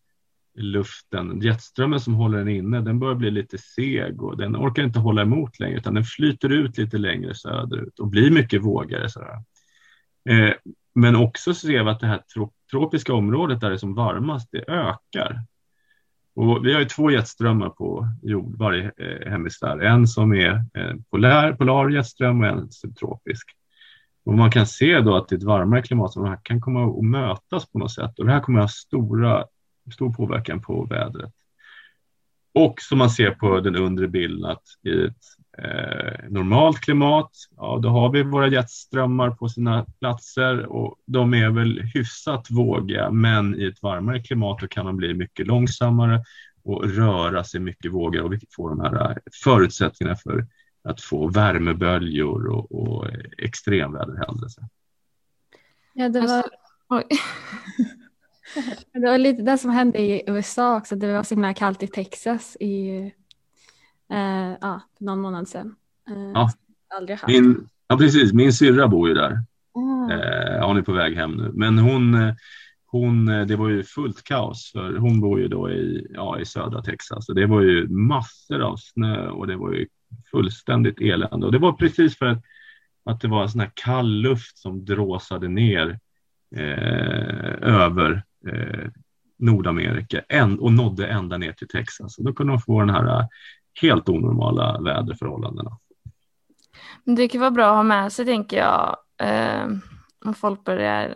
luften, 0.55 1.41
jetströmmen 1.41 2.01
som 2.01 2.15
håller 2.15 2.39
den 2.39 2.49
inne, 2.49 2.81
den 2.81 2.99
börjar 2.99 3.15
bli 3.15 3.31
lite 3.31 3.59
seg 3.59 4.23
och 4.23 4.37
den 4.37 4.57
orkar 4.57 4.83
inte 4.83 4.99
hålla 4.99 5.23
emot 5.23 5.61
längre 5.61 5.77
utan 5.77 5.95
den 5.95 6.05
flyter 6.05 6.53
ut 6.53 6.79
lite 6.79 6.99
längre 6.99 7.35
söderut 7.35 7.99
och 7.99 8.09
blir 8.09 8.31
mycket 8.31 8.63
vågare. 8.63 9.09
Sådär. 9.09 9.43
Eh, 10.29 10.55
men 10.95 11.17
också 11.17 11.55
ser 11.55 11.85
vi 11.85 11.91
att 11.91 12.01
det 12.01 12.07
här 12.07 12.23
tropiska 12.71 13.15
området 13.15 13.61
där 13.61 13.69
det 13.69 13.77
är 13.77 13.79
som 13.79 13.95
varmast, 13.95 14.49
det 14.53 14.65
ökar. 14.69 15.45
Och 16.35 16.67
vi 16.67 16.73
har 16.73 16.81
ju 16.81 16.87
två 16.87 17.11
jetströmmar 17.11 17.69
på 17.69 18.09
jord, 18.23 18.59
varje 18.59 18.93
eh, 18.97 19.31
hemisfär. 19.31 19.79
En 19.79 20.07
som 20.07 20.35
är 20.35 20.51
eh, 20.51 20.95
polär, 21.11 21.53
polar 21.53 21.89
jetström 21.89 22.41
och 22.41 22.47
en 22.47 22.71
subtropisk. 22.71 23.51
Och 24.25 24.35
man 24.35 24.51
kan 24.51 24.67
se 24.67 25.01
då 25.01 25.17
att 25.17 25.33
i 25.33 25.35
ett 25.35 25.43
varmare 25.43 25.83
klimat 25.83 26.13
som 26.13 26.25
här 26.25 26.39
kan 26.43 26.61
komma 26.61 26.85
att 26.85 27.05
mötas 27.05 27.73
på 27.73 27.79
något 27.79 27.93
sätt 27.93 28.19
och 28.19 28.27
det 28.27 28.33
här 28.33 28.41
kommer 28.41 28.59
att 28.59 28.65
ha 28.65 28.69
stora 28.69 29.45
stor 29.95 30.13
påverkan 30.13 30.63
på 30.63 30.85
vädret. 30.85 31.33
Och 32.55 32.81
som 32.81 32.99
man 32.99 33.11
ser 33.11 33.31
på 33.31 33.61
den 33.61 33.77
undre 33.77 34.09
bilden 34.09 34.51
att 34.51 34.63
i 34.83 35.05
ett 35.05 35.25
eh, 35.59 36.31
normalt 36.31 36.81
klimat, 36.81 37.31
ja, 37.57 37.79
då 37.83 37.89
har 37.89 38.13
vi 38.13 38.23
våra 38.23 38.49
jetströmmar 38.49 39.31
på 39.31 39.49
sina 39.49 39.87
platser 40.01 40.67
och 40.67 40.97
de 41.07 41.35
är 41.35 41.51
väl 41.51 41.81
hyfsat 41.95 42.51
vågiga, 42.51 43.11
men 43.11 43.61
i 43.61 43.65
ett 43.65 43.83
varmare 43.83 44.23
klimat 44.23 44.59
då 44.61 44.67
kan 44.67 44.87
de 44.87 44.97
bli 44.97 45.15
mycket 45.15 45.47
långsammare 45.47 46.25
och 46.65 46.85
röra 46.85 47.45
sig 47.45 47.61
mycket 47.61 47.93
vågigare 47.93 48.25
och 48.25 48.33
vi 48.33 48.41
får 48.57 48.71
de 48.71 48.81
här 48.81 49.11
eh, 49.11 49.17
förutsättningarna 49.45 50.17
för 50.17 50.47
att 50.85 51.01
få 51.01 51.29
värmeböljor 51.29 52.47
och, 52.47 52.73
och 52.73 53.07
extremväderhändelser. 53.39 54.65
Ja, 55.93 56.09
det 56.09 56.21
var... 56.21 56.45
Oj. 56.89 57.05
Det 58.93 59.01
var 59.01 59.19
lite 59.19 59.43
det 59.43 59.59
som 59.59 59.71
hände 59.71 59.99
i 59.99 60.23
USA 60.27 60.77
också. 60.77 60.97
Det 60.97 61.13
var 61.13 61.23
så 61.23 61.35
himla 61.35 61.55
kallt 61.55 61.83
i 61.83 61.87
Texas 61.87 62.57
i 62.61 62.99
eh, 64.11 64.53
ja, 64.61 64.81
någon 65.01 65.21
månad 65.21 65.49
sedan. 65.49 65.75
Eh, 66.09 66.31
ja. 66.35 66.51
Aldrig 66.97 67.19
haft. 67.19 67.33
Min, 67.33 67.69
ja, 67.89 67.97
precis. 67.97 68.33
Min 68.33 68.53
syrra 68.53 68.89
bor 68.89 69.09
ju 69.09 69.15
där. 69.15 69.39
Mm. 69.77 70.11
Eh, 70.11 70.67
hon 70.67 70.77
är 70.77 70.83
på 70.83 70.93
väg 70.93 71.17
hem 71.17 71.31
nu. 71.31 71.51
Men 71.55 71.79
hon, 71.79 72.17
hon, 72.87 73.27
det 73.27 73.57
var 73.57 73.69
ju 73.69 73.83
fullt 73.83 74.25
kaos 74.25 74.73
för 74.73 74.97
hon 74.97 75.21
bor 75.21 75.41
ju 75.41 75.49
då 75.49 75.71
i, 75.71 76.07
ja, 76.11 76.41
i 76.41 76.45
södra 76.45 76.83
Texas. 76.83 77.29
Och 77.29 77.35
det 77.35 77.47
var 77.47 77.61
ju 77.61 77.89
massor 77.89 78.61
av 78.61 78.77
snö 78.77 79.29
och 79.29 79.47
det 79.47 79.57
var 79.57 79.73
ju 79.73 79.87
fullständigt 80.31 81.01
elände. 81.01 81.47
Och 81.47 81.53
det 81.53 81.59
var 81.59 81.73
precis 81.73 82.19
för 82.19 82.27
att, 82.27 82.43
att 83.05 83.21
det 83.21 83.29
var 83.29 83.43
en 83.43 83.49
sån 83.49 83.61
här 83.61 83.73
kall 83.75 84.11
luft 84.11 84.59
som 84.59 84.85
dråsade 84.85 85.49
ner 85.49 85.99
eh, 86.57 87.59
över 87.61 88.25
eh, 88.47 88.91
Nordamerika 89.39 90.23
en, 90.29 90.59
och 90.59 90.73
nådde 90.73 91.07
ända 91.07 91.39
ner 91.39 91.53
till 91.53 91.69
Texas. 91.69 92.19
Och 92.19 92.25
då 92.25 92.33
kunde 92.33 92.53
de 92.53 92.61
få 92.61 92.81
den 92.81 92.91
här 92.91 93.21
eh, 93.21 93.27
helt 93.81 94.09
onormala 94.09 94.81
väderförhållandena. 94.81 95.79
Det 97.05 97.29
kan 97.29 97.41
vara 97.41 97.51
bra 97.51 97.71
att 97.71 97.77
ha 97.77 97.83
med 97.83 98.13
sig, 98.13 98.25
tänker 98.25 98.57
jag, 98.57 98.97
eh, 99.19 99.67
om 100.25 100.35
folk 100.35 100.65
börjar 100.65 101.15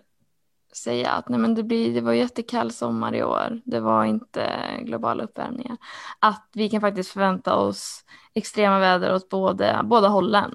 säga 0.74 1.10
att 1.10 1.28
nej 1.28 1.40
men 1.40 1.54
det, 1.54 1.62
blir, 1.62 1.94
det 1.94 2.00
var 2.00 2.12
jättekall 2.12 2.72
sommar 2.72 3.14
i 3.14 3.22
år, 3.22 3.60
det 3.64 3.80
var 3.80 4.04
inte 4.04 4.50
globala 4.82 5.24
uppvärmningar. 5.24 5.76
Att 6.18 6.48
vi 6.52 6.68
kan 6.68 6.80
faktiskt 6.80 7.10
förvänta 7.10 7.54
oss 7.54 8.04
extrema 8.34 8.78
väder 8.78 9.14
åt 9.14 9.28
både, 9.28 9.80
båda 9.84 10.08
hållen. 10.08 10.54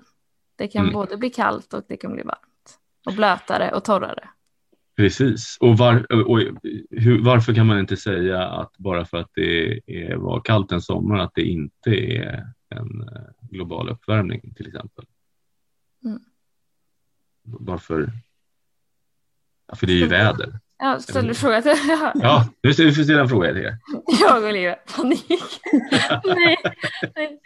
Det 0.56 0.68
kan 0.68 0.82
mm. 0.82 0.94
både 0.94 1.18
bli 1.18 1.30
kallt 1.30 1.74
och 1.74 1.84
det 1.88 1.98
kan 1.98 2.14
bli 2.14 2.24
varmt. 2.24 2.80
Och 3.06 3.14
blötare 3.14 3.72
och 3.72 3.84
torrare. 3.84 4.30
Precis, 4.96 5.58
och, 5.60 5.78
var, 5.78 6.12
och 6.28 6.40
hur, 6.92 7.24
varför 7.24 7.54
kan 7.54 7.68
man 7.68 7.80
inte 7.80 7.98
säga 7.98 8.44
att 8.44 8.78
bara 8.78 9.06
för 9.06 9.18
att 9.18 9.32
det 9.34 9.80
är, 9.88 10.16
var 10.16 10.42
kallt 10.42 10.72
en 10.72 10.82
sommar 10.82 11.18
att 11.18 11.32
det 11.36 11.42
inte 11.42 11.90
är 11.90 12.48
en 12.70 13.02
eh, 13.02 13.50
global 13.52 13.90
uppvärmning 13.90 14.54
till 14.56 14.68
exempel? 14.68 15.06
Mm. 16.06 16.20
Varför? 17.44 18.12
Ja, 19.68 19.76
för 19.76 19.88
det 19.88 19.94
är 19.94 19.98
ju 19.98 20.08
väder. 20.08 20.60
Ja, 20.78 21.00
ställer 21.00 21.28
du 21.28 21.36
fråga 21.36 21.62
till 21.62 21.72
Ja, 22.16 22.50
nu 22.64 22.74
får 22.74 23.04
ställa 23.04 23.22
en 23.22 23.30
fråga 23.30 23.54
till 23.54 23.64
er. 23.64 23.78
Jag 24.22 24.44
och 24.44 24.50
Olivia, 24.50 24.76
panik. 24.96 25.30
nej, 26.24 26.58
nej. 27.16 27.40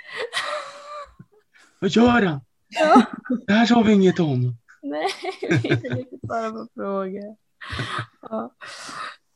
Vad 1.79 1.89
gör 1.89 2.21
han? 2.21 2.41
Ja. 2.69 3.05
Det 3.47 3.53
här 3.53 3.65
sa 3.65 3.81
vi 3.81 3.93
inget 3.93 4.19
om. 4.19 4.57
Nej, 4.89 5.09
vi 5.41 5.69
är 5.69 5.95
riktigt 5.95 6.21
bara 6.21 6.51
på 6.51 6.67
frågor. 6.75 7.35
Ja. 8.21 8.55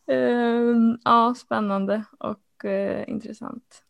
Um, 0.06 1.00
ja, 1.04 1.36
spännande 1.38 2.04
och 2.20 2.66
uh, 2.66 3.10
intressant. 3.10 3.84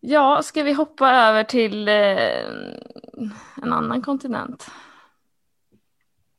Ja, 0.00 0.42
ska 0.42 0.62
vi 0.62 0.72
hoppa 0.72 1.10
över 1.10 1.44
till 1.44 1.88
uh, 1.88 3.24
en 3.62 3.72
annan 3.72 4.02
kontinent? 4.02 4.70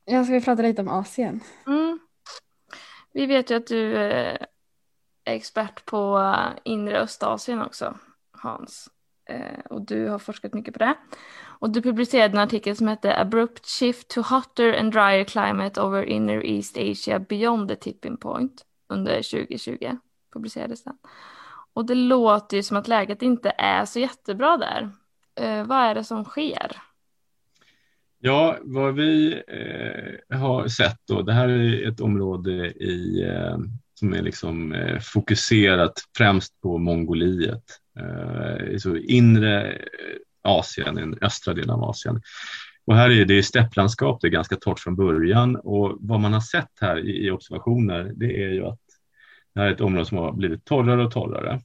Ja, 0.04 0.24
ska 0.24 0.32
vi 0.32 0.40
prata 0.40 0.62
lite 0.62 0.82
om 0.82 0.88
Asien? 0.88 1.40
Mm. 1.66 1.98
Vi 3.12 3.26
vet 3.26 3.50
ju 3.50 3.54
att 3.54 3.66
du 3.66 3.92
uh, 3.92 4.36
är 5.24 5.34
expert 5.34 5.84
på 5.84 6.34
inre 6.64 7.00
Östasien 7.00 7.62
också, 7.62 7.98
Hans. 8.32 8.90
Eh, 9.28 9.60
och 9.70 9.82
du 9.82 10.08
har 10.08 10.18
forskat 10.18 10.54
mycket 10.54 10.74
på 10.74 10.78
det. 10.78 10.94
Och 11.58 11.70
du 11.70 11.82
publicerade 11.82 12.34
en 12.34 12.44
artikel 12.44 12.76
som 12.76 12.88
hette 12.88 13.20
Abrupt 13.20 13.66
shift 13.66 14.08
to 14.08 14.20
hotter 14.20 14.72
and 14.72 14.92
drier 14.92 15.24
climate 15.24 15.80
over 15.80 16.02
inner 16.02 16.46
East 16.46 16.78
Asia 16.78 17.18
beyond 17.18 17.68
the 17.68 17.76
tipping 17.76 18.16
point 18.16 18.64
under 18.88 19.22
2020 19.22 19.96
publicerades 20.32 20.84
den. 20.84 20.94
Och 21.72 21.86
det 21.86 21.94
låter 21.94 22.56
ju 22.56 22.62
som 22.62 22.76
att 22.76 22.88
läget 22.88 23.22
inte 23.22 23.52
är 23.58 23.84
så 23.84 24.00
jättebra 24.00 24.56
där. 24.56 24.90
Eh, 25.40 25.66
vad 25.66 25.78
är 25.78 25.94
det 25.94 26.04
som 26.04 26.24
sker? 26.24 26.76
Ja, 28.20 28.58
vad 28.62 28.94
vi 28.94 29.42
eh, 29.48 30.38
har 30.38 30.68
sett 30.68 30.98
då, 31.08 31.22
det 31.22 31.32
här 31.32 31.48
är 31.48 31.88
ett 31.88 32.00
område 32.00 32.52
i, 32.70 33.22
eh, 33.22 33.58
som 33.94 34.14
är 34.14 34.22
liksom 34.22 34.72
eh, 34.72 34.98
fokuserat 35.00 35.92
främst 36.16 36.60
på 36.60 36.78
Mongoliet, 36.78 37.64
eh, 37.98 38.76
så 38.78 38.96
inre 38.96 39.72
eh, 39.72 39.78
Asien, 40.48 40.94
den 40.94 41.18
östra 41.20 41.54
delen 41.54 41.70
av 41.70 41.84
Asien. 41.84 42.22
Och 42.86 42.96
här 42.96 43.10
är 43.10 43.24
det 43.24 43.42
stepplandskap, 43.42 44.20
det 44.20 44.26
är 44.26 44.30
ganska 44.30 44.56
torrt 44.56 44.78
från 44.78 44.96
början 44.96 45.56
och 45.56 45.96
vad 46.00 46.20
man 46.20 46.32
har 46.32 46.40
sett 46.40 46.72
här 46.80 46.98
i, 46.98 47.26
i 47.26 47.30
observationer, 47.30 48.12
det 48.16 48.44
är 48.44 48.48
ju 48.48 48.64
att 48.66 48.80
det 49.54 49.60
här 49.60 49.66
är 49.66 49.72
ett 49.72 49.80
område 49.80 50.06
som 50.06 50.18
har 50.18 50.32
blivit 50.32 50.64
torrare 50.64 51.04
och 51.04 51.12
torrare. 51.12 51.60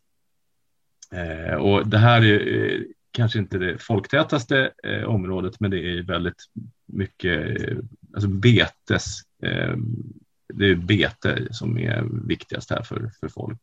Eh, 1.13 1.55
och 1.55 1.88
det 1.88 1.97
här 1.97 2.21
är 2.25 2.71
eh, 2.71 2.81
kanske 3.11 3.39
inte 3.39 3.57
det 3.57 3.77
folktätaste 3.77 4.71
eh, 4.84 5.03
området, 5.03 5.59
men 5.59 5.71
det 5.71 5.79
är 5.79 6.03
väldigt 6.03 6.43
mycket 6.86 7.61
eh, 7.61 7.77
alltså 8.13 8.29
betes. 8.29 9.19
Eh, 9.43 9.75
det 10.54 10.66
är 10.66 10.76
bete 10.76 11.48
som 11.52 11.78
är 11.78 12.28
viktigast 12.28 12.70
här 12.70 12.84
för, 12.84 13.12
för 13.20 13.28
folk. 13.28 13.62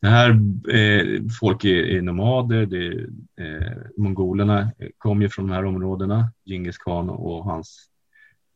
Det 0.00 0.08
här, 0.08 0.30
eh, 0.74 1.22
folk 1.40 1.64
är, 1.64 1.96
är 1.96 2.02
nomader, 2.02 2.66
det 2.66 2.86
är, 2.86 3.08
eh, 3.40 3.76
mongolerna 3.96 4.72
kom 4.98 5.22
ju 5.22 5.28
från 5.28 5.46
de 5.46 5.54
här 5.54 5.64
områdena, 5.64 6.32
Genghis 6.44 6.78
khan 6.78 7.10
och 7.10 7.44
hans 7.44 7.88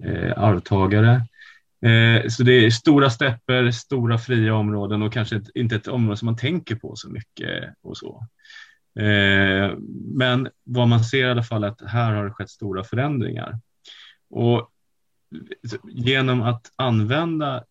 eh, 0.05 0.43
arvtagare. 0.43 1.23
Eh, 1.87 2.29
så 2.29 2.43
det 2.43 2.67
är 2.67 2.71
stora 2.71 3.11
stäpper, 3.11 3.71
stora 3.71 4.19
fria 4.19 4.55
områden 4.55 5.03
och 5.03 5.13
kanske 5.13 5.41
inte 5.55 5.77
ett 5.77 5.89
område 5.89 6.17
som 6.17 6.27
man 6.27 6.37
tänker 6.37 6.75
på 6.75 6.97
så 6.97 7.11
mycket 7.11 7.75
och 7.83 7.97
så. 7.97 8.27
Eh, 9.01 9.77
men 10.15 10.49
vad 10.65 10.89
man 10.89 11.05
ser 11.05 11.27
i 11.27 11.31
alla 11.31 11.43
fall 11.43 11.65
är 11.65 11.69
att 11.69 11.83
här 11.87 12.13
har 12.13 12.25
det 12.25 12.31
skett 12.31 12.51
stora 12.51 12.85
förändringar. 12.85 13.59
Och 14.31 14.71
genom 15.89 16.43
att 16.43 16.72
använda 16.76 17.64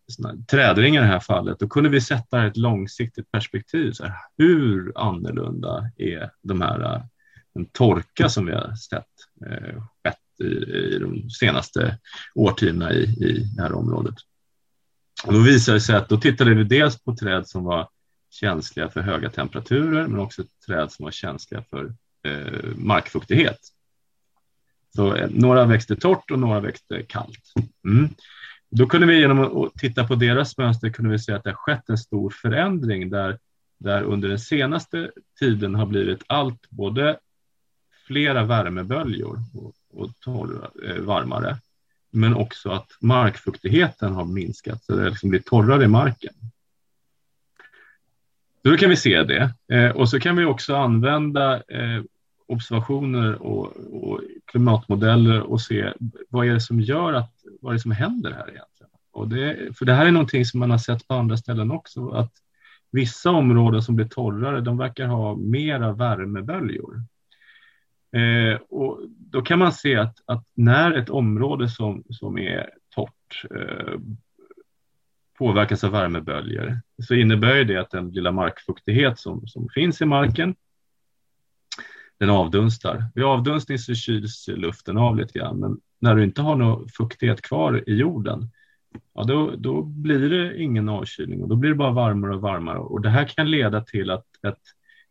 trädringar 0.50 1.02
i 1.02 1.04
det 1.04 1.12
här 1.12 1.20
fallet, 1.20 1.58
då 1.58 1.68
kunde 1.68 1.90
vi 1.90 2.00
sätta 2.00 2.46
ett 2.46 2.56
långsiktigt 2.56 3.30
perspektiv. 3.30 3.92
Så 3.92 4.04
här, 4.04 4.14
hur 4.38 4.92
annorlunda 4.94 5.90
är 5.96 6.30
de 6.42 6.60
här, 6.60 6.94
eh, 6.94 7.02
den 7.54 7.66
torka 7.66 8.28
som 8.28 8.46
vi 8.46 8.52
har 8.52 8.74
sett 8.74 9.06
eh, 9.46 9.82
skett 10.04 10.16
i, 10.40 10.44
i 10.44 10.98
de 10.98 11.30
senaste 11.30 11.98
årtiondena 12.34 12.92
i, 12.92 13.02
i 13.02 13.52
det 13.56 13.62
här 13.62 13.72
området? 13.72 14.14
Och 15.26 15.32
då 15.32 15.40
visade 15.40 15.76
det 15.76 15.80
sig 15.80 15.96
att 15.96 16.08
då 16.08 16.16
tittade 16.16 16.54
vi 16.54 16.64
dels 16.64 17.02
på 17.02 17.16
träd 17.16 17.48
som 17.48 17.64
var 17.64 17.88
känsliga 18.30 18.88
för 18.88 19.00
höga 19.00 19.30
temperaturer 19.30 20.06
men 20.06 20.20
också 20.20 20.44
träd 20.66 20.92
som 20.92 21.04
var 21.04 21.10
känsliga 21.10 21.64
för 21.70 21.94
eh, 22.26 22.76
markfuktighet. 22.76 23.58
Så 24.96 25.14
eh, 25.14 25.28
några 25.30 25.66
växte 25.66 25.96
torrt 25.96 26.30
och 26.30 26.38
några 26.38 26.60
växte 26.60 27.02
kallt. 27.02 27.52
Mm. 27.84 28.08
Då 28.70 28.86
kunde 28.86 29.06
vi 29.06 29.20
genom 29.20 29.40
att 29.40 29.74
titta 29.74 30.06
på 30.06 30.14
deras 30.14 30.58
mönster 30.58 30.90
kunde 30.90 31.10
vi 31.10 31.18
se 31.18 31.32
att 31.32 31.44
det 31.44 31.50
har 31.50 31.56
skett 31.56 31.88
en 31.88 31.98
stor 31.98 32.30
förändring 32.30 33.10
där, 33.10 33.38
där 33.78 34.02
under 34.02 34.28
den 34.28 34.38
senaste 34.38 35.10
tiden 35.38 35.74
har 35.74 35.86
blivit 35.86 36.22
allt 36.26 36.70
både 36.70 37.18
flera 38.06 38.44
värmeböljor 38.44 39.38
och, 39.54 39.74
och 39.94 40.10
torra, 40.20 40.70
eh, 40.84 41.00
varmare 41.00 41.56
men 42.10 42.34
också 42.34 42.70
att 42.70 42.90
markfuktigheten 43.00 44.12
har 44.12 44.24
minskat 44.24 44.84
så 44.84 44.96
det 44.96 45.08
liksom 45.08 45.30
blir 45.30 45.40
torrare 45.40 45.84
i 45.84 45.88
marken. 45.88 46.34
Då 48.62 48.76
kan 48.76 48.90
vi 48.90 48.96
se 48.96 49.22
det 49.22 49.54
eh, 49.72 49.90
och 49.90 50.08
så 50.08 50.20
kan 50.20 50.36
vi 50.36 50.44
också 50.44 50.76
använda 50.76 51.56
eh, 51.56 52.02
observationer 52.50 53.42
och, 53.42 53.76
och, 53.92 54.20
klimatmodeller 54.44 55.40
och 55.40 55.60
se 55.60 55.92
vad 56.28 56.46
är 56.46 56.52
det 56.52 56.60
som 56.60 56.80
gör 56.80 57.12
att, 57.12 57.32
vad 57.60 57.72
är 57.72 57.74
det 57.74 57.82
som 57.82 57.90
händer 57.90 58.30
här 58.30 58.50
egentligen? 58.50 58.90
Och 59.12 59.28
det, 59.28 59.76
för 59.78 59.84
det 59.84 59.94
här 59.94 60.06
är 60.06 60.10
någonting 60.10 60.44
som 60.44 60.60
man 60.60 60.70
har 60.70 60.78
sett 60.78 61.08
på 61.08 61.14
andra 61.14 61.36
ställen 61.36 61.70
också, 61.70 62.08
att 62.08 62.32
vissa 62.90 63.30
områden 63.30 63.82
som 63.82 63.96
blir 63.96 64.06
torrare, 64.06 64.60
de 64.60 64.78
verkar 64.78 65.06
ha 65.06 65.36
mera 65.36 65.92
värmeböljor. 65.92 67.02
Eh, 68.12 68.60
och 68.68 69.00
då 69.08 69.42
kan 69.42 69.58
man 69.58 69.72
se 69.72 69.96
att, 69.96 70.16
att, 70.24 70.44
när 70.54 70.92
ett 70.92 71.10
område 71.10 71.68
som, 71.68 72.04
som 72.10 72.38
är 72.38 72.70
torrt 72.94 73.44
eh, 73.54 73.98
påverkas 75.38 75.84
av 75.84 75.90
värmeböljor 75.90 76.80
så 77.02 77.14
innebär 77.14 77.64
det 77.64 77.76
att 77.76 77.90
den 77.90 78.10
lilla 78.10 78.32
markfuktighet 78.32 79.18
som, 79.18 79.46
som 79.46 79.68
finns 79.74 80.00
i 80.00 80.04
marken 80.04 80.54
den 82.20 82.30
avdunstar. 82.30 83.04
Vid 83.14 83.24
avdunstning 83.24 83.78
så 83.78 83.94
kyls 83.94 84.48
luften 84.48 84.98
av 84.98 85.16
lite 85.16 85.38
grann 85.38 85.60
men 85.60 85.80
när 85.98 86.14
du 86.14 86.24
inte 86.24 86.42
har 86.42 86.56
någon 86.56 86.88
fuktighet 86.88 87.42
kvar 87.42 87.84
i 87.86 87.94
jorden 87.94 88.50
ja, 89.14 89.24
då, 89.24 89.54
då 89.56 89.82
blir 89.82 90.30
det 90.30 90.62
ingen 90.62 90.88
avkylning 90.88 91.42
och 91.42 91.48
då 91.48 91.56
blir 91.56 91.70
det 91.70 91.76
bara 91.76 91.90
varmare 91.90 92.34
och 92.34 92.40
varmare 92.40 92.78
och 92.78 93.00
det 93.00 93.10
här 93.10 93.24
kan 93.24 93.50
leda 93.50 93.80
till 93.80 94.10
att 94.10 94.26
ett, 94.46 94.62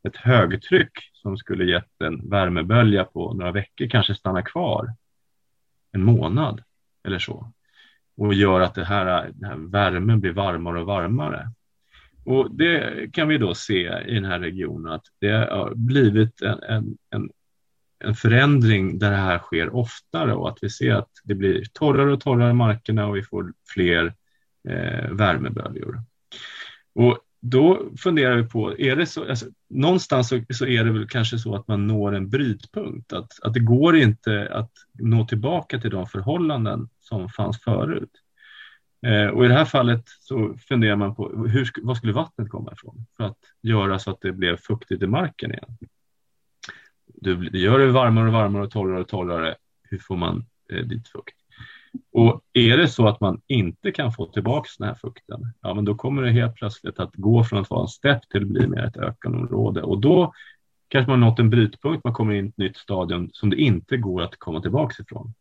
ett 0.07 0.16
högtryck 0.16 0.91
som 1.14 1.38
skulle 1.38 1.66
gett 1.72 2.01
en 2.01 2.30
värmebölja 2.30 3.03
på 3.03 3.34
några 3.34 3.51
veckor 3.51 3.88
kanske 3.88 4.16
stannar 4.16 4.41
kvar 4.41 4.93
en 5.91 6.03
månad 6.03 6.64
eller 7.03 7.20
så 7.20 7.51
och 8.18 8.34
gör 8.34 8.62
att 8.62 8.76
det 8.76 8.86
här, 8.86 9.32
den 9.34 9.49
här 9.49 9.57
värmen 9.57 10.20
blir 10.20 10.32
varmare 10.32 10.80
och 10.80 10.86
varmare. 10.86 11.51
Och 12.30 12.56
det 12.56 13.08
kan 13.14 13.28
vi 13.28 13.38
då 13.38 13.54
se 13.54 14.04
i 14.08 14.14
den 14.14 14.26
här 14.26 14.40
regionen 14.40 14.94
att 14.94 15.06
det 15.20 15.32
har 15.32 15.74
blivit 15.76 16.42
en, 16.42 16.64
en, 16.64 16.98
en, 17.10 17.30
en 18.00 18.16
förändring 18.16 19.00
där 19.00 19.12
det 19.12 19.18
här 19.18 19.40
sker 19.40 19.76
oftare 19.76 20.34
och 20.34 20.50
att 20.50 20.58
vi 20.62 20.70
ser 20.70 20.94
att 20.94 21.10
det 21.24 21.36
blir 21.36 21.64
torrare 21.74 22.14
och 22.14 22.22
torrare 22.22 22.54
markerna 22.54 23.08
och 23.08 23.16
vi 23.16 23.24
får 23.24 23.54
fler 23.74 24.14
eh, 24.70 25.12
värmeböljor. 25.12 26.02
Och 26.96 27.20
då 27.42 27.90
funderar 27.98 28.36
vi 28.36 28.44
på, 28.44 28.80
är 28.80 28.96
det 28.96 29.06
så, 29.06 29.30
alltså, 29.30 29.46
någonstans 29.70 30.30
så, 30.30 30.42
så, 30.50 30.66
är 30.66 30.84
det 30.84 30.92
väl 30.92 31.08
kanske 31.08 31.38
så 31.38 31.56
att 31.56 31.68
man 31.68 31.88
når 31.88 32.16
en 32.16 32.30
brytpunkt, 32.30 33.14
att, 33.14 33.40
att 33.42 33.54
det 33.54 33.60
går 33.60 33.96
inte 33.96 34.50
att 34.52 34.72
nå 34.94 35.26
tillbaka 35.26 35.80
till 35.80 35.92
de 35.92 36.08
förhållanden 36.08 36.90
som 37.00 37.30
fanns 37.30 37.64
förut. 37.64 38.12
Eh, 39.08 39.28
och 39.28 39.45
i 39.45 39.47
det 39.47 39.54
här 39.54 39.66
fallet 39.66 40.04
så 40.06 40.56
funderar 40.68 40.95
man 40.95 41.16
på 41.16 41.45
hur, 41.47 41.70
var 41.84 41.95
skulle 41.95 42.14
vattnet 42.14 42.50
komma 42.50 42.72
ifrån 42.74 43.06
för 43.18 43.24
att 43.24 43.38
göra 43.62 44.00
så 44.00 44.12
att 44.12 44.22
det 44.22 44.32
blev 44.32 44.58
fuktigt 44.58 45.04
i 45.04 45.08
marken 45.08 45.52
igen. 45.52 45.78
Du, 47.06 47.36
det 47.36 47.60
gör 47.60 47.80
det 47.80 47.91
varmare 47.91 48.28
och 48.28 48.34
varmare 48.34 48.64
och 48.64 48.72
torrare 48.72 49.00
och 49.00 49.08
torrare. 49.08 49.56
Hur 49.84 49.97
får 49.97 50.16
man 50.16 50.45
eh, 50.72 50.86
dit 50.86 51.08
fukt? 51.08 51.36
Och 52.12 52.41
är 52.54 52.78
det 52.78 52.88
så 52.88 53.08
att 53.08 53.20
man 53.20 53.41
inte 53.47 53.91
kan 53.91 54.12
få 54.12 54.26
tillbaka 54.26 54.70
den 54.78 54.88
här 54.88 54.95
fukten, 54.95 55.54
ja 55.62 55.74
men 55.74 55.86
då 55.86 55.95
kommer 55.95 56.22
det 56.22 56.32
helt 56.32 56.56
plötsligt 56.56 57.00
att 57.00 57.16
gå 57.16 57.43
från 57.43 57.60
att 57.60 57.70
vara 57.70 57.82
en 57.82 57.88
stepp 57.88 58.30
till 58.30 58.41
att 58.41 58.47
bli 58.47 58.68
mer 58.68 58.86
ett 58.86 58.97
ökenområde 58.97 59.82
och 59.82 60.02
då 60.02 60.34
kanske 60.88 61.12
man 61.12 61.20
nått 61.20 61.39
en 61.39 61.50
brytpunkt, 61.50 62.04
man 62.04 62.14
kommer 62.14 62.34
in 62.34 62.45
i 62.45 62.50
ett 62.50 62.58
nytt 62.58 62.78
stadium 62.78 63.30
som 63.34 63.50
det 63.50 63.56
inte 63.56 63.97
går 63.97 64.22
att 64.22 64.39
komma 64.39 64.62
tillbaka 64.62 65.04
ifrån. 65.04 65.34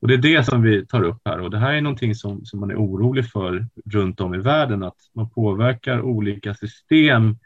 Och 0.00 0.08
det 0.08 0.14
är 0.14 0.18
det 0.18 0.44
som 0.44 0.62
vi 0.62 0.86
tar 0.86 1.02
upp 1.02 1.20
här 1.24 1.40
och 1.40 1.50
det 1.50 1.58
här 1.58 1.72
är 1.72 1.80
någonting 1.80 2.14
som, 2.14 2.44
som 2.44 2.60
man 2.60 2.70
är 2.70 2.76
orolig 2.76 3.30
för 3.30 3.66
runt 3.84 4.20
om 4.20 4.34
i 4.34 4.38
världen, 4.38 4.82
att 4.82 4.98
man 5.14 5.30
påverkar 5.30 6.00
olika 6.00 6.54
system 6.54 7.36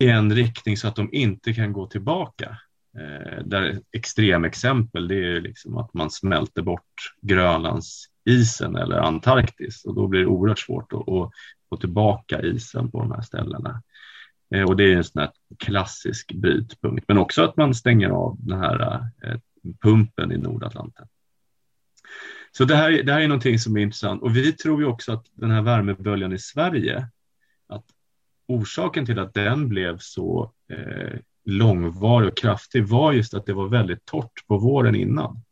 i 0.00 0.08
en 0.08 0.34
riktning 0.34 0.76
så 0.76 0.88
att 0.88 0.96
de 0.96 1.08
inte 1.12 1.52
kan 1.52 1.72
gå 1.72 1.86
tillbaka. 1.86 2.58
Eh, 2.98 3.44
där 3.44 3.80
extremexempel 3.92 5.08
det 5.08 5.14
är 5.14 5.40
liksom 5.40 5.76
att 5.76 5.94
man 5.94 6.10
smälter 6.10 6.62
bort 6.62 7.14
Grönlandsisen 7.20 8.76
eller 8.76 8.98
Antarktis 8.98 9.84
och 9.84 9.94
då 9.94 10.06
blir 10.06 10.20
det 10.20 10.26
oerhört 10.26 10.58
svårt 10.58 10.92
att, 10.92 11.08
att 11.08 11.30
få 11.68 11.76
tillbaka 11.80 12.42
isen 12.42 12.90
på 12.90 13.00
de 13.00 13.12
här 13.12 13.22
ställena. 13.22 13.82
Eh, 14.54 14.62
och 14.62 14.76
det 14.76 14.92
är 14.92 14.96
en 14.96 15.04
sån 15.04 15.20
här 15.20 15.30
klassisk 15.58 16.32
brytpunkt, 16.32 17.04
men 17.08 17.18
också 17.18 17.42
att 17.42 17.56
man 17.56 17.74
stänger 17.74 18.08
av 18.08 18.36
den 18.38 18.58
här 18.58 19.02
eh, 19.22 19.38
pumpen 19.82 20.32
i 20.32 20.38
Nordatlanten. 20.38 21.06
Så 22.52 22.64
det 22.64 22.76
här, 22.76 23.02
det 23.02 23.12
här 23.12 23.20
är 23.20 23.28
någonting 23.28 23.58
som 23.58 23.76
är 23.76 23.80
intressant 23.80 24.22
och 24.22 24.36
vi 24.36 24.52
tror 24.52 24.80
ju 24.80 24.86
också 24.86 25.12
att 25.12 25.26
den 25.34 25.50
här 25.50 25.62
värmeböljan 25.62 26.32
i 26.32 26.38
Sverige, 26.38 27.08
att 27.68 27.84
orsaken 28.46 29.06
till 29.06 29.18
att 29.18 29.34
den 29.34 29.68
blev 29.68 29.98
så 29.98 30.52
eh, 30.70 31.18
långvarig 31.44 32.28
och 32.28 32.36
kraftig 32.36 32.86
var 32.86 33.12
just 33.12 33.34
att 33.34 33.46
det 33.46 33.52
var 33.52 33.68
väldigt 33.68 34.04
torrt 34.04 34.46
på 34.46 34.58
våren 34.58 34.94
innan. 34.94 35.42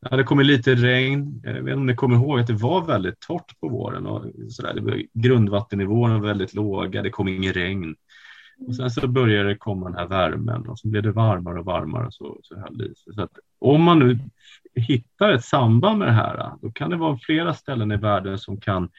Det 0.00 0.08
hade 0.10 0.24
kommit 0.24 0.46
lite 0.46 0.74
regn, 0.74 1.40
jag 1.44 1.52
vet 1.52 1.60
inte 1.60 1.74
om 1.74 1.86
ni 1.86 1.94
kommer 1.94 2.16
ihåg 2.16 2.40
att 2.40 2.46
det 2.46 2.52
var 2.52 2.86
väldigt 2.86 3.20
torrt 3.20 3.60
på 3.60 3.68
våren 3.68 4.06
och 4.06 4.24
sådär. 4.48 5.02
Grundvattennivåerna 5.14 6.18
var 6.18 6.26
väldigt 6.26 6.54
låga, 6.54 7.02
det 7.02 7.10
kom 7.10 7.28
ingen 7.28 7.52
regn. 7.52 7.96
Och 8.66 8.76
sen 8.76 8.90
så 8.90 9.08
började 9.08 9.48
det 9.48 9.56
komma 9.56 9.86
den 9.86 9.98
här 9.98 10.06
värmen 10.06 10.68
och 10.68 10.78
så 10.78 10.88
blev 10.88 11.02
det 11.02 11.12
varmare 11.12 11.58
och 11.58 11.64
varmare 11.64 12.06
och 12.06 12.14
så, 12.14 12.40
så 12.42 12.58
höll 12.58 12.78
det 12.78 12.84
i 12.84 12.94
sig. 12.94 13.14
Så 13.14 13.22
att 13.22 13.38
om 13.58 13.82
man 13.82 13.98
nu 13.98 14.18
hittar 14.74 15.32
ett 15.32 15.44
samband 15.44 15.98
med 15.98 16.08
det 16.08 16.12
här, 16.12 16.52
då 16.62 16.70
kan 16.70 16.90
det 16.90 16.96
vara 16.96 17.18
flera 17.18 17.54
ställen 17.54 17.92
i 17.92 17.96
världen 17.96 18.38
som 18.38 18.60
kan 18.60 18.90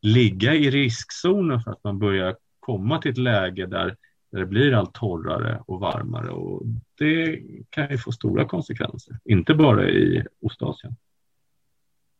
ligga 0.00 0.54
i 0.54 0.70
riskzonen 0.70 1.60
för 1.60 1.70
att 1.70 1.84
man 1.84 1.98
börjar 1.98 2.36
komma 2.60 2.98
till 2.98 3.10
ett 3.10 3.18
läge 3.18 3.66
där, 3.66 3.96
där 4.30 4.40
det 4.40 4.46
blir 4.46 4.72
allt 4.72 4.94
torrare 4.94 5.62
och 5.66 5.80
varmare 5.80 6.30
och 6.30 6.62
det 6.98 7.42
kan 7.70 7.90
ju 7.90 7.98
få 7.98 8.12
stora 8.12 8.44
konsekvenser, 8.44 9.18
inte 9.24 9.54
bara 9.54 9.88
i 9.88 10.26
Ostasien. 10.40 10.96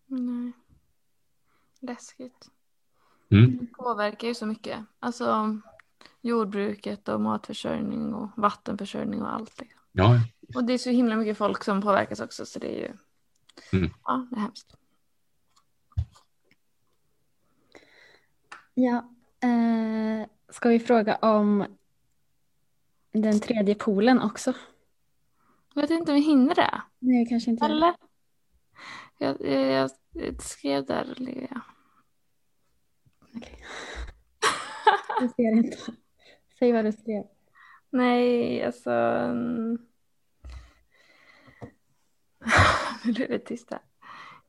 Nej. 0.07 0.53
Läskigt. 1.81 2.51
Mm. 3.31 3.59
Det 3.59 3.67
påverkar 3.67 4.29
ju 4.29 4.35
så 4.35 4.47
mycket. 4.47 4.79
Alltså 5.01 5.59
jordbruket 6.21 7.09
och 7.09 7.21
matförsörjning 7.21 8.15
och 8.15 8.31
vattenförsörjning 8.37 9.23
och 9.23 9.33
allt. 9.35 9.61
Liksom. 9.61 9.81
Ja, 9.93 10.21
Och 10.55 10.65
det 10.65 10.73
är 10.73 10.79
så 10.79 10.91
himla 10.91 11.17
mycket 11.17 11.39
folk 11.39 11.65
som 11.65 11.83
påverkas 11.83 12.21
också 12.21 12.47
så 12.47 12.59
det 12.59 12.67
är 12.67 12.89
ju 12.89 12.97
Mm. 13.73 13.91
ja, 14.05 14.27
det 14.31 14.37
är 14.37 14.41
hemskt. 14.41 14.77
Ja, 18.75 19.11
eh, 19.41 20.27
ska 20.49 20.69
vi 20.69 20.81
fråga 20.81 21.17
om 21.17 21.67
den 23.13 23.41
tredje 23.41 23.75
polen 23.75 24.21
också? 24.23 24.55
Jag 25.75 25.83
vet 25.83 25.91
inte 25.91 26.13
om 26.13 26.15
vi 26.17 26.21
hinner 26.23 26.55
det. 26.55 26.83
Nej, 26.99 27.27
kanske 27.27 27.51
inte. 27.51 27.65
Eller? 27.65 27.95
Jag, 29.19 29.41
jag, 29.41 29.91
jag 30.13 30.43
skrev 30.43 30.85
där. 30.87 31.15
Olivia. 31.19 31.61
Okej. 33.37 33.65
Jag 35.21 35.31
ser 35.31 35.53
inte. 35.57 35.77
Säg 36.59 36.73
vad 36.73 36.85
du 36.85 36.93
skrev. 36.93 37.25
Nej, 37.91 38.65
alltså. 38.65 38.91
mm. 38.91 39.79
Nu 43.05 43.13
blev 43.13 43.29
det 43.29 43.39
tyst 43.39 43.71
här. 43.71 43.81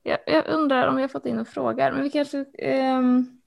Jag, 0.03 0.19
jag 0.27 0.47
undrar 0.47 0.87
om 0.87 0.95
vi 0.95 1.01
har 1.01 1.09
fått 1.09 1.25
in 1.25 1.35
några 1.35 1.45
frågor. 1.45 1.91
Men 1.91 2.03
vi 2.03 2.09
kanske... 2.09 2.45
ehm, 2.59 3.39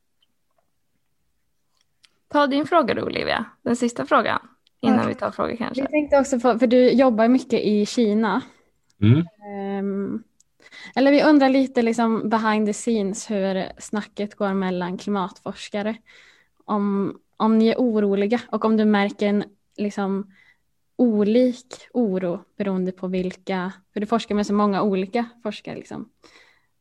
Ta 2.28 2.46
din 2.46 2.66
fråga 2.66 2.94
du 2.94 3.02
Olivia. 3.02 3.44
Den 3.62 3.76
sista 3.76 4.06
frågan. 4.06 4.48
Innan 4.80 4.98
Okej. 4.98 5.08
vi 5.08 5.14
tar 5.14 5.30
frågor 5.30 5.56
kanske. 5.56 5.80
Jag 5.82 5.90
tänkte 5.90 6.18
också 6.18 6.40
på, 6.40 6.58
för 6.58 6.66
du 6.66 6.90
jobbar 6.90 7.28
mycket 7.28 7.60
i 7.60 7.86
Kina. 7.86 8.42
mm. 9.02 9.24
Ehm, 9.48 10.22
eller 10.94 11.10
vi 11.10 11.22
undrar 11.22 11.48
lite 11.48 11.82
liksom 11.82 12.28
behind 12.28 12.66
the 12.66 12.72
scenes 12.72 13.30
hur 13.30 13.80
snacket 13.80 14.34
går 14.34 14.54
mellan 14.54 14.98
klimatforskare. 14.98 15.96
Om, 16.66 17.18
om 17.36 17.58
ni 17.58 17.68
är 17.68 17.76
oroliga 17.76 18.40
och 18.50 18.64
om 18.64 18.76
du 18.76 18.84
märker 18.84 19.26
en 19.26 19.44
liksom 19.76 20.32
olik 20.96 21.88
oro 21.92 22.44
beroende 22.56 22.92
på 22.92 23.06
vilka, 23.06 23.72
för 23.92 24.00
du 24.00 24.06
forskar 24.06 24.34
med 24.34 24.46
så 24.46 24.54
många 24.54 24.82
olika 24.82 25.24
forskare 25.42 25.76
liksom. 25.76 26.10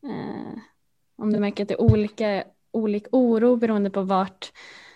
Eh, 0.03 0.59
om 1.17 1.33
du 1.33 1.39
märker 1.39 1.63
att 1.63 1.69
det 1.69 1.73
är 1.73 1.81
olika, 1.81 2.43
olik 2.71 3.07
oro 3.11 3.55
beroende 3.55 3.89
på 3.89 4.01
vart 4.01 4.51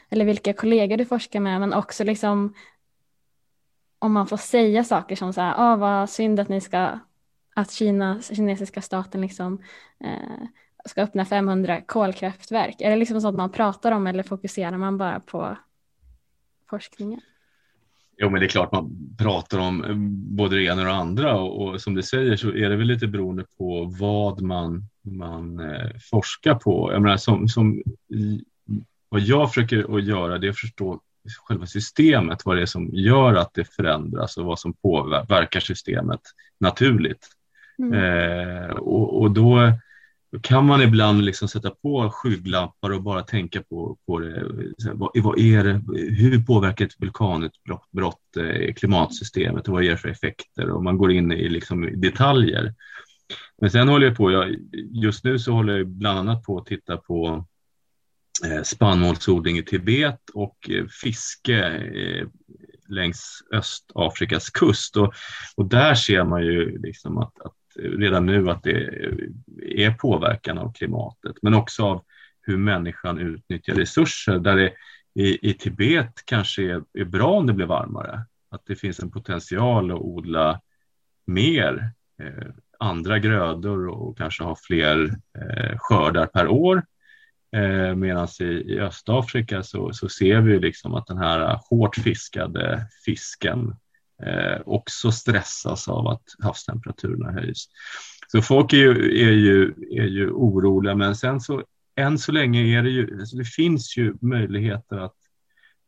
eller 0.09 0.25
vilka 0.25 0.53
kollegor 0.53 0.97
du 0.97 1.05
forskar 1.05 1.39
med 1.39 1.59
men 1.59 1.73
också 1.73 2.03
liksom 2.03 2.53
om 3.99 4.13
man 4.13 4.27
får 4.27 4.37
säga 4.37 4.83
saker 4.83 5.15
som 5.15 5.33
så 5.33 5.41
här, 5.41 5.53
ah, 5.57 5.75
vad 5.75 6.09
synd 6.09 6.39
att 6.39 6.49
ni 6.49 6.61
ska 6.61 6.99
att 7.55 7.71
Kina, 7.71 8.21
kinesiska 8.21 8.81
staten 8.81 9.21
liksom 9.21 9.63
eh, 10.03 10.47
ska 10.85 11.01
öppna 11.01 11.25
500 11.25 11.81
kolkraftverk. 11.81 12.81
Är 12.81 12.89
det 12.89 12.95
liksom 12.95 13.21
sånt 13.21 13.37
man 13.37 13.51
pratar 13.51 13.91
om 13.91 14.07
eller 14.07 14.23
fokuserar 14.23 14.77
man 14.77 14.97
bara 14.97 15.19
på 15.19 15.57
forskningen? 16.69 17.21
Jo, 18.17 18.29
men 18.29 18.39
det 18.39 18.45
är 18.45 18.49
klart 18.49 18.71
man 18.71 19.15
pratar 19.17 19.59
om 19.59 19.83
eh, 19.83 19.95
både 20.35 20.55
det 20.55 20.63
ena 20.63 20.81
och 20.81 20.87
det 20.87 20.93
andra 20.93 21.39
och, 21.39 21.67
och 21.67 21.81
som 21.81 21.95
du 21.95 22.01
säger 22.01 22.35
så 22.35 22.49
är 22.49 22.69
det 22.69 22.75
väl 22.75 22.87
lite 22.87 23.07
beroende 23.07 23.45
på 23.57 23.95
vad 23.99 24.41
man, 24.41 24.83
man 25.01 25.59
eh, 25.59 25.89
forskar 26.11 26.55
på. 26.55 26.93
Jag 26.93 27.01
menar, 27.01 27.17
som, 27.17 27.47
som 27.47 27.83
i, 28.13 28.43
vad 29.09 29.21
jag 29.21 29.53
försöker 29.53 29.97
att 29.97 30.03
göra 30.03 30.37
det 30.37 30.47
är 30.47 30.51
att 30.51 30.59
förstå 30.59 31.01
själva 31.47 31.65
systemet, 31.65 32.45
vad 32.45 32.55
det 32.55 32.61
är 32.61 32.65
som 32.65 32.89
gör 32.93 33.33
att 33.33 33.53
det 33.53 33.75
förändras 33.75 34.37
och 34.37 34.45
vad 34.45 34.59
som 34.59 34.73
påverkar 34.73 35.59
systemet 35.59 36.21
naturligt. 36.59 37.27
Mm. 37.79 37.93
Eh, 37.93 38.69
och, 38.69 39.21
och 39.21 39.31
då, 39.31 39.71
då 40.31 40.39
kan 40.39 40.65
man 40.65 40.81
ibland 40.81 41.25
liksom 41.25 41.47
sätta 41.47 41.69
på 41.69 42.09
skygglappar 42.09 42.89
och 42.89 43.03
bara 43.03 43.23
tänka 43.23 43.63
på, 43.63 43.97
på 44.05 44.19
det. 44.19 44.43
Vad, 44.93 45.11
vad 45.23 45.39
är 45.39 45.63
det, 45.63 45.81
hur 45.95 46.43
påverkar 46.43 46.85
ett 46.85 47.01
vulkanutbrott 47.01 47.91
brott, 47.91 48.37
eh, 48.37 48.73
klimatsystemet 48.73 49.67
och 49.67 49.73
vad 49.73 49.83
ger 49.83 49.91
det 49.91 49.97
för 49.97 50.09
effekter? 50.09 50.69
Och 50.69 50.83
man 50.83 50.97
går 50.97 51.11
in 51.11 51.31
i 51.31 51.49
liksom 51.49 52.01
detaljer. 52.01 52.73
Men 53.61 53.71
sen 53.71 53.87
håller 53.87 54.07
jag 54.07 54.17
på, 54.17 54.31
jag, 54.31 54.55
just 54.91 55.23
nu 55.23 55.39
så 55.39 55.51
håller 55.51 55.77
jag 55.77 55.87
bland 55.87 56.19
annat 56.19 56.43
på 56.43 56.57
att 56.57 56.65
titta 56.65 56.97
på 56.97 57.45
eh, 58.45 58.63
spannmålsodling 58.63 59.57
i 59.57 59.63
Tibet 59.63 60.29
och 60.33 60.69
eh, 60.69 60.85
fiske 61.01 61.65
eh, 61.77 62.27
längs 62.87 63.43
Östafrikas 63.53 64.49
kust. 64.49 64.97
Och, 64.97 65.13
och 65.55 65.65
där 65.65 65.95
ser 65.95 66.23
man 66.23 66.45
ju 66.45 66.81
liksom 66.81 67.17
att, 67.17 67.41
att 67.41 67.53
redan 67.79 68.25
nu 68.25 68.49
att 68.49 68.63
det 68.63 68.77
är 69.75 69.91
påverkan 69.91 70.57
av 70.57 70.73
klimatet, 70.73 71.35
men 71.41 71.53
också 71.53 71.83
av 71.83 72.03
hur 72.41 72.57
människan 72.57 73.19
utnyttjar 73.19 73.75
resurser. 73.75 74.39
Där 74.39 74.55
det 74.55 74.73
i, 75.13 75.49
i 75.49 75.53
Tibet 75.53 76.25
kanske 76.25 76.63
är, 76.63 76.83
är 76.93 77.05
bra 77.05 77.31
om 77.31 77.47
det 77.47 77.53
blir 77.53 77.65
varmare, 77.65 78.21
att 78.51 78.65
det 78.65 78.75
finns 78.75 78.99
en 78.99 79.11
potential 79.11 79.91
att 79.91 79.99
odla 79.99 80.61
mer 81.25 81.91
eh, 82.21 82.47
andra 82.79 83.19
grödor 83.19 83.87
och 83.87 84.17
kanske 84.17 84.43
ha 84.43 84.55
fler 84.55 85.15
eh, 85.39 85.77
skördar 85.77 86.25
per 86.25 86.47
år. 86.47 86.83
Eh, 87.55 87.95
Medan 87.95 88.27
i, 88.39 88.43
i 88.43 88.79
Östafrika 88.79 89.63
så, 89.63 89.93
så 89.93 90.09
ser 90.09 90.41
vi 90.41 90.59
liksom 90.59 90.93
att 90.93 91.07
den 91.07 91.17
här 91.17 91.59
hårt 91.69 91.95
fiskade 91.95 92.87
fisken 93.05 93.75
eh, 94.25 94.61
också 94.65 95.11
stressas 95.11 95.87
av 95.87 96.07
att 96.07 96.23
havstemperaturerna 96.39 97.31
höjs. 97.31 97.65
Så 98.27 98.41
folk 98.41 98.73
är 98.73 98.77
ju, 98.77 99.21
är 99.27 99.31
ju, 99.31 99.73
är 99.91 100.07
ju 100.07 100.31
oroliga, 100.31 100.95
men 100.95 101.15
sen 101.15 101.41
så 101.41 101.63
än 101.95 102.19
så 102.19 102.31
länge 102.31 102.79
är 102.79 102.83
det 102.83 102.89
ju, 102.89 103.19
alltså 103.19 103.37
det 103.37 103.45
finns 103.45 103.97
ju 103.97 104.15
möjligheter 104.21 104.97
att, 104.97 105.15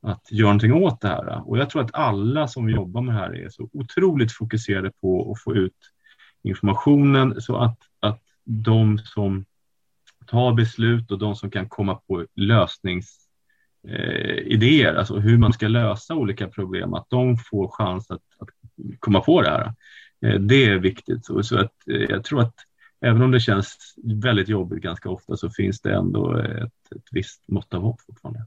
att 0.01 0.31
göra 0.31 0.47
någonting 0.47 0.73
åt 0.73 1.01
det 1.01 1.07
här. 1.07 1.49
Och 1.49 1.57
jag 1.57 1.69
tror 1.69 1.81
att 1.81 1.95
alla 1.95 2.47
som 2.47 2.69
jobbar 2.69 3.01
med 3.01 3.15
det 3.15 3.19
här 3.19 3.35
är 3.35 3.49
så 3.49 3.69
otroligt 3.73 4.31
fokuserade 4.31 4.91
på 5.01 5.31
att 5.31 5.43
få 5.43 5.55
ut 5.55 5.77
informationen 6.43 7.41
så 7.41 7.57
att, 7.57 7.77
att 7.99 8.21
de 8.43 8.97
som 8.97 9.45
tar 10.27 10.53
beslut 10.53 11.11
och 11.11 11.19
de 11.19 11.35
som 11.35 11.51
kan 11.51 11.69
komma 11.69 11.95
på 11.95 12.25
lösnings 12.35 13.30
eh, 13.87 14.37
idéer, 14.37 14.93
alltså 14.95 15.15
hur 15.15 15.37
man 15.37 15.53
ska 15.53 15.67
lösa 15.67 16.15
olika 16.15 16.47
problem, 16.47 16.93
att 16.93 17.09
de 17.09 17.37
får 17.37 17.67
chans 17.67 18.11
att, 18.11 18.21
att 18.39 18.49
komma 18.99 19.21
på 19.21 19.41
det 19.41 19.49
här. 19.49 19.73
Eh, 20.25 20.39
det 20.39 20.65
är 20.65 20.77
viktigt. 20.77 21.25
Så, 21.25 21.43
så 21.43 21.57
att, 21.59 21.87
eh, 21.87 21.95
jag 22.01 22.23
tror 22.23 22.41
att 22.41 22.55
även 23.01 23.21
om 23.21 23.31
det 23.31 23.39
känns 23.39 23.95
väldigt 24.03 24.47
jobbigt 24.49 24.81
ganska 24.83 25.09
ofta 25.09 25.37
så 25.37 25.49
finns 25.49 25.81
det 25.81 25.93
ändå 25.93 26.37
ett, 26.37 26.91
ett 26.95 27.07
visst 27.11 27.47
mått 27.47 27.73
av 27.73 27.81
hopp 27.81 28.01
fortfarande. 28.01 28.45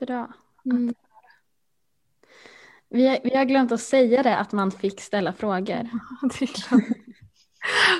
Bra. 0.00 0.32
Mm. 0.64 0.94
Vi, 2.88 3.08
har- 3.08 3.18
vi 3.24 3.36
har 3.36 3.44
glömt 3.44 3.72
att 3.72 3.80
säga 3.80 4.22
det 4.22 4.36
att 4.38 4.52
man 4.52 4.70
fick 4.70 5.00
ställa 5.00 5.32
frågor. 5.32 5.88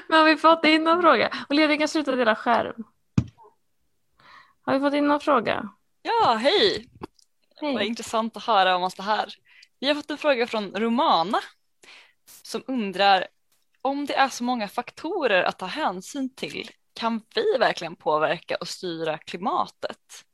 Men 0.09 0.19
har 0.19 0.25
vi 0.25 0.37
fått 0.37 0.65
in 0.65 0.85
någon 0.85 1.03
fråga? 1.03 1.31
Olivia, 1.49 1.69
vi 1.69 1.79
kan 1.79 1.89
sluta 1.89 2.17
dela 2.17 2.35
skärm. 2.35 2.85
Har 4.67 4.75
vi 4.75 4.81
fått 4.81 4.95
in 4.95 5.09
någon 5.09 5.21
fråga? 5.21 5.69
Ja, 6.03 6.35
hej! 6.35 6.89
Vad 7.61 7.77
Hej. 7.77 7.87
intressant 7.87 8.37
att 8.37 8.43
höra 8.43 8.77
om 8.77 8.83
oss 8.83 8.95
det 8.95 9.03
här. 9.03 9.35
Vi 9.81 9.89
har 9.89 9.95
fått 9.95 10.11
en 10.11 10.19
fråga 10.19 10.47
från 10.47 10.71
Romana 10.71 11.39
som 12.43 12.62
undrar 12.67 13.27
om 13.83 14.07
det 14.07 14.14
är 14.14 14.29
så 14.29 14.45
många 14.45 14.69
faktorer 14.69 15.43
att 15.43 15.59
ta 15.59 15.67
hänsyn 15.67 16.35
till, 16.35 16.71
kan 16.95 17.21
vi 17.35 17.59
verkligen 17.59 17.97
påverka 17.97 18.57
och 18.61 18.69
styra 18.69 19.19
klimatet? 19.19 20.25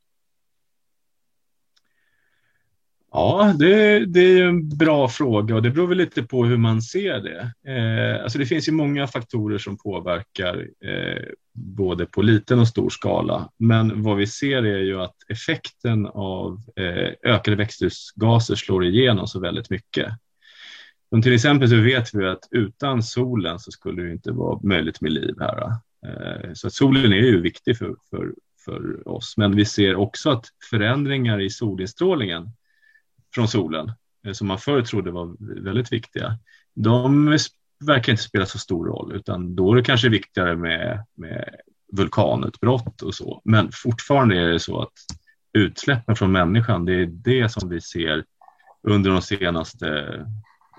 Ja, 3.12 3.54
det, 3.58 4.06
det 4.06 4.20
är 4.20 4.36
ju 4.36 4.48
en 4.48 4.68
bra 4.68 5.08
fråga 5.08 5.54
och 5.54 5.62
det 5.62 5.70
beror 5.70 5.86
väl 5.86 5.98
lite 5.98 6.22
på 6.22 6.44
hur 6.44 6.56
man 6.56 6.82
ser 6.82 7.20
det. 7.20 7.52
Eh, 7.72 8.22
alltså 8.22 8.38
det 8.38 8.46
finns 8.46 8.68
ju 8.68 8.72
många 8.72 9.06
faktorer 9.06 9.58
som 9.58 9.76
påverkar 9.76 10.68
eh, 10.84 11.28
både 11.54 12.06
på 12.06 12.22
liten 12.22 12.58
och 12.58 12.68
stor 12.68 12.90
skala. 12.90 13.50
Men 13.58 14.02
vad 14.02 14.16
vi 14.16 14.26
ser 14.26 14.62
är 14.62 14.78
ju 14.78 15.00
att 15.00 15.16
effekten 15.28 16.06
av 16.06 16.60
eh, 16.76 17.32
ökade 17.32 17.56
växthusgaser 17.56 18.54
slår 18.54 18.84
igenom 18.84 19.26
så 19.26 19.40
väldigt 19.40 19.70
mycket. 19.70 20.12
Men 21.10 21.22
till 21.22 21.34
exempel 21.34 21.68
så 21.68 21.76
vet 21.76 22.14
vi 22.14 22.26
att 22.26 22.48
utan 22.50 23.02
solen 23.02 23.58
så 23.58 23.70
skulle 23.70 24.02
det 24.02 24.12
inte 24.12 24.32
vara 24.32 24.60
möjligt 24.62 25.00
med 25.00 25.12
liv 25.12 25.34
här. 25.40 25.70
Eh, 26.06 26.52
så 26.54 26.66
att 26.66 26.72
solen 26.72 27.12
är 27.12 27.16
ju 27.16 27.40
viktig 27.40 27.78
för, 27.78 27.94
för, 28.10 28.34
för 28.64 29.08
oss. 29.08 29.34
Men 29.36 29.56
vi 29.56 29.64
ser 29.64 29.96
också 29.96 30.30
att 30.30 30.46
förändringar 30.70 31.40
i 31.40 31.50
solinstrålningen 31.50 32.50
från 33.34 33.48
solen, 33.48 33.92
eh, 34.26 34.32
som 34.32 34.48
man 34.48 34.58
förr 34.58 34.82
trodde 34.82 35.10
var 35.10 35.36
väldigt 35.62 35.92
viktiga, 35.92 36.38
de 36.74 37.38
verkar 37.86 38.12
inte 38.12 38.22
spela 38.22 38.46
så 38.46 38.58
stor 38.58 38.86
roll, 38.86 39.12
utan 39.14 39.54
då 39.54 39.72
är 39.72 39.76
det 39.76 39.82
kanske 39.82 40.08
viktigare 40.08 40.56
med, 40.56 41.04
med 41.14 41.54
vulkanutbrott 41.92 43.02
och 43.02 43.14
så. 43.14 43.42
Men 43.44 43.70
fortfarande 43.72 44.36
är 44.36 44.46
det 44.46 44.60
så 44.60 44.82
att 44.82 44.92
utsläppen 45.52 46.16
från 46.16 46.32
människan, 46.32 46.84
det 46.84 46.94
är 46.94 47.06
det 47.06 47.48
som 47.48 47.68
vi 47.68 47.80
ser 47.80 48.24
under 48.82 49.10
de 49.10 49.22
senaste, 49.22 49.86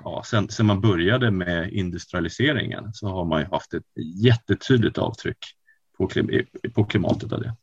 ja, 0.03 0.23
sen, 0.25 0.49
sen 0.49 0.65
man 0.65 0.81
började 0.81 1.31
med 1.31 1.73
industrialiseringen 1.73 2.93
så 2.93 3.07
har 3.07 3.25
man 3.25 3.41
ju 3.41 3.47
haft 3.47 3.73
ett 3.73 3.83
jättetydligt 4.23 4.97
avtryck 4.97 5.37
på, 5.97 6.07
klim, 6.07 6.45
på 6.75 6.83
klimatet 6.85 7.31
av 7.31 7.39
det. 7.39 7.55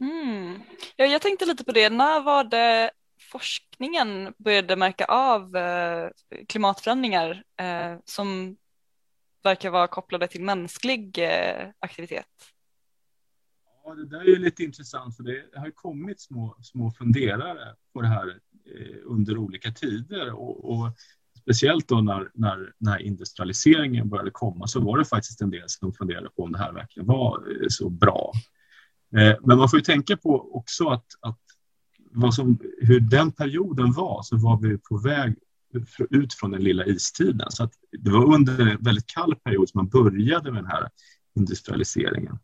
Mm. 0.00 0.60
Ja, 0.96 1.04
jag 1.04 1.22
tänkte 1.22 1.46
lite 1.46 1.64
på 1.64 1.72
det, 1.72 1.90
när 1.90 2.20
var 2.20 2.44
det 2.44 2.90
forskningen 3.32 4.34
började 4.38 4.76
märka 4.76 5.04
av 5.04 5.56
eh, 5.56 6.08
klimatförändringar 6.48 7.42
eh, 7.60 7.98
som 8.04 8.56
verkar 9.42 9.70
vara 9.70 9.86
kopplade 9.86 10.28
till 10.28 10.42
mänsklig 10.42 11.18
eh, 11.18 11.68
aktivitet? 11.78 12.26
Ja, 13.84 13.94
det 13.94 14.06
där 14.06 14.34
är 14.34 14.38
lite 14.38 14.64
intressant 14.64 15.16
för 15.16 15.22
det 15.22 15.44
har 15.54 15.70
kommit 15.70 16.20
små, 16.20 16.56
små 16.62 16.90
funderare 16.90 17.74
på 17.92 18.00
det 18.00 18.08
här 18.08 18.28
eh, 18.66 18.96
under 19.04 19.36
olika 19.36 19.72
tider 19.72 20.32
och, 20.32 20.70
och 20.70 20.90
speciellt 21.42 21.88
då 21.88 22.00
när, 22.00 22.30
när, 22.34 22.72
när 22.78 23.02
industrialiseringen 23.02 24.08
började 24.08 24.30
komma 24.30 24.66
så 24.66 24.80
var 24.80 24.98
det 24.98 25.04
faktiskt 25.04 25.40
en 25.40 25.50
del 25.50 25.68
som 25.68 25.92
funderade 25.92 26.28
på 26.36 26.42
om 26.42 26.52
det 26.52 26.58
här 26.58 26.72
verkligen 26.72 27.06
var 27.06 27.38
eh, 27.50 27.66
så 27.68 27.90
bra. 27.90 28.32
Eh, 29.16 29.36
men 29.42 29.58
man 29.58 29.68
får 29.68 29.78
ju 29.78 29.84
tänka 29.84 30.16
på 30.16 30.56
också 30.56 30.88
att, 30.88 31.06
att 31.20 31.38
vad 32.10 32.34
som, 32.34 32.58
hur 32.80 33.00
den 33.00 33.32
perioden 33.32 33.92
var 33.92 34.22
så 34.22 34.36
var 34.36 34.60
vi 34.60 34.78
på 34.78 34.98
väg 34.98 35.34
ut 36.10 36.34
från 36.34 36.50
den 36.50 36.64
lilla 36.64 36.86
istiden. 36.86 37.50
Så 37.50 37.64
att 37.64 37.72
det 37.98 38.10
var 38.10 38.34
under 38.34 38.70
en 38.70 38.78
väldigt 38.80 39.06
kall 39.06 39.34
period 39.34 39.68
som 39.68 39.78
man 39.78 39.88
började 39.88 40.52
med 40.52 40.62
den 40.62 40.70
här 40.70 40.88
industrialiseringen. 41.36 42.38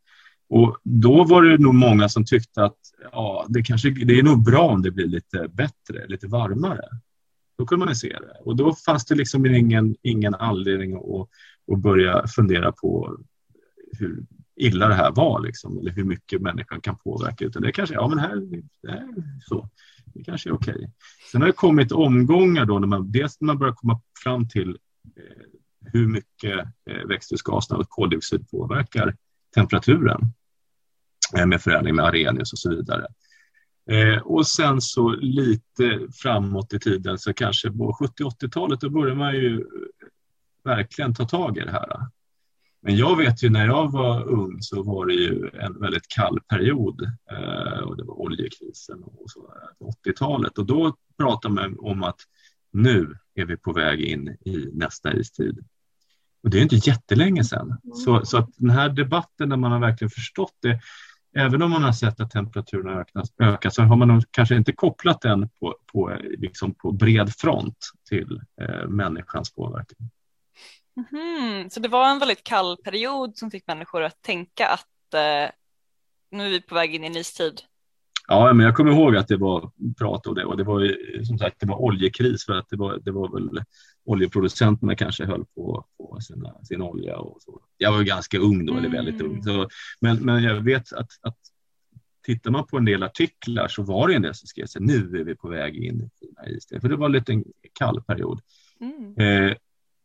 Och 0.49 0.79
då 0.85 1.25
var 1.25 1.43
det 1.43 1.59
nog 1.59 1.75
många 1.75 2.09
som 2.09 2.25
tyckte 2.25 2.65
att 2.65 2.79
ja, 3.13 3.47
det, 3.49 3.63
kanske, 3.63 3.91
det 3.91 4.19
är 4.19 4.23
nog 4.23 4.45
bra 4.45 4.63
om 4.63 4.83
det 4.83 4.91
blir 4.91 5.07
lite 5.07 5.49
bättre, 5.49 6.07
lite 6.09 6.27
varmare. 6.27 6.89
Då 7.59 7.67
kunde 7.67 7.87
man 7.87 7.97
se 7.97 8.09
det. 8.09 8.41
Och 8.45 8.57
då 8.57 8.75
fanns 8.75 9.05
det 9.05 9.15
liksom 9.15 9.47
ingen, 9.47 9.97
ingen 10.03 10.35
anledning 10.35 10.95
att, 10.95 11.29
att 11.73 11.79
börja 11.79 12.27
fundera 12.27 12.73
på 12.73 13.19
hur 13.99 14.27
illa 14.57 14.89
det 14.89 14.95
här 14.95 15.13
var, 15.13 15.41
liksom, 15.41 15.79
eller 15.79 15.91
hur 15.91 16.05
mycket 16.05 16.43
människan 16.43 16.81
kan 16.81 16.97
påverka. 16.97 17.45
Utan 17.45 17.63
det 17.63 17.73
kanske, 17.73 17.95
ja 17.95 18.09
men 18.09 18.19
här, 18.19 18.37
det 18.83 18.91
här 18.91 19.15
så. 19.41 19.69
Det 20.19 20.25
kanske 20.25 20.49
är 20.49 20.53
okej. 20.53 20.75
Okay. 20.75 20.89
Sen 21.33 21.41
har 21.41 21.49
det 21.49 21.53
kommit 21.53 21.93
omgångar 21.93 22.65
då, 22.65 22.79
när 22.79 22.87
man, 22.87 23.13
dels 23.13 23.41
när 23.41 23.47
man 23.47 23.59
börjar 23.59 23.75
komma 23.75 24.01
fram 24.23 24.49
till 24.49 24.69
eh, 25.17 25.47
hur 25.93 26.09
mycket 26.09 26.59
eh, 26.91 27.07
växthusgaserna 27.09 27.81
och 27.81 27.89
koldioxid 27.89 28.51
påverkar 28.51 29.17
temperaturen 29.55 30.21
eh, 31.39 31.47
med 31.47 31.63
förändring 31.63 31.95
med 31.95 32.05
Arrhenius 32.05 32.53
och 32.53 32.59
så 32.59 32.71
vidare. 32.71 33.07
Eh, 33.91 34.19
och 34.19 34.47
sen 34.47 34.81
så 34.81 35.11
lite 35.11 36.01
framåt 36.13 36.73
i 36.73 36.79
tiden, 36.79 37.19
så 37.19 37.35
kanske 37.35 37.71
på 37.71 37.93
70-80-talet, 38.19 38.81
då 38.81 38.91
börjar 38.91 39.15
man 39.15 39.35
ju 39.35 39.55
eh, 39.55 39.67
verkligen 40.65 41.15
ta 41.15 41.29
tag 41.29 41.59
i 41.59 41.61
det 41.61 41.73
här. 41.73 42.07
Men 42.83 42.97
jag 42.97 43.17
vet 43.17 43.43
ju 43.43 43.51
när 43.51 43.67
jag 43.67 43.93
var 43.93 44.29
ung 44.29 44.63
så 44.63 44.83
var 44.83 45.07
det 45.07 45.15
ju 45.15 45.51
en 45.55 45.81
väldigt 45.81 46.09
kall 46.09 46.41
period 46.41 47.03
eh, 47.31 47.79
och 47.79 47.97
det 47.97 48.05
var 48.05 48.21
oljekrisen 48.21 49.03
och 49.03 49.27
80-talet 50.05 50.59
och 50.59 50.67
då 50.67 50.97
pratade 51.19 51.55
man 51.55 51.77
om 51.79 52.03
att 52.03 52.21
nu 52.73 53.15
är 53.35 53.45
vi 53.45 53.57
på 53.57 53.73
väg 53.73 54.01
in 54.01 54.29
i 54.29 54.71
nästa 54.73 55.15
istid. 55.15 55.65
Och 56.43 56.51
det 56.51 56.59
är 56.59 56.63
inte 56.63 56.77
jättelänge 56.77 57.45
sedan. 57.45 57.79
Så, 58.05 58.25
så 58.25 58.39
att 58.39 58.51
den 58.57 58.71
här 58.71 58.89
debatten 58.89 59.49
när 59.49 59.57
man 59.57 59.73
har 59.73 59.81
verkligen 59.81 60.11
förstått 60.11 60.55
det, 60.63 60.81
även 61.37 61.63
om 61.63 61.71
man 61.71 61.83
har 61.83 61.93
sett 61.93 62.21
att 62.21 62.31
temperaturen 62.31 62.95
har 62.95 63.07
ökat 63.39 63.75
så 63.75 63.83
har 63.83 63.97
man 63.97 64.23
kanske 64.31 64.57
inte 64.57 64.73
kopplat 64.73 65.21
den 65.21 65.49
på, 65.49 65.77
på, 65.93 66.17
liksom 66.39 66.75
på 66.75 66.93
bred 66.93 67.33
front 67.35 67.91
till 68.09 68.41
eh, 68.61 68.89
människans 68.89 69.55
påverkan. 69.55 70.11
Mm, 71.13 71.71
så 71.71 71.81
det 71.81 71.89
var 71.89 72.11
en 72.11 72.19
väldigt 72.19 72.45
kall 72.45 72.77
period 72.77 73.37
som 73.37 73.51
fick 73.51 73.67
människor 73.67 74.03
att 74.03 74.23
tänka 74.23 74.69
att 74.69 75.15
eh, 75.15 75.51
nu 76.31 76.47
är 76.47 76.51
vi 76.51 76.61
på 76.61 76.75
väg 76.75 76.95
in 76.95 77.05
i 77.05 77.07
en 77.07 77.17
istid. 77.17 77.61
Ja, 78.29 78.53
men 78.53 78.67
jag 78.67 78.77
kommer 78.77 78.93
ihåg 78.93 79.17
att 79.17 79.29
det 79.29 79.37
var 79.37 79.71
prat 79.99 80.27
om 80.27 80.35
det 80.35 80.45
och 80.45 80.57
det 80.57 80.65
var 80.65 80.97
som 81.25 81.39
sagt 81.39 81.61
det 81.61 81.67
var 81.67 81.83
oljekris 81.83 82.45
för 82.45 82.53
att 82.53 82.69
det 82.69 82.77
var, 82.77 82.99
det 82.99 83.11
var 83.11 83.29
väl 83.29 83.63
oljeproducenterna 84.05 84.95
kanske 84.95 85.25
höll 85.25 85.45
på, 85.45 85.87
på 85.99 86.21
sina, 86.21 86.65
sin 86.65 86.83
olja 86.83 87.17
och 87.17 87.43
så. 87.43 87.61
Jag 87.77 87.93
var 87.93 88.03
ganska 88.03 88.39
ung 88.39 88.67
då, 88.67 88.77
eller 88.77 88.89
väldigt 88.89 89.21
ung. 89.21 89.43
Så, 89.43 89.69
men, 90.01 90.17
men 90.17 90.43
jag 90.43 90.55
vet 90.61 90.93
att, 90.93 91.11
att 91.21 91.39
tittar 92.27 92.51
man 92.51 92.67
på 92.67 92.77
en 92.77 92.85
del 92.85 93.03
artiklar 93.03 93.69
så 93.69 93.83
var 93.83 94.09
det 94.09 94.15
en 94.15 94.23
del 94.23 94.35
som 94.35 94.47
skrev 94.47 94.67
sig 94.67 94.83
nu 94.83 95.21
är 95.21 95.25
vi 95.25 95.35
på 95.35 95.49
väg 95.49 95.77
in 95.77 96.11
i 96.47 96.51
istid, 96.51 96.81
för 96.81 96.89
det 96.89 96.97
var 96.97 97.07
en 97.07 97.13
liten 97.13 97.45
kall 97.79 98.03
period. 98.03 98.41
Mm. 98.81 99.15
Eh, 99.17 99.57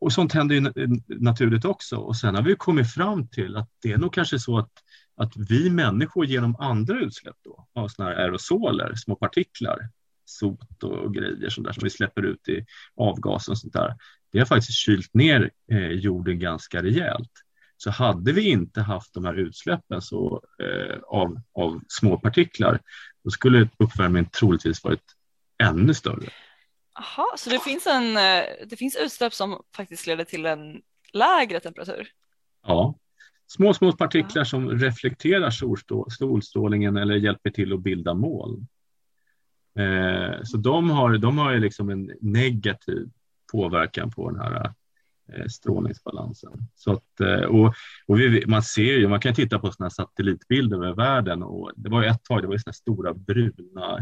och 0.04 0.14
sånt 0.14 0.34
händer 0.34 0.56
ju 0.56 0.66
eh, 0.66 0.90
naturligt 1.08 1.66
också. 1.66 1.96
Och 1.98 2.16
sen 2.16 2.36
har 2.36 2.42
vi 2.42 2.56
kommit 2.56 2.94
fram 2.94 3.28
till 3.28 3.56
att 3.56 3.70
det 3.82 3.92
är 3.92 3.98
nog 3.98 4.14
kanske 4.14 4.40
så 4.40 4.58
att, 4.58 4.72
att 5.16 5.34
vi 5.50 5.70
människor 5.70 6.26
genom 6.26 6.56
andra 6.56 7.00
utsläpp 7.00 7.36
då, 7.44 7.68
av 7.76 7.88
såna 7.88 8.10
här 8.10 8.16
aerosoler, 8.16 8.96
små 8.96 9.16
partiklar, 9.16 9.90
sot 10.26 10.84
och 10.84 11.14
grejer 11.14 11.50
som, 11.50 11.64
där, 11.64 11.72
som 11.72 11.84
vi 11.84 11.90
släpper 11.90 12.22
ut 12.22 12.48
i 12.48 12.66
avgaser 12.96 13.52
och 13.52 13.58
sånt 13.58 13.74
där, 13.74 13.96
det 14.32 14.40
har 14.40 14.46
faktiskt 14.46 14.78
kylt 14.78 15.14
ner 15.14 15.52
eh, 15.72 15.92
jorden 15.92 16.40
ganska 16.40 16.84
rejält. 16.84 17.32
Så 17.78 17.92
hade 17.92 18.32
vi 18.32 18.50
inte 18.50 18.82
haft 18.82 19.14
de 19.14 19.26
här 19.26 19.34
utsläppen 19.34 20.02
så, 20.02 20.42
eh, 20.64 20.98
av, 21.08 21.42
av 21.54 21.82
små 21.88 22.18
partiklar, 22.18 22.80
då 23.24 23.30
skulle 23.30 23.70
uppvärmningen 23.78 24.30
troligtvis 24.40 24.84
varit 24.84 25.04
ännu 25.64 25.94
större. 25.94 26.30
Jaha, 26.96 27.38
så 27.38 27.50
det 27.50 27.60
finns, 27.60 27.88
en, 27.88 28.18
eh, 28.18 28.44
det 28.68 28.78
finns 28.78 28.96
utsläpp 28.96 29.34
som 29.34 29.62
faktiskt 29.76 30.08
leder 30.08 30.24
till 30.24 30.46
en 30.46 30.82
lägre 31.14 31.60
temperatur? 31.60 32.08
Ja, 32.64 32.96
små, 33.48 33.74
små 33.74 33.92
partiklar 33.92 34.42
ja. 34.42 34.46
som 34.46 34.70
reflekterar 34.70 35.50
solstrålningen 36.10 36.98
eller 36.98 37.16
hjälper 37.16 37.50
till 37.50 37.74
att 37.74 37.80
bilda 37.80 38.14
moln. 38.14 38.68
Eh, 39.80 40.44
så 40.44 40.58
de 40.58 40.90
har, 40.90 41.18
de 41.18 41.38
har 41.38 41.60
liksom 41.60 41.90
en 41.90 42.12
negativ 42.22 43.10
påverkan 43.52 44.12
på 44.12 44.30
den 44.32 44.40
här 44.40 44.74
eh, 45.34 45.46
strålningsbalansen. 45.48 46.52
Så 46.76 46.92
att, 46.92 47.20
eh, 47.20 47.44
och, 47.44 47.74
och 48.08 48.20
vi, 48.20 48.44
man 48.48 48.64
ser 48.64 48.98
ju, 49.00 49.08
man 49.08 49.20
kan 49.20 49.34
titta 49.34 49.60
på 49.60 49.72
sådana 49.72 49.90
satellitbilder 49.90 50.78
över 50.78 50.94
världen 50.94 51.44
och 51.44 51.72
det 51.76 51.90
var 51.90 52.04
ett 52.04 52.24
tag, 52.24 52.42
det 52.42 52.48
var 52.48 52.58
sådana 52.58 52.74
stora 52.74 53.14
bruna 53.14 54.00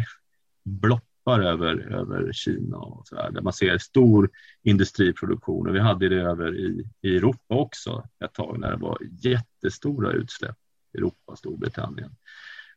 block 0.64 1.04
toppar 1.24 1.40
över, 1.40 1.94
över 1.94 2.34
Kina 2.34 2.78
och 2.78 3.08
så 3.08 3.16
där, 3.16 3.32
där 3.32 3.42
man 3.42 3.54
ser 3.54 3.78
stor 3.78 4.30
industriproduktion 4.64 5.68
och 5.68 5.76
vi 5.76 5.80
hade 5.80 6.10
det 6.10 6.22
över 6.22 6.56
i, 6.56 6.88
i 7.02 7.16
Europa 7.16 7.56
också 7.56 8.04
ett 8.26 8.34
tag 8.34 8.60
när 8.60 8.72
det 8.72 8.78
var 8.78 8.98
jättestora 9.22 10.12
utsläpp 10.12 10.56
i 10.94 10.98
Europa 10.98 11.32
och 11.32 11.38
Storbritannien. 11.38 12.16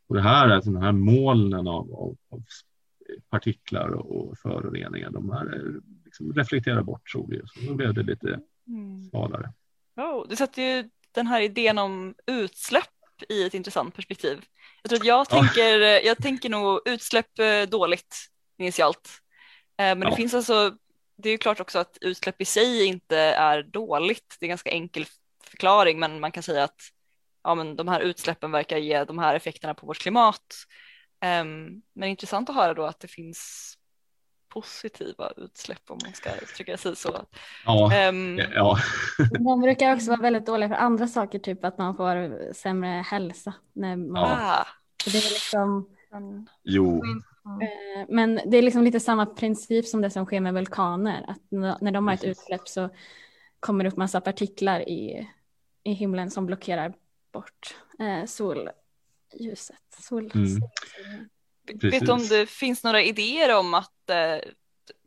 Och 0.07 0.15
det 0.15 0.23
här, 0.23 0.49
alltså 0.49 0.71
de 0.71 0.83
här 0.83 0.93
molnen 0.93 1.69
av, 1.69 1.95
av, 1.95 2.17
av 2.31 2.43
partiklar 3.31 3.89
och 3.89 4.39
föroreningar, 4.39 5.11
de 5.11 5.31
här 5.31 5.75
liksom 6.05 6.33
reflekterar 6.33 6.83
bort 6.83 7.11
solljuset 7.11 7.63
så 7.65 7.71
då 7.71 7.75
blev 7.75 7.95
det 7.95 8.03
lite 8.03 8.41
mm. 8.69 9.11
svalare. 9.11 9.53
Oh, 9.97 10.29
det 10.29 10.37
sätter 10.37 10.63
ju 10.63 10.91
den 11.13 11.27
här 11.27 11.41
idén 11.41 11.79
om 11.79 12.15
utsläpp 12.27 12.85
i 13.29 13.45
ett 13.47 13.55
intressant 13.55 13.95
perspektiv. 13.95 14.45
Jag 14.83 14.91
tror 14.91 15.01
att 15.01 15.07
jag 15.07 15.29
tänker, 15.29 15.81
jag 16.07 16.17
tänker 16.17 16.49
nog 16.49 16.81
utsläpp 16.85 17.39
eh, 17.39 17.69
dåligt 17.69 18.34
initialt. 18.59 19.09
Eh, 19.79 19.85
men 19.85 20.03
ja. 20.03 20.11
det 20.11 20.17
finns 20.17 20.35
alltså, 20.35 20.77
det 21.17 21.29
är 21.29 21.33
ju 21.33 21.39
klart 21.39 21.61
också 21.61 21.79
att 21.79 21.99
utsläpp 22.01 22.41
i 22.41 22.45
sig 22.45 22.85
inte 22.85 23.19
är 23.19 23.63
dåligt. 23.63 24.37
Det 24.41 24.45
är 24.45 24.47
en 24.47 24.51
ganska 24.51 24.71
enkel 24.71 25.07
förklaring, 25.45 25.99
men 25.99 26.21
man 26.21 26.33
kan 26.33 26.43
säga 26.43 26.65
att 26.65 26.81
ja, 27.45 27.55
men 27.55 27.77
de 27.77 27.89
här 27.89 28.01
utsläppen 28.01 28.51
verkar 28.51 28.77
ge 28.77 29.05
de 29.05 29.19
här 29.19 29.35
effekterna 29.35 29.75
på 29.75 29.87
vårt 29.87 29.99
klimat. 29.99 30.55
Um, 31.25 31.83
men 31.93 32.09
intressant 32.09 32.51
att 32.51 32.57
höra 32.57 32.75
då 32.75 32.85
att 32.85 33.01
det 33.01 33.09
finns 33.09 33.75
positiva 34.49 35.33
utsläpp 35.37 35.91
om 35.91 35.99
man 36.05 36.13
ska 36.13 36.35
uttrycka 36.35 36.77
sig 36.77 36.97
så. 36.97 37.25
Ja, 37.65 38.09
um, 38.09 38.39
ja. 38.39 38.79
De 39.41 39.61
brukar 39.61 39.95
också 39.95 40.11
vara 40.11 40.21
väldigt 40.21 40.47
dåliga 40.47 40.69
för 40.69 40.77
andra 40.77 41.09
saker, 41.09 41.39
typ 41.39 41.65
att 41.65 41.79
man 41.79 41.97
får 41.97 42.53
sämre 42.53 42.89
hälsa. 42.89 43.55
När 43.73 43.97
man, 43.97 44.31
ja. 44.31 44.67
Det 45.05 45.19
är 45.19 45.31
liksom... 45.31 45.89
Jo. 46.63 47.03
Eh, 47.45 48.07
men 48.09 48.41
det 48.47 48.57
är 48.57 48.63
liksom 48.63 48.85
lite 48.85 49.01
samma 49.01 49.27
princip 49.27 49.87
som 49.87 50.01
det 50.01 50.11
som 50.11 50.25
sker 50.27 50.41
med 50.41 50.55
vulkaner. 50.55 51.25
Att 51.29 51.41
när 51.81 51.93
de 51.93 52.07
har 52.07 52.15
ett 52.15 52.25
utsläpp 52.25 52.69
så 52.69 52.91
kommer 53.61 53.85
det 53.85 53.91
upp 53.91 53.97
massa 53.97 54.21
partiklar 54.21 54.89
i, 54.89 55.29
i 55.83 55.93
himlen 55.93 56.31
som 56.31 56.47
blockerar 56.47 56.95
bort 57.33 57.77
eh, 57.99 58.25
sol, 58.27 58.71
ljuset. 59.35 59.77
Sol, 60.01 60.31
Mm. 60.35 60.47
solstrålningen. 60.47 61.31
Vet 61.83 62.07
du 62.07 62.13
om 62.13 62.29
det 62.29 62.47
finns 62.51 62.85
några 62.85 63.03
idéer 63.03 63.59
om 63.59 63.75
att 63.75 64.11
eh, 64.11 64.51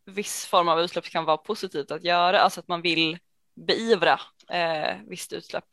viss 0.05 0.45
form 0.45 0.67
av 0.67 0.79
utsläpp 0.81 1.05
kan 1.05 1.25
vara 1.25 1.37
positivt 1.37 1.91
att 1.91 2.03
göra, 2.03 2.39
alltså 2.39 2.59
att 2.59 2.67
man 2.67 2.81
vill 2.81 3.17
beivra 3.55 4.19
eh, 4.49 4.95
visst 5.07 5.33
utsläpp? 5.33 5.65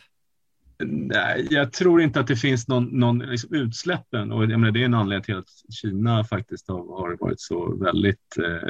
Nej, 0.83 1.47
jag 1.51 1.73
tror 1.73 2.03
inte 2.03 2.21
att 2.21 2.27
det 2.27 2.37
finns 2.37 2.69
någon, 2.69 2.85
någon 2.85 3.19
liksom 3.19 3.55
utsläppen 3.55 4.33
och 4.33 4.43
jag 4.43 4.61
menar, 4.61 4.71
det 4.71 4.81
är 4.81 4.85
en 4.85 4.95
anledning 4.95 5.25
till 5.25 5.37
att 5.37 5.75
Kina 5.75 6.25
faktiskt 6.25 6.69
har, 6.69 6.79
har 6.79 7.17
varit 7.21 7.41
så 7.41 7.77
väldigt 7.77 8.37
eh, 8.39 8.69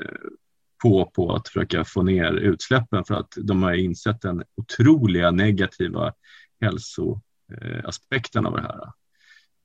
på 0.83 1.11
på 1.15 1.35
att 1.35 1.49
försöka 1.49 1.85
få 1.85 2.03
ner 2.03 2.33
utsläppen 2.33 3.05
för 3.05 3.15
att 3.15 3.33
de 3.37 3.63
har 3.63 3.73
insett 3.73 4.21
den 4.21 4.43
otroliga 4.57 5.31
negativa 5.31 6.13
hälsoaspekten 6.61 8.47
av 8.47 8.53
det 8.53 8.63
här. 8.63 8.93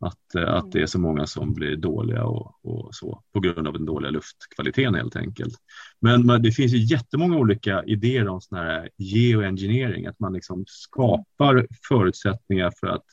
Att, 0.02 0.36
eh, 0.36 0.54
att 0.54 0.72
det 0.72 0.82
är 0.82 0.86
så 0.86 1.00
många 1.00 1.28
som 1.28 1.54
blir 1.54 1.76
dåliga 1.76 2.24
och, 2.24 2.66
och 2.66 2.96
så 2.96 3.24
på 3.34 3.40
grund 3.40 3.68
av 3.68 3.74
den 3.74 3.86
dåliga 3.86 4.12
luftkvaliteten 4.12 4.96
helt 4.96 5.16
enkelt. 5.16 5.54
Men, 6.02 6.26
men 6.26 6.42
det 6.42 6.52
finns 6.52 6.74
ju 6.74 6.78
jättemånga 6.78 7.38
olika 7.38 7.84
idéer 7.84 8.28
om 8.28 8.42
sån 8.42 8.58
här 8.58 8.90
geoengineering, 8.98 10.06
att 10.06 10.20
man 10.20 10.34
liksom 10.34 10.64
skapar 10.68 11.68
förutsättningar 11.88 12.72
för 12.80 12.88
att 12.88 13.06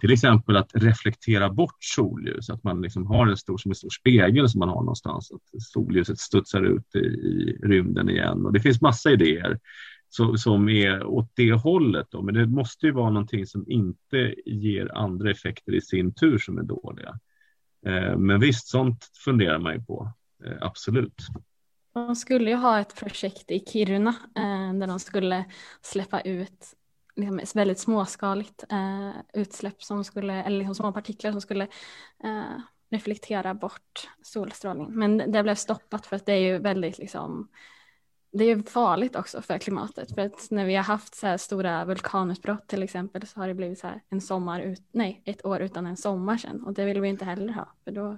till 0.00 0.12
exempel 0.12 0.56
att 0.56 0.70
reflektera 0.74 1.50
bort 1.50 1.76
solljus, 1.80 2.50
att 2.50 2.64
man 2.64 2.80
liksom 2.82 3.06
har 3.06 3.26
en 3.26 3.36
stor, 3.36 3.58
som 3.58 3.70
en 3.70 3.74
stor 3.74 3.90
spegel 3.90 4.48
som 4.48 4.58
man 4.58 4.68
har 4.68 4.80
någonstans, 4.80 5.32
att 5.32 5.62
solljuset 5.62 6.18
studsar 6.18 6.62
ut 6.62 6.94
i, 6.94 6.98
i 6.98 7.58
rymden 7.62 8.10
igen. 8.10 8.46
Och 8.46 8.52
det 8.52 8.60
finns 8.60 8.80
massa 8.80 9.10
idéer 9.10 9.58
som, 10.16 10.38
som 10.38 10.68
är 10.68 11.04
åt 11.04 11.30
det 11.34 11.52
hållet. 11.52 12.06
Då. 12.10 12.22
Men 12.22 12.34
det 12.34 12.46
måste 12.46 12.86
ju 12.86 12.92
vara 12.92 13.10
någonting 13.10 13.46
som 13.46 13.70
inte 13.70 14.34
ger 14.46 14.96
andra 14.96 15.30
effekter 15.30 15.74
i 15.74 15.80
sin 15.80 16.14
tur 16.14 16.38
som 16.38 16.58
är 16.58 16.62
dåliga. 16.62 17.18
Eh, 17.86 18.16
men 18.16 18.40
visst, 18.40 18.68
sånt 18.68 19.10
funderar 19.24 19.58
man 19.58 19.74
ju 19.74 19.82
på. 19.82 20.12
Eh, 20.44 20.56
absolut. 20.60 21.22
De 21.94 22.16
skulle 22.16 22.50
ju 22.50 22.56
ha 22.56 22.80
ett 22.80 22.96
projekt 22.96 23.50
i 23.50 23.64
Kiruna 23.66 24.14
eh, 24.36 24.74
där 24.74 24.86
de 24.86 24.98
skulle 24.98 25.44
släppa 25.82 26.20
ut 26.20 26.74
liksom, 27.16 27.60
väldigt 27.60 27.78
småskaligt 27.78 28.64
utsläpp 29.34 29.82
som 29.82 30.04
skulle, 30.04 30.42
eller 30.42 30.58
liksom 30.58 30.74
små 30.74 30.92
partiklar 30.92 31.32
som 31.32 31.40
skulle 31.40 31.68
reflektera 32.90 33.54
bort 33.54 34.08
solstrålning. 34.22 34.88
Men 34.90 35.32
det 35.32 35.42
blev 35.42 35.54
stoppat 35.54 36.06
för 36.06 36.16
att 36.16 36.26
det 36.26 36.32
är 36.32 36.40
ju 36.40 36.58
väldigt 36.58 36.98
liksom 36.98 37.48
det 38.32 38.44
är 38.44 38.62
farligt 38.62 39.16
också 39.16 39.42
för 39.42 39.58
klimatet 39.58 40.14
för 40.14 40.22
att 40.22 40.50
när 40.50 40.64
vi 40.64 40.74
har 40.74 40.82
haft 40.82 41.14
så 41.14 41.26
här 41.26 41.36
stora 41.36 41.84
vulkanutbrott 41.84 42.68
till 42.68 42.82
exempel 42.82 43.26
så 43.26 43.40
har 43.40 43.48
det 43.48 43.54
blivit 43.54 43.78
så 43.78 43.86
här 43.86 44.02
en 44.08 44.20
sommar 44.20 44.60
ut, 44.60 44.82
nej 44.92 45.22
ett 45.24 45.46
år 45.46 45.60
utan 45.60 45.86
en 45.86 45.96
sommar 45.96 46.36
sen 46.36 46.62
och 46.62 46.74
det 46.74 46.84
vill 46.84 47.00
vi 47.00 47.08
inte 47.08 47.24
heller 47.24 47.52
ha 47.52 47.74
för 47.84 47.90
då 47.90 48.12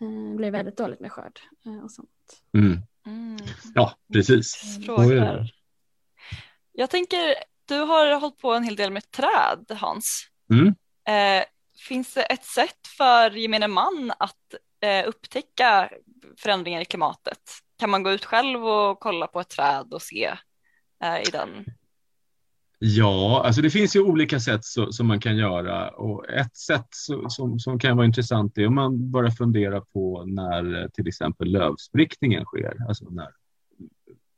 eh, 0.00 0.36
blir 0.36 0.46
det 0.46 0.50
väldigt 0.50 0.76
dåligt 0.76 1.00
med 1.00 1.12
skörd 1.12 1.40
eh, 1.66 1.84
och 1.84 1.90
sånt. 1.90 2.42
Mm. 2.54 2.78
Mm. 3.06 3.36
Ja, 3.74 3.94
precis. 4.12 4.78
Frågor. 4.86 5.46
Jag 6.72 6.90
tänker, 6.90 7.34
du 7.64 7.78
har 7.78 8.20
hållit 8.20 8.38
på 8.38 8.54
en 8.54 8.64
hel 8.64 8.76
del 8.76 8.90
med 8.90 9.10
träd 9.10 9.78
Hans. 9.78 10.28
Mm. 10.50 10.74
Eh, 11.08 11.44
finns 11.88 12.14
det 12.14 12.22
ett 12.22 12.44
sätt 12.44 12.86
för 12.96 13.30
gemene 13.30 13.68
man 13.68 14.12
att 14.18 14.54
eh, 14.80 15.08
upptäcka 15.08 15.90
förändringar 16.36 16.80
i 16.80 16.84
klimatet? 16.84 17.61
Kan 17.82 17.90
man 17.90 18.02
gå 18.02 18.10
ut 18.10 18.24
själv 18.24 18.64
och 18.64 19.00
kolla 19.00 19.26
på 19.26 19.40
ett 19.40 19.48
träd 19.48 19.86
och 19.90 20.02
se 20.02 20.24
eh, 21.04 21.20
i 21.28 21.30
den? 21.32 21.64
Ja, 22.78 23.42
alltså 23.46 23.62
det 23.62 23.70
finns 23.70 23.96
ju 23.96 24.00
olika 24.00 24.40
sätt 24.40 24.64
så, 24.64 24.92
som 24.92 25.06
man 25.06 25.20
kan 25.20 25.36
göra 25.36 25.88
och 25.88 26.28
ett 26.28 26.56
sätt 26.56 26.86
så, 26.90 27.28
som, 27.28 27.58
som 27.58 27.78
kan 27.78 27.96
vara 27.96 28.06
intressant 28.06 28.58
är 28.58 28.66
om 28.66 28.74
man 28.74 29.10
börjar 29.10 29.30
fundera 29.30 29.80
på 29.80 30.24
när 30.24 30.82
eh, 30.82 30.88
till 30.88 31.08
exempel 31.08 31.48
lövsprickningen 31.48 32.44
sker, 32.44 32.76
alltså 32.88 33.04
när 33.10 33.28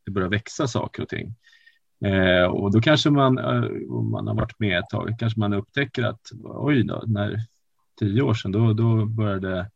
det 0.05 0.11
börjar 0.11 0.29
växa 0.29 0.67
saker 0.67 1.03
och 1.03 1.09
ting. 1.09 1.35
Eh, 2.05 2.45
och 2.45 2.73
då 2.73 2.81
kanske 2.81 3.11
man, 3.11 3.39
eh, 3.39 3.65
om 3.91 4.11
man 4.11 4.27
har 4.27 4.35
varit 4.35 4.59
med 4.59 4.79
ett 4.79 4.89
tag, 4.91 5.17
kanske 5.19 5.41
man 5.41 5.53
upptäcker 5.53 6.03
att 6.03 6.31
oj 6.43 6.85
då, 6.85 7.03
när 7.07 7.37
tio 7.99 8.23
år 8.23 8.35
sedan 8.35 8.53
då, 8.53 8.73
då 8.73 9.07
började 9.07 9.71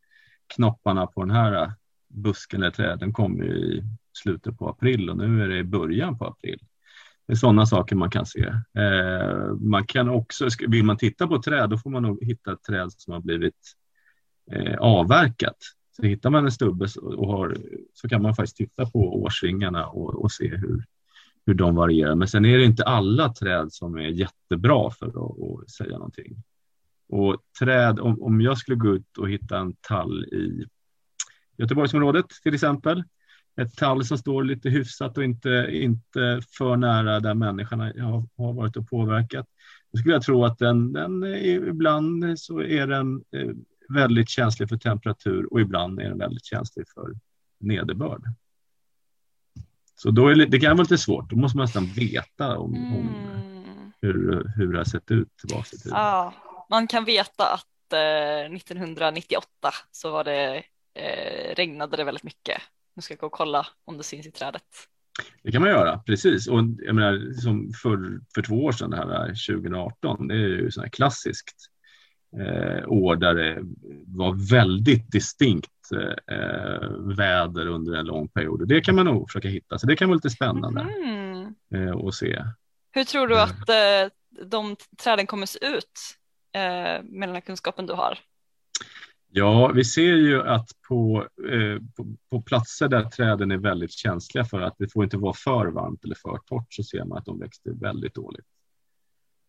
knopparna 0.55 1.07
på 1.07 1.21
den 1.21 1.31
här 1.31 1.63
eh, 1.63 1.71
busken 2.09 2.63
eller 2.63 2.71
träden 2.71 3.13
kommer 3.13 3.45
ju 3.45 3.55
i 3.55 3.83
slutet 4.13 4.59
på 4.59 4.69
april 4.69 5.11
och 5.11 5.17
nu 5.17 5.43
är 5.43 5.49
det 5.49 5.59
i 5.59 5.65
början 5.65 6.19
på 6.19 6.27
april. 6.27 6.59
Det 7.27 7.33
är 7.33 7.37
sådana 7.37 7.67
saker 7.67 7.97
man 7.97 8.11
kan 8.11 8.27
se. 8.27 8.45
Eh, 8.79 9.55
man 9.61 9.87
kan 9.87 10.09
också, 10.09 10.49
vill 10.69 10.85
man 10.85 10.97
titta 10.97 11.27
på 11.27 11.43
träd, 11.43 11.71
då 11.71 11.79
får 11.79 11.91
man 11.91 12.03
nog 12.03 12.25
hitta 12.25 12.53
ett 12.53 12.63
träd 12.63 12.93
som 12.93 13.13
har 13.13 13.21
blivit 13.21 13.75
eh, 14.51 14.79
avverkat. 14.79 15.57
Så 15.97 16.03
hittar 16.03 16.31
man 16.31 16.45
en 16.45 16.53
stubbe 16.53 16.89
och 17.03 17.27
har, 17.27 17.57
så 17.95 18.09
kan 18.09 18.23
man 18.23 18.35
faktiskt 18.35 18.57
titta 18.57 18.87
på 18.87 19.23
årsringarna 19.23 19.87
och, 19.87 20.23
och 20.23 20.33
se 20.33 20.49
hur, 20.57 20.85
hur 21.47 21.55
de 21.55 21.75
varierar. 21.75 22.15
Men 22.15 22.29
sen 22.29 22.45
är 22.45 22.59
det 22.59 22.65
inte 22.65 22.85
alla 22.85 23.33
träd 23.33 23.73
som 23.73 23.97
är 23.97 24.09
jättebra 24.09 24.91
för 24.91 25.07
att, 25.07 25.63
att 25.63 25.71
säga 25.71 25.93
någonting. 25.93 26.43
Och 27.09 27.37
träd, 27.59 28.01
om, 28.01 28.23
om 28.23 28.41
jag 28.41 28.59
skulle 28.59 28.77
gå 28.77 28.95
ut 28.95 29.19
och 29.19 29.31
hitta 29.31 29.59
en 29.59 29.73
tall 29.81 30.25
i 30.25 30.67
Göteborgsområdet 31.59 32.27
till 32.43 32.55
exempel, 32.55 33.05
ett 33.61 33.77
tall 33.77 34.05
som 34.05 34.19
står 34.19 34.45
lite 34.45 34.69
hyfsat 34.69 35.19
och 35.19 35.25
inte, 35.25 35.69
inte 35.71 36.41
för 36.59 36.77
nära 36.77 37.21
där 37.21 37.35
människorna 37.35 37.85
har, 37.85 38.29
har 38.37 38.53
varit 38.53 38.77
och 38.77 38.89
påverkat. 38.89 39.47
Då 39.93 39.99
skulle 39.99 40.15
jag 40.15 40.23
tro 40.23 40.45
att 40.45 40.59
den, 40.59 40.93
den 40.93 41.23
är, 41.23 41.69
ibland 41.69 42.39
så 42.41 42.63
är 42.63 42.87
den 42.87 43.25
eh, 43.37 43.51
väldigt 43.89 44.29
känslig 44.29 44.69
för 44.69 44.77
temperatur 44.77 45.53
och 45.53 45.61
ibland 45.61 46.01
är 46.01 46.09
den 46.09 46.19
väldigt 46.19 46.45
känslig 46.45 46.87
för 46.95 47.13
nederbörd. 47.61 48.23
Så 49.97 50.11
då 50.11 50.29
är 50.29 50.35
det, 50.35 50.47
det 50.47 50.61
kan 50.61 50.77
vara 50.77 50.83
lite 50.83 50.99
svårt, 50.99 51.31
då 51.31 51.37
måste 51.37 51.57
man 51.57 51.65
nästan 51.65 51.87
veta 51.87 52.59
om, 52.59 52.75
om 52.75 53.09
Mm. 53.99 54.13
hur, 54.15 54.53
hur 54.57 54.73
det 54.73 54.79
har 54.79 54.85
sett 54.85 55.11
ut 55.11 55.37
tillbaka 55.37 55.69
i 55.73 55.79
tiden. 55.79 55.99
Ja, 55.99 56.33
man 56.71 56.87
kan 56.87 57.05
veta 57.05 57.45
att 57.55 57.93
eh, 57.93 58.55
1998 58.57 59.49
så 59.91 60.11
var 60.11 60.25
det, 60.25 60.63
eh, 60.95 61.55
regnade 61.55 61.97
det 61.97 62.05
väldigt 62.05 62.25
mycket. 62.25 62.63
Nu 62.97 63.03
ska 63.03 63.13
jag 63.15 63.19
gå 63.21 63.27
och 63.27 63.33
kolla 63.33 63.67
om 63.85 63.97
det 63.99 64.03
syns 64.05 64.27
i 64.27 64.31
trädet. 64.31 64.63
Det 65.43 65.53
kan 65.53 65.63
man 65.63 65.71
göra, 65.71 65.99
precis. 65.99 66.49
Och 66.49 66.59
jag 66.79 66.95
menar, 66.95 67.41
som 67.41 67.73
för, 67.83 68.21
för 68.35 68.43
två 68.43 68.55
år 68.65 68.73
sedan, 68.73 68.91
det 68.91 68.97
här 68.97 69.27
2018, 69.27 70.29
det 70.29 70.35
är 70.35 70.39
ju 70.39 70.71
sån 70.71 70.83
här 70.83 70.91
klassiskt 70.91 71.57
eh, 72.41 72.89
år 72.89 73.17
där 73.17 73.35
det 73.35 73.59
var 74.07 74.51
väldigt 74.51 75.13
distinkt 75.13 75.71
eh, 76.31 76.89
väder 77.17 77.67
under 77.67 77.93
en 77.95 78.07
lång 78.07 78.29
period. 78.29 78.69
Det 78.69 78.81
kan 78.81 78.95
man 78.95 79.07
nog 79.07 79.29
försöka 79.31 79.49
hitta, 79.49 79.79
så 79.79 79.87
det 79.87 79.97
kan 79.97 80.09
vara 80.09 80.15
lite 80.17 80.31
spännande 80.31 80.85
Mhm. 80.85 81.55
eh, 81.75 81.97
att 81.97 82.15
se. 82.15 82.45
Hur 82.91 83.05
tror 83.05 83.27
du 83.29 83.41
att 83.41 83.69
eh, 83.69 84.11
de 84.47 84.77
träden 85.03 85.27
kommer 85.27 85.47
se 85.47 85.59
ut 85.67 85.93
eh, 86.53 87.03
med 87.05 87.29
den 87.29 87.35
här 87.35 87.41
kunskapen 87.41 87.87
du 87.87 87.93
har? 87.93 88.19
Ja, 89.31 89.73
vi 89.75 89.85
ser 89.85 90.15
ju 90.15 90.43
att 90.43 90.69
på, 90.89 91.27
eh, 91.51 91.83
på, 91.97 92.17
på 92.31 92.43
platser 92.43 92.89
där 92.89 93.05
träden 93.05 93.51
är 93.51 93.57
väldigt 93.57 93.93
känsliga 93.93 94.45
för 94.45 94.61
att 94.61 94.75
det 94.79 94.93
får 94.93 95.05
inte 95.05 95.17
vara 95.17 95.33
för 95.33 95.67
varmt 95.67 96.05
eller 96.05 96.15
för 96.15 96.39
torrt 96.47 96.67
så 96.75 96.83
ser 96.83 97.05
man 97.05 97.19
att 97.19 97.25
de 97.25 97.39
växer 97.39 97.71
väldigt 97.71 98.15
dåligt. 98.15 98.47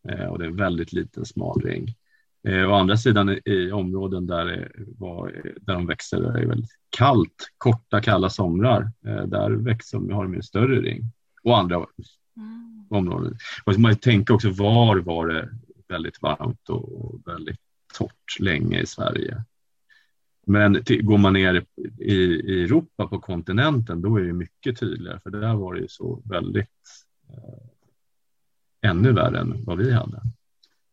Eh, 0.09 0.25
och 0.25 0.39
det 0.39 0.45
är 0.45 0.49
en 0.49 0.55
väldigt 0.55 0.93
liten 0.93 1.25
smal 1.25 1.61
ring. 1.61 1.95
Eh, 2.47 2.71
å 2.71 2.73
andra 2.73 2.97
sidan 2.97 3.29
i, 3.29 3.41
i 3.45 3.71
områden 3.71 4.27
där, 4.27 4.45
det 4.45 4.69
var, 4.97 5.41
där 5.61 5.73
de 5.73 5.85
växer 5.87 6.21
där 6.21 6.33
det 6.33 6.39
är 6.39 6.45
väldigt 6.45 6.75
kallt, 6.89 7.47
korta 7.57 8.01
kalla 8.01 8.29
somrar, 8.29 8.91
eh, 9.05 9.23
där 9.25 9.51
växer, 9.51 10.13
har 10.13 10.23
de 10.23 10.33
en 10.33 10.43
större 10.43 10.81
ring. 10.81 11.03
Och 11.43 11.57
andra 11.57 11.85
Mm. 12.37 12.85
områden. 12.89 13.37
Och 13.65 13.79
man 13.79 13.95
tänker 13.95 14.33
också 14.33 14.49
var 14.49 14.97
var 14.97 15.27
det 15.27 15.49
väldigt 15.87 16.21
varmt 16.21 16.69
och 16.69 17.21
väldigt 17.25 17.59
torrt 17.97 18.39
länge 18.39 18.79
i 18.81 18.85
Sverige. 18.85 19.43
Men 20.49 20.83
till, 20.83 21.05
går 21.05 21.17
man 21.17 21.33
ner 21.33 21.65
i, 21.99 22.13
i 22.13 22.63
Europa 22.63 23.07
på 23.07 23.19
kontinenten 23.19 24.01
då 24.01 24.17
är 24.17 24.21
det 24.21 24.33
mycket 24.33 24.79
tydligare 24.79 25.19
för 25.19 25.29
där 25.29 25.55
var 25.55 25.73
det 25.73 25.79
ju 25.79 25.87
så 25.87 26.21
väldigt 26.25 26.67
eh, 27.29 28.89
ännu 28.89 29.11
värre 29.11 29.39
än 29.39 29.65
vad 29.65 29.77
vi 29.77 29.93
hade. 29.93 30.21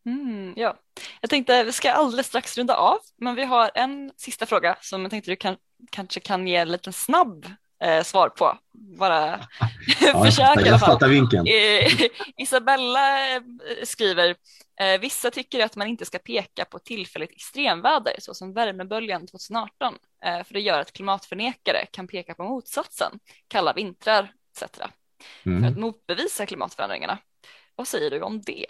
Mm, 0.06 0.54
ja. 0.56 0.78
Jag 1.20 1.30
tänkte 1.30 1.64
vi 1.64 1.72
ska 1.72 1.92
alldeles 1.92 2.26
strax 2.26 2.58
runda 2.58 2.76
av 2.76 2.98
men 3.16 3.34
vi 3.34 3.44
har 3.44 3.70
en 3.74 4.12
sista 4.16 4.46
fråga 4.46 4.76
som 4.80 5.02
jag 5.02 5.10
tänkte 5.10 5.30
du 5.30 5.36
kan, 5.36 5.56
kanske 5.90 6.20
kan 6.20 6.46
ge 6.46 6.56
en 6.56 6.72
liten 6.72 6.92
snabb 6.92 7.46
eh, 7.84 8.02
svar 8.02 8.28
på. 8.28 8.58
Bara 8.72 9.38
försök 10.24 10.66
i 10.66 10.68
alla 10.68 10.78
fall. 10.78 10.98
Isabella 12.36 13.36
eh, 13.36 13.42
skriver 13.84 14.34
eh, 14.80 15.00
Vissa 15.00 15.30
tycker 15.30 15.64
att 15.64 15.76
man 15.76 15.86
inte 15.86 16.04
ska 16.04 16.18
peka 16.18 16.64
på 16.64 16.78
tillfälligt 16.78 17.30
extremväder 17.30 18.14
såsom 18.18 18.52
värmeböljan 18.52 19.26
2018 19.26 19.94
eh, 20.24 20.44
för 20.44 20.54
det 20.54 20.60
gör 20.60 20.80
att 20.80 20.92
klimatförnekare 20.92 21.86
kan 21.90 22.06
peka 22.06 22.34
på 22.34 22.44
motsatsen, 22.44 23.18
kalla 23.48 23.72
vintrar 23.72 24.32
etc. 24.52 24.72
för 25.42 25.50
Mm. 25.50 25.64
att 25.64 25.78
motbevisa 25.78 26.46
klimatförändringarna. 26.46 27.18
Vad 27.76 27.88
säger 27.88 28.10
du 28.10 28.20
om 28.20 28.42
det? 28.42 28.66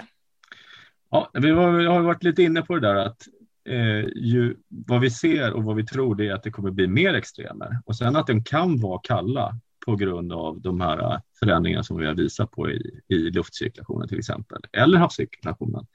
Ja, 1.11 1.30
vi 1.32 1.50
har, 1.50 1.70
vi 1.70 1.86
har 1.86 2.00
varit 2.00 2.22
lite 2.22 2.42
inne 2.42 2.62
på 2.62 2.74
det 2.74 2.88
där 2.88 2.94
att 2.94 3.22
eh, 3.66 4.04
ju, 4.16 4.56
vad 4.68 5.00
vi 5.00 5.10
ser 5.10 5.52
och 5.52 5.64
vad 5.64 5.76
vi 5.76 5.86
tror 5.86 6.14
det 6.14 6.28
är 6.28 6.34
att 6.34 6.42
det 6.42 6.50
kommer 6.50 6.70
bli 6.70 6.86
mer 6.86 7.14
extremer 7.14 7.80
och 7.84 7.96
sen 7.96 8.16
att 8.16 8.26
de 8.26 8.44
kan 8.44 8.80
vara 8.80 9.00
kalla 9.02 9.60
på 9.86 9.96
grund 9.96 10.32
av 10.32 10.60
de 10.60 10.80
här 10.80 11.20
förändringarna 11.38 11.82
som 11.84 11.96
vi 11.96 12.06
har 12.06 12.14
visat 12.14 12.50
på 12.50 12.70
i, 12.70 13.00
i 13.08 13.16
luftcirkulationen 13.16 14.08
till 14.08 14.18
exempel 14.18 14.62
eller 14.72 14.98
havscirkulationen. 14.98 15.86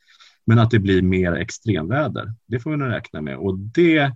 Men 0.45 0.59
att 0.59 0.71
det 0.71 0.79
blir 0.79 1.01
mer 1.01 1.33
extremväder, 1.33 2.33
det 2.45 2.59
får 2.59 2.71
vi 2.71 2.77
nog 2.77 2.89
räkna 2.89 3.21
med 3.21 3.37
och 3.37 3.57
det 3.57 4.11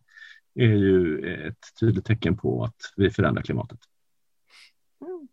är 0.55 0.73
ju 0.73 1.19
ett 1.47 1.79
tydligt 1.79 2.05
tecken 2.05 2.37
på 2.37 2.63
att 2.63 2.93
vi 2.95 3.09
förändrar 3.09 3.41
klimatet. 3.43 3.79
Mm. 5.01 5.27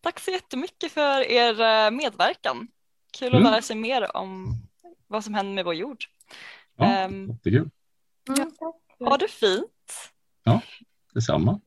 Tack 0.00 0.20
så 0.20 0.30
jättemycket 0.30 0.92
för 0.92 1.20
er 1.20 1.60
eh, 1.60 1.90
medverkan. 1.90 2.68
Kul 3.18 3.28
att 3.28 3.40
Mm. 3.40 3.52
lära 3.52 3.62
sig 3.62 3.76
mer 3.76 4.16
om 4.16 4.54
vad 5.06 5.24
som 5.24 5.34
händer 5.34 5.54
med 5.54 5.64
vår 5.64 5.74
jord. 5.74 6.04
Ja, 6.80 7.04
Ehm, 7.04 7.28
jättekul. 7.28 7.70
Mm. 8.28 8.50
Ha 8.98 9.16
det 9.16 9.28
fint. 9.28 10.12
Detsamma. 11.14 11.60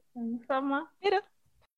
Samma. 0.47 0.87
Hej 1.01 1.11
då. 1.11 1.21